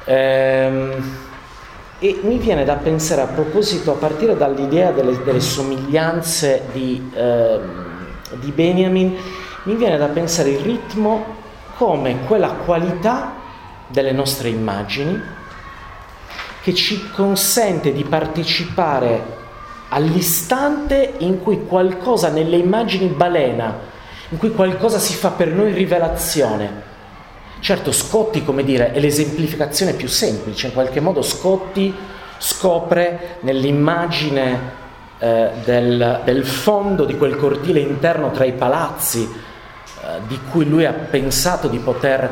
Ehm, 0.06 1.32
E 2.00 2.20
mi 2.24 2.38
viene 2.38 2.66
da 2.66 2.76
pensare 2.76 3.22
a 3.22 3.28
proposito, 3.28 3.92
a 3.94 3.96
partire 3.96 4.36
dall'idea 4.36 4.92
delle, 4.92 5.24
delle 5.24 5.40
somiglianze 5.40 6.64
di, 6.74 7.02
eh, 7.14 7.60
di 8.42 8.52
Benjamin, 8.52 9.16
mi 9.64 9.76
viene 9.76 9.98
da 9.98 10.08
pensare 10.08 10.50
il 10.50 10.60
ritmo 10.60 11.24
come 11.78 12.26
quella 12.28 12.50
qualità 12.66 13.36
delle 13.88 14.12
nostre 14.12 14.50
immagini 14.50 15.18
che 16.62 16.74
ci 16.74 17.10
consente 17.12 17.94
di 17.94 18.04
partecipare 18.04 19.24
all'istante 19.88 21.14
in 21.20 21.42
cui 21.42 21.66
qualcosa 21.66 22.28
nelle 22.28 22.58
immagini 22.58 23.08
balena, 23.08 23.80
in 24.34 24.40
cui 24.40 24.52
qualcosa 24.52 24.98
si 24.98 25.14
fa 25.14 25.30
per 25.30 25.50
noi 25.50 25.74
rivelazione. 25.74 26.92
Certo, 27.60 27.92
Scotti, 27.92 28.44
come 28.44 28.64
dire, 28.64 28.92
è 28.92 29.00
l'esemplificazione 29.00 29.94
più 29.94 30.08
semplice, 30.08 30.68
in 30.68 30.74
qualche 30.74 31.00
modo 31.00 31.22
Scotti 31.22 31.96
scopre 32.40 33.38
nell'immagine 33.42 34.82
eh, 35.20 35.52
del, 35.64 36.22
del, 36.26 36.46
fondo 36.46 37.06
di 37.06 37.16
quel 37.16 37.38
cortile 37.38 37.80
interno 37.80 38.32
tra 38.32 38.44
i 38.44 38.54
palazzi, 38.54 39.22
eh, 39.22 40.08
di 40.28 40.40
cui 40.50 40.68
lui 40.68 40.86
ha 40.86 40.94
pensato 40.94 41.68
di 41.68 41.78
poter 41.78 42.24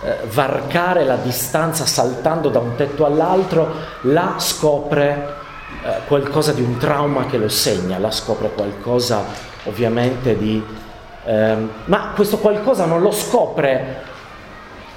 eh, 0.00 0.16
varcare 0.30 1.04
la 1.04 1.16
distanza 1.16 1.86
saltando 1.86 2.50
da 2.50 2.60
un 2.60 2.76
tetto 2.76 3.04
all'altro, 3.04 3.74
là 4.02 4.36
scopre 4.38 5.34
eh, 5.82 6.06
qualcosa 6.06 6.52
di 6.52 6.62
un 6.62 6.76
trauma 6.78 7.26
che 7.26 7.36
lo 7.36 7.48
segna, 7.48 7.98
là 7.98 8.12
scopre 8.12 8.52
qualcosa 8.52 9.24
ovviamente 9.64 10.38
di... 10.38 10.86
Ehm, 11.28 11.70
ma 11.84 12.12
questo 12.14 12.38
qualcosa 12.38 12.86
non 12.86 13.02
lo 13.02 13.10
scopre 13.10 14.02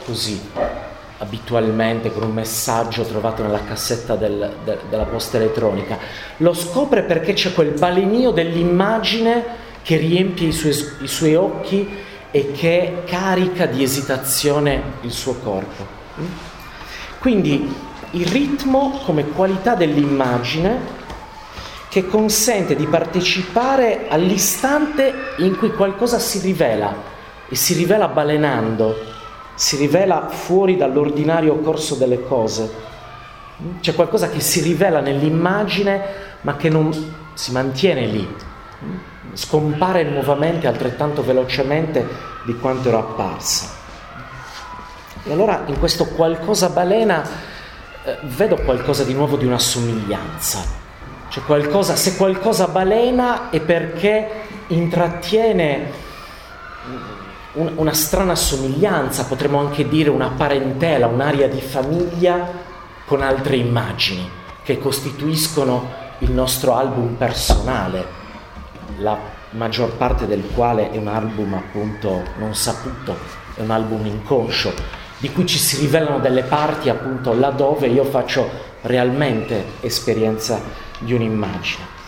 così 0.06 0.40
abitualmente 1.18 2.10
con 2.10 2.24
un 2.24 2.32
messaggio 2.32 3.04
trovato 3.04 3.44
nella 3.44 3.66
cassetta 3.66 4.16
del, 4.16 4.56
de, 4.64 4.78
della 4.90 5.04
posta 5.04 5.36
elettronica, 5.36 5.98
lo 6.38 6.54
scopre 6.54 7.04
perché 7.04 7.34
c'è 7.34 7.52
quel 7.52 7.72
balenio 7.72 8.32
dell'immagine 8.32 9.44
che 9.82 9.98
riempie 9.98 10.48
i 10.48 10.52
suoi, 10.54 10.74
i 11.02 11.08
suoi 11.08 11.36
occhi 11.36 11.88
e 12.32 12.52
che 12.54 13.04
carica 13.06 13.66
di 13.66 13.84
esitazione 13.84 14.82
il 15.02 15.12
suo 15.12 15.34
corpo. 15.34 15.86
Quindi 17.20 17.76
il 18.12 18.26
ritmo 18.26 19.02
come 19.04 19.28
qualità 19.28 19.76
dell'immagine 19.76 21.00
che 21.92 22.08
consente 22.08 22.74
di 22.74 22.88
partecipare 22.88 24.08
all'istante 24.08 25.14
in 25.40 25.58
cui 25.58 25.74
qualcosa 25.74 26.20
si 26.20 26.40
rivela 26.40 26.96
e 27.50 27.56
si 27.56 27.74
rivela 27.74 28.08
balenando, 28.08 28.96
si 29.56 29.76
rivela 29.76 30.30
fuori 30.30 30.78
dall'ordinario 30.78 31.58
corso 31.58 31.96
delle 31.96 32.22
cose. 32.22 32.72
C'è 33.82 33.94
qualcosa 33.94 34.30
che 34.30 34.40
si 34.40 34.62
rivela 34.62 35.02
nell'immagine 35.02 36.02
ma 36.44 36.56
che 36.56 36.70
non 36.70 36.94
si 37.34 37.52
mantiene 37.52 38.06
lì, 38.06 38.36
scompare 39.34 40.04
nuovamente 40.04 40.68
altrettanto 40.68 41.22
velocemente 41.26 42.08
di 42.46 42.58
quanto 42.58 42.88
era 42.88 43.00
apparsa. 43.00 43.70
E 45.26 45.32
allora 45.34 45.64
in 45.66 45.78
questo 45.78 46.06
qualcosa 46.06 46.70
balena 46.70 47.22
eh, 48.06 48.18
vedo 48.22 48.56
qualcosa 48.56 49.04
di 49.04 49.14
nuovo 49.14 49.36
di 49.36 49.46
una 49.46 49.60
somiglianza. 49.60 50.81
Cioè 51.32 51.46
qualcosa, 51.46 51.96
se 51.96 52.18
qualcosa 52.18 52.68
balena 52.68 53.50
è 53.52 53.62
perché 53.62 54.28
intrattiene 54.68 55.90
un, 57.54 57.72
una 57.78 57.94
strana 57.94 58.36
somiglianza, 58.36 59.24
potremmo 59.24 59.58
anche 59.58 59.88
dire 59.88 60.10
una 60.10 60.34
parentela, 60.36 61.08
un'area 61.08 61.48
di 61.48 61.62
famiglia 61.62 62.52
con 63.06 63.22
altre 63.22 63.56
immagini 63.56 64.30
che 64.62 64.78
costituiscono 64.78 66.00
il 66.18 66.32
nostro 66.32 66.76
album 66.76 67.14
personale, 67.14 68.06
la 68.98 69.18
maggior 69.52 69.94
parte 69.94 70.28
del 70.28 70.44
quale 70.54 70.92
è 70.92 70.98
un 70.98 71.08
album 71.08 71.54
appunto 71.54 72.24
non 72.40 72.54
saputo, 72.54 73.16
è 73.56 73.62
un 73.62 73.72
album 73.72 74.06
inconscio, 74.06 74.74
di 75.18 75.32
cui 75.32 75.46
ci 75.46 75.58
si 75.58 75.80
rivelano 75.80 76.20
delle 76.20 76.44
parti 76.44 76.90
appunto 76.90 77.34
laddove 77.34 77.88
io 77.88 78.04
faccio 78.04 78.71
realmente 78.82 79.64
esperienza 79.82 80.62
di 81.00 81.14
un'immagine. 81.14 82.00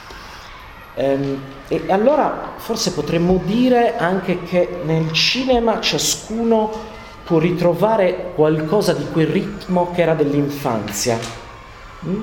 Ehm, 0.96 1.42
e 1.68 1.86
allora 1.90 2.54
forse 2.58 2.92
potremmo 2.92 3.42
dire 3.44 3.98
anche 3.98 4.44
che 4.44 4.82
nel 4.84 5.12
cinema 5.12 5.80
ciascuno 5.80 6.92
può 7.24 7.40
ritrovare 7.40 8.32
qualcosa 8.36 8.94
di 8.94 9.08
quel 9.12 9.28
ritmo 9.28 9.92
che 9.92 10.02
era 10.02 10.14
dell'infanzia, 10.14 11.18
mm? 12.06 12.22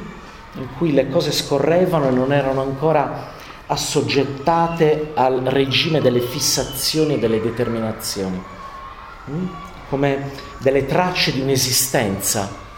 in 0.54 0.66
cui 0.76 0.92
le 0.92 1.08
cose 1.08 1.32
scorrevano 1.32 2.08
e 2.08 2.10
non 2.10 2.32
erano 2.32 2.60
ancora 2.60 3.38
assoggettate 3.66 5.12
al 5.14 5.42
regime 5.44 6.00
delle 6.00 6.20
fissazioni 6.20 7.14
e 7.14 7.18
delle 7.18 7.40
determinazioni, 7.40 8.40
mm? 9.30 9.46
come 9.88 10.30
delle 10.58 10.86
tracce 10.86 11.32
di 11.32 11.40
un'esistenza 11.40 12.68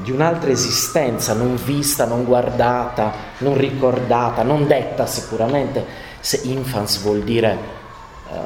di 0.00 0.10
un'altra 0.10 0.50
esistenza 0.50 1.34
non 1.34 1.58
vista, 1.62 2.06
non 2.06 2.24
guardata, 2.24 3.12
non 3.38 3.56
ricordata, 3.56 4.42
non 4.42 4.66
detta 4.66 5.06
sicuramente, 5.06 5.84
se 6.20 6.40
infants 6.44 7.00
vuol 7.02 7.20
dire 7.20 7.58
uh, 8.28 8.36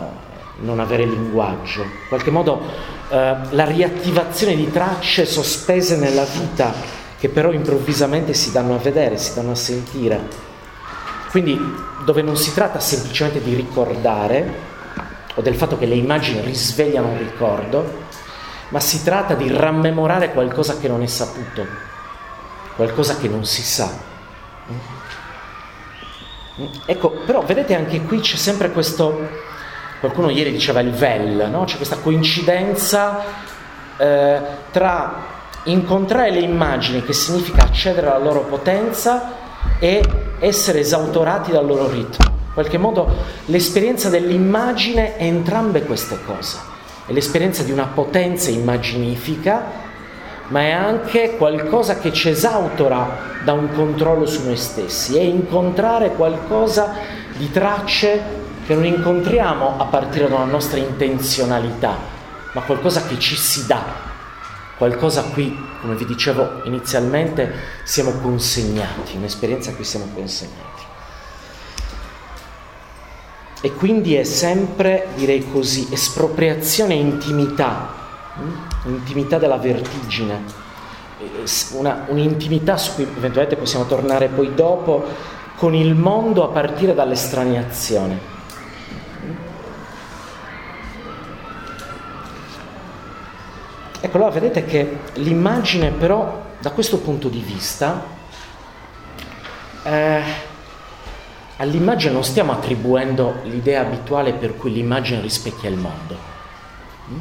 non 0.64 0.80
avere 0.80 1.04
linguaggio. 1.04 1.82
In 1.82 2.08
qualche 2.08 2.30
modo 2.30 2.54
uh, 2.54 3.14
la 3.50 3.64
riattivazione 3.64 4.56
di 4.56 4.70
tracce 4.70 5.24
sospese 5.24 5.96
nella 5.96 6.24
vita 6.24 6.72
che 7.18 7.28
però 7.28 7.52
improvvisamente 7.52 8.34
si 8.34 8.52
danno 8.52 8.74
a 8.74 8.78
vedere, 8.78 9.16
si 9.16 9.34
danno 9.34 9.52
a 9.52 9.56
sentire. 9.56 10.44
Quindi 11.30 11.58
dove 12.04 12.22
non 12.22 12.36
si 12.36 12.52
tratta 12.54 12.80
semplicemente 12.80 13.42
di 13.42 13.54
ricordare 13.54 14.74
o 15.34 15.42
del 15.42 15.54
fatto 15.54 15.78
che 15.78 15.86
le 15.86 15.94
immagini 15.94 16.40
risvegliano 16.40 17.08
un 17.08 17.18
ricordo, 17.18 18.05
ma 18.68 18.80
si 18.80 19.02
tratta 19.02 19.34
di 19.34 19.50
rammemorare 19.50 20.32
qualcosa 20.32 20.78
che 20.78 20.88
non 20.88 21.02
è 21.02 21.06
saputo, 21.06 21.64
qualcosa 22.74 23.16
che 23.16 23.28
non 23.28 23.44
si 23.44 23.62
sa. 23.62 24.14
Ecco, 26.86 27.10
però 27.10 27.42
vedete 27.42 27.74
anche 27.74 28.02
qui 28.02 28.20
c'è 28.20 28.36
sempre 28.36 28.72
questo, 28.72 29.28
qualcuno 30.00 30.30
ieri 30.30 30.50
diceva 30.50 30.80
il 30.80 30.90
vel, 30.90 31.48
no? 31.50 31.64
c'è 31.64 31.76
questa 31.76 31.98
coincidenza 31.98 33.22
eh, 33.96 34.40
tra 34.70 35.34
incontrare 35.64 36.30
le 36.30 36.40
immagini, 36.40 37.04
che 37.04 37.12
significa 37.12 37.64
accedere 37.64 38.08
alla 38.08 38.24
loro 38.24 38.40
potenza, 38.42 39.44
e 39.78 40.02
essere 40.38 40.80
esautorati 40.80 41.50
dal 41.50 41.66
loro 41.66 41.88
ritmo. 41.88 42.24
In 42.30 42.52
qualche 42.54 42.78
modo 42.78 43.14
l'esperienza 43.46 44.08
dell'immagine 44.08 45.16
è 45.16 45.24
entrambe 45.24 45.82
queste 45.82 46.18
cose 46.24 46.74
è 47.06 47.12
l'esperienza 47.12 47.62
di 47.62 47.70
una 47.70 47.86
potenza 47.86 48.50
immaginifica, 48.50 49.84
ma 50.48 50.60
è 50.60 50.70
anche 50.70 51.36
qualcosa 51.36 51.98
che 51.98 52.12
ci 52.12 52.28
esautora 52.28 53.34
da 53.44 53.52
un 53.52 53.72
controllo 53.72 54.26
su 54.26 54.44
noi 54.44 54.56
stessi, 54.56 55.16
è 55.16 55.22
incontrare 55.22 56.10
qualcosa 56.10 56.94
di 57.36 57.50
tracce 57.50 58.44
che 58.66 58.74
non 58.74 58.84
incontriamo 58.84 59.78
a 59.78 59.84
partire 59.84 60.28
da 60.28 60.36
una 60.36 60.44
nostra 60.44 60.78
intenzionalità, 60.78 61.96
ma 62.52 62.60
qualcosa 62.62 63.06
che 63.06 63.18
ci 63.18 63.36
si 63.36 63.66
dà, 63.66 63.84
qualcosa 64.76 65.20
a 65.20 65.24
cui, 65.24 65.56
come 65.80 65.94
vi 65.94 66.06
dicevo 66.06 66.62
inizialmente, 66.64 67.52
siamo 67.84 68.10
consegnati, 68.20 69.16
un'esperienza 69.16 69.70
a 69.70 69.74
cui 69.74 69.84
siamo 69.84 70.08
consegnati. 70.12 70.75
E 73.60 73.72
quindi 73.72 74.14
è 74.14 74.24
sempre, 74.24 75.08
direi 75.14 75.50
così, 75.50 75.88
espropriazione 75.90 76.94
e 76.94 76.98
intimità, 76.98 77.94
mm? 78.38 78.54
intimità 78.86 79.38
della 79.38 79.56
vertigine, 79.56 80.42
una, 81.72 82.04
un'intimità 82.08 82.76
su 82.76 82.94
cui 82.94 83.04
eventualmente 83.04 83.56
possiamo 83.56 83.86
tornare 83.86 84.28
poi 84.28 84.54
dopo, 84.54 85.04
con 85.56 85.74
il 85.74 85.94
mondo 85.94 86.44
a 86.44 86.48
partire 86.48 86.94
dall'estraniazione. 86.94 88.34
Ecco, 93.98 94.16
allora 94.18 94.30
vedete 94.30 94.64
che 94.66 94.98
l'immagine 95.14 95.90
però, 95.90 96.44
da 96.58 96.70
questo 96.70 96.98
punto 96.98 97.28
di 97.28 97.40
vista, 97.40 98.04
eh, 99.82 100.22
all'immagine 101.56 102.12
non 102.12 102.24
stiamo 102.24 102.52
attribuendo 102.52 103.36
l'idea 103.44 103.80
abituale 103.80 104.32
per 104.32 104.56
cui 104.56 104.72
l'immagine 104.72 105.20
rispecchia 105.20 105.70
il 105.70 105.76
mondo. 105.76 106.16
Mm? 107.10 107.18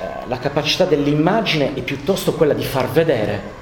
Eh, 0.00 0.06
la 0.28 0.38
capacità 0.38 0.84
dell'immagine 0.84 1.74
è 1.74 1.82
piuttosto 1.82 2.34
quella 2.34 2.54
di 2.54 2.64
far 2.64 2.88
vedere. 2.90 3.56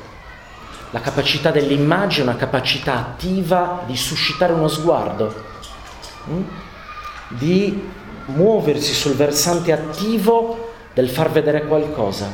La 0.91 1.01
capacità 1.01 1.51
dell'immagine 1.51 2.27
è 2.27 2.29
una 2.29 2.39
capacità 2.39 2.97
attiva 2.97 3.83
di 3.87 3.97
suscitare 3.97 4.53
uno 4.53 4.69
sguardo, 4.69 5.35
mm? 6.31 6.43
di 7.29 7.89
muoversi 8.27 8.93
sul 8.93 9.15
versante 9.15 9.73
attivo 9.73 10.75
del 10.93 11.09
far 11.09 11.31
vedere 11.31 11.65
qualcosa. 11.67 12.31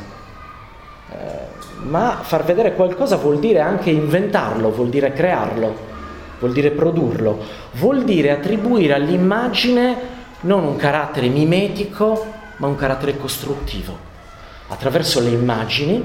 Eh, 1.10 1.50
ma 1.84 2.20
far 2.22 2.44
vedere 2.44 2.74
qualcosa 2.74 3.16
vuol 3.16 3.38
dire 3.38 3.60
anche 3.60 3.90
inventarlo, 3.90 4.70
vuol 4.70 4.88
dire 4.88 5.12
crearlo, 5.12 5.90
vuol 6.42 6.52
dire 6.52 6.72
produrlo, 6.72 7.38
vuol 7.74 8.02
dire 8.02 8.32
attribuire 8.32 8.94
all'immagine 8.94 10.10
non 10.40 10.64
un 10.64 10.74
carattere 10.74 11.28
mimetico, 11.28 12.26
ma 12.56 12.66
un 12.66 12.74
carattere 12.74 13.16
costruttivo. 13.16 13.96
Attraverso 14.66 15.20
le 15.20 15.28
immagini 15.28 16.04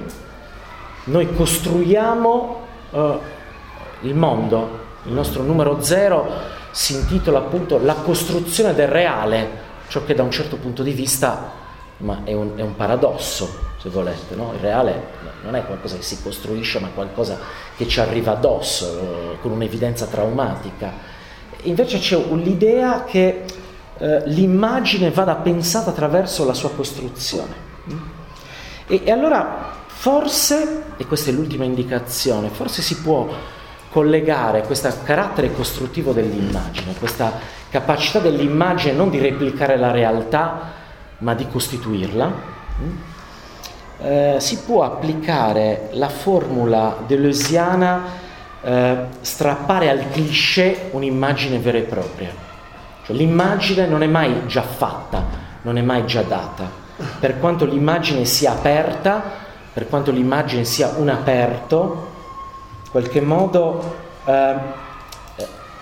noi 1.05 1.33
costruiamo 1.33 2.61
uh, 2.91 3.19
il 4.01 4.13
mondo. 4.13 4.85
Il 5.05 5.13
nostro 5.13 5.41
numero 5.41 5.81
zero 5.81 6.27
si 6.69 6.93
intitola 6.93 7.39
appunto 7.39 7.79
La 7.81 7.95
costruzione 7.95 8.75
del 8.75 8.89
reale, 8.89 9.49
ciò 9.87 10.03
che 10.03 10.13
da 10.13 10.21
un 10.21 10.31
certo 10.31 10.57
punto 10.57 10.83
di 10.83 10.91
vista 10.91 11.51
ma 11.97 12.21
è 12.25 12.33
un, 12.33 12.51
è 12.57 12.61
un 12.61 12.75
paradosso, 12.75 13.66
se 13.77 13.89
volete. 13.89 14.35
No? 14.35 14.53
Il 14.53 14.59
reale 14.59 15.15
non 15.43 15.55
è 15.55 15.65
qualcosa 15.65 15.95
che 15.95 16.01
si 16.01 16.21
costruisce, 16.21 16.79
ma 16.79 16.89
qualcosa 16.93 17.39
che 17.75 17.87
ci 17.87 17.99
arriva 17.99 18.33
addosso, 18.33 18.99
eh, 18.99 19.37
con 19.41 19.51
un'evidenza 19.51 20.05
traumatica. 20.05 21.15
Invece 21.63 21.99
c'è 21.99 22.17
l'idea 22.33 23.03
che 23.03 23.45
eh, 23.97 24.21
l'immagine 24.25 25.11
vada 25.11 25.35
pensata 25.35 25.89
attraverso 25.91 26.45
la 26.45 26.53
sua 26.53 26.71
costruzione. 26.71 27.65
E, 28.87 29.01
e 29.03 29.11
allora 29.11 29.75
forse, 29.87 30.83
e 30.97 31.05
questa 31.05 31.31
è 31.31 31.33
l'ultima 31.33 31.63
indicazione, 31.63 32.49
forse 32.49 32.81
si 32.81 32.97
può 32.97 33.27
collegare 33.89 34.61
questo 34.61 34.93
carattere 35.03 35.51
costruttivo 35.53 36.11
dell'immagine, 36.13 36.93
questa 36.99 37.31
capacità 37.69 38.19
dell'immagine 38.19 38.93
non 38.93 39.09
di 39.09 39.17
replicare 39.17 39.77
la 39.77 39.91
realtà, 39.91 40.73
ma 41.19 41.33
di 41.33 41.47
costituirla, 41.47 42.55
eh, 43.99 44.35
si 44.39 44.59
può 44.59 44.83
applicare 44.83 45.89
la 45.93 46.09
formula 46.09 46.97
deleuziana 47.05 48.03
eh, 48.61 48.97
strappare 49.21 49.89
al 49.89 50.09
cliché 50.11 50.89
un'immagine 50.91 51.57
vera 51.59 51.77
e 51.77 51.81
propria. 51.81 52.29
Cioè, 53.05 53.15
l'immagine 53.15 53.87
non 53.87 54.03
è 54.03 54.07
mai 54.07 54.45
già 54.47 54.61
fatta, 54.61 55.23
non 55.61 55.77
è 55.77 55.81
mai 55.81 56.05
già 56.05 56.21
data. 56.21 56.69
Per 57.19 57.39
quanto 57.39 57.65
l'immagine 57.65 58.25
sia 58.25 58.51
aperta, 58.51 59.23
per 59.73 59.87
quanto 59.87 60.11
l'immagine 60.11 60.63
sia 60.63 60.93
un 60.97 61.09
aperto, 61.09 62.07
in 62.83 62.91
qualche 62.91 63.21
modo 63.21 63.95
eh, 64.25 64.55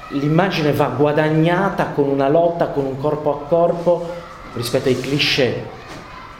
l'immagine 0.10 0.72
va 0.74 0.88
guadagnata 0.88 1.88
con 1.88 2.08
una 2.08 2.30
lotta, 2.30 2.68
con 2.68 2.86
un 2.86 3.00
corpo 3.00 3.32
a 3.32 3.48
corpo 3.48 4.10
rispetto 4.54 4.90
ai 4.90 5.00
cliché 5.00 5.84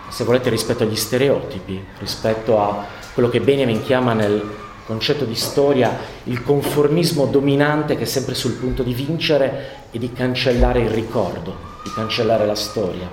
se 0.10 0.24
volete, 0.24 0.50
rispetto 0.50 0.84
agli 0.84 0.96
stereotipi, 0.96 1.84
rispetto 2.00 2.60
a 2.60 2.86
quello 3.14 3.30
che 3.30 3.42
Benjamin 3.42 3.82
chiama 3.84 4.14
nel 4.14 4.64
concetto 4.86 5.26
di 5.26 5.36
storia 5.36 5.98
il 6.26 6.44
conformismo 6.44 7.26
dominante 7.26 7.96
che 7.96 8.04
è 8.04 8.08
sempre 8.08 8.36
sul 8.36 8.54
punto 8.54 8.84
di 8.84 8.94
vincere 8.94 9.88
e 9.92 9.98
di 9.98 10.12
cancellare 10.14 10.82
il 10.82 10.90
ricordo, 10.90 11.58
di 11.84 11.92
cancellare 11.92 12.46
la 12.46 12.56
storia. 12.56 13.10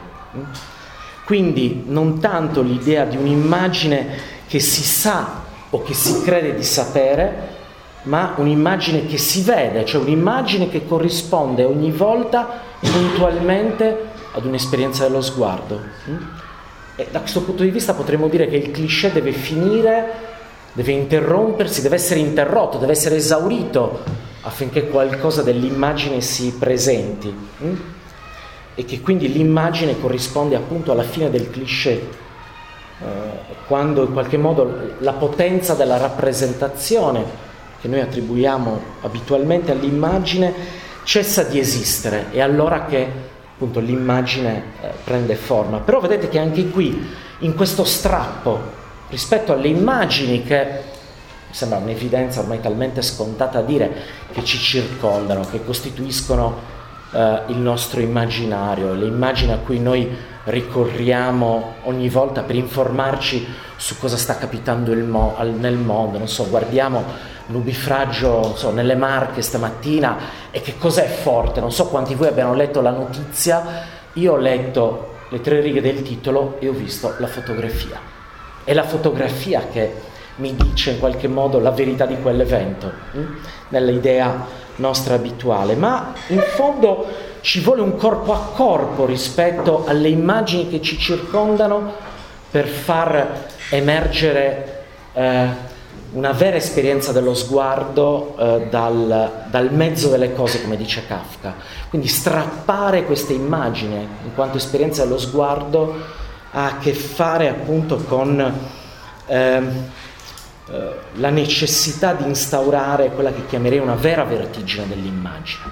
Quindi 1.25 1.85
non 1.87 2.21
tanto 2.21 2.63
l'idea 2.63 3.05
di 3.05 3.17
un'immagine 3.17 4.31
che 4.47 4.61
si 4.61 4.83
sa 4.83 5.45
o 5.71 5.83
che 5.83 5.95
si 5.95 6.23
crede 6.23 6.55
di 6.55 6.65
sapere, 6.65 7.61
ma 8.03 8.35
un'immagine 8.37 9.07
che 9.07 9.17
si 9.17 9.43
vede, 9.43 9.85
cioè 9.85 10.03
un'immagine 10.03 10.69
che 10.69 10.85
corrisponde 10.87 11.65
ogni 11.65 11.91
volta 11.91 12.61
puntualmente 12.81 14.11
ad 14.33 14.45
un'esperienza 14.45 15.05
dello 15.05 15.23
sguardo. 15.23 15.81
E 17.03 17.09
da 17.11 17.19
questo 17.19 17.43
punto 17.43 17.65
di 17.65 17.71
vista 17.71 17.95
potremmo 17.95 18.29
dire 18.29 18.47
che 18.47 18.57
il 18.57 18.71
cliché 18.71 19.11
deve 19.11 19.33
finire, 19.33 20.13
deve 20.73 20.93
interrompersi, 20.93 21.83
deve 21.83 21.97
essere 21.97 22.21
interrotto, 22.21 22.79
deve 22.79 22.93
essere 22.93 23.17
esaurito 23.17 24.05
affinché 24.43 24.89
qualcosa 24.89 25.43
dell'immagine 25.43 26.21
si 26.21 26.55
presenti 26.59 27.35
hm? 27.59 27.75
e 28.75 28.85
che 28.85 29.01
quindi 29.01 29.33
l'immagine 29.33 30.01
corrisponde 30.01 30.55
appunto 30.55 30.93
alla 30.93 31.03
fine 31.03 31.29
del 31.29 31.51
cliché, 31.51 31.91
eh, 31.91 33.07
quando 33.67 34.05
in 34.05 34.13
qualche 34.13 34.39
modo 34.39 34.95
la 34.99 35.13
potenza 35.13 35.75
della 35.75 35.97
rappresentazione 35.97 37.51
che 37.81 37.89
noi 37.89 38.01
attribuiamo 38.01 38.81
abitualmente 39.01 39.73
all'immagine 39.73 40.55
cessa 41.03 41.43
di 41.43 41.59
esistere, 41.59 42.31
è 42.31 42.41
allora 42.41 42.85
che 42.85 43.31
appunto 43.63 43.79
l'immagine 43.79 44.63
eh, 44.81 44.89
prende 45.05 45.37
forma. 45.37 45.79
Però 45.79 46.01
vedete 46.01 46.29
che 46.29 46.41
anche 46.41 46.69
qui, 46.69 47.09
in 47.39 47.55
questo 47.55 47.85
strappo, 47.85 48.61
rispetto 49.09 49.53
alle 49.53 49.69
immagini 49.69 50.43
che 50.43 50.67
mi 51.49 51.55
sembra 51.55 51.79
un'evidenza 51.79 52.41
ormai 52.41 52.61
talmente 52.61 53.03
scontata 53.03 53.59
a 53.59 53.63
dire 53.63 53.93
che 54.33 54.43
ci 54.43 54.59
circondano, 54.59 55.47
che 55.49 55.65
costituiscono 55.65 56.59
eh, 57.13 57.43
il 57.49 57.59
nostro 57.59 58.01
immaginario, 58.01 58.95
le 58.95 59.07
immagini 59.07 59.53
a 59.53 59.59
cui 59.59 59.79
noi 59.79 60.09
ricorriamo 60.45 61.75
ogni 61.83 62.09
volta 62.09 62.43
per 62.43 62.57
informarci 62.57 63.47
su 63.77 63.97
cosa 63.99 64.17
sta 64.17 64.39
capitando 64.39 64.93
mo- 64.95 65.37
nel 65.57 65.77
mondo, 65.77 66.19
non 66.19 66.27
so, 66.27 66.49
guardiamo 66.49 67.31
nubifragio 67.47 68.55
so, 68.57 68.71
nelle 68.71 68.95
Marche 68.95 69.43
stamattina 69.43 70.17
e 70.51 70.61
che 70.61 70.77
cos'è 70.79 71.07
forte, 71.07 71.61
non 71.61 71.73
so 71.73 71.87
quanti 71.89 72.13
di 72.13 72.19
voi 72.19 72.29
abbiano 72.29 72.55
letto 72.55 72.81
la 72.81 72.91
notizia, 72.91 73.85
io 74.15 74.33
ho 74.33 74.37
letto 74.37 75.15
le 75.29 75.41
tre 75.41 75.61
righe 75.61 75.81
del 75.81 76.03
titolo 76.03 76.57
e 76.61 76.69
ho 76.69 76.73
visto 76.73 77.15
la 77.19 77.27
fotografia. 77.27 77.99
È 78.65 78.73
la 78.75 78.85
fotografia 78.85 79.67
che 79.73 80.11
mi 80.37 80.55
dice 80.55 80.93
in 80.93 80.99
qualche 80.99 81.29
modo 81.29 81.59
la 81.59 81.71
verità 81.71 82.07
di 82.07 82.21
quell'evento, 82.21 82.91
hm? 83.13 83.25
nell'idea 83.69 84.61
nostra 84.77 85.15
abituale, 85.15 85.75
ma 85.75 86.13
in 86.29 86.41
fondo 86.41 87.07
ci 87.41 87.61
vuole 87.61 87.83
un 87.83 87.97
corpo 87.97 88.33
a 88.33 88.53
corpo 88.55 89.05
rispetto 89.05 89.85
alle 89.87 90.09
immagini 90.09 90.69
che 90.69 90.81
ci 90.81 90.99
circondano 90.99 91.93
per 92.51 92.67
far 92.67 93.47
emergere 93.71 94.85
eh, 95.13 95.71
una 96.13 96.33
vera 96.33 96.57
esperienza 96.57 97.13
dello 97.13 97.35
sguardo 97.35 98.37
eh, 98.39 98.67
dal, 98.69 99.47
dal, 99.49 99.73
mezzo 99.73 100.09
delle 100.09 100.33
cose, 100.35 100.63
come 100.63 100.77
dice 100.77 101.07
Kafka. 101.07 101.55
Quindi 101.89 102.09
strappare 102.09 103.05
questa 103.05 103.33
immagine 103.33 104.07
in 104.25 104.35
quanto 104.35 104.57
esperienza 104.57 105.05
dello 105.05 105.19
sguardo 105.19 106.21
ha 106.53 106.67
a 106.67 106.79
che 106.79 106.93
fare 106.93 107.49
appunto 107.49 107.97
con 107.97 108.41
eh, 109.27 109.63
eh, 110.73 110.95
la 111.15 111.31
necessità 111.31 112.13
di 112.13 112.25
instaurare 112.25 113.11
quella 113.13 113.33
che 113.33 113.47
chiamerei 113.47 113.79
una 113.79 113.95
vera 113.95 114.25
vertigine 114.25 114.87
dell'immagine. 114.87 115.65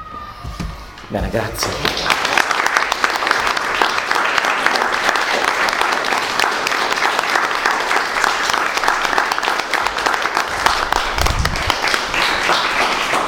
Bene, 1.09 1.29
grazie. 1.29 2.30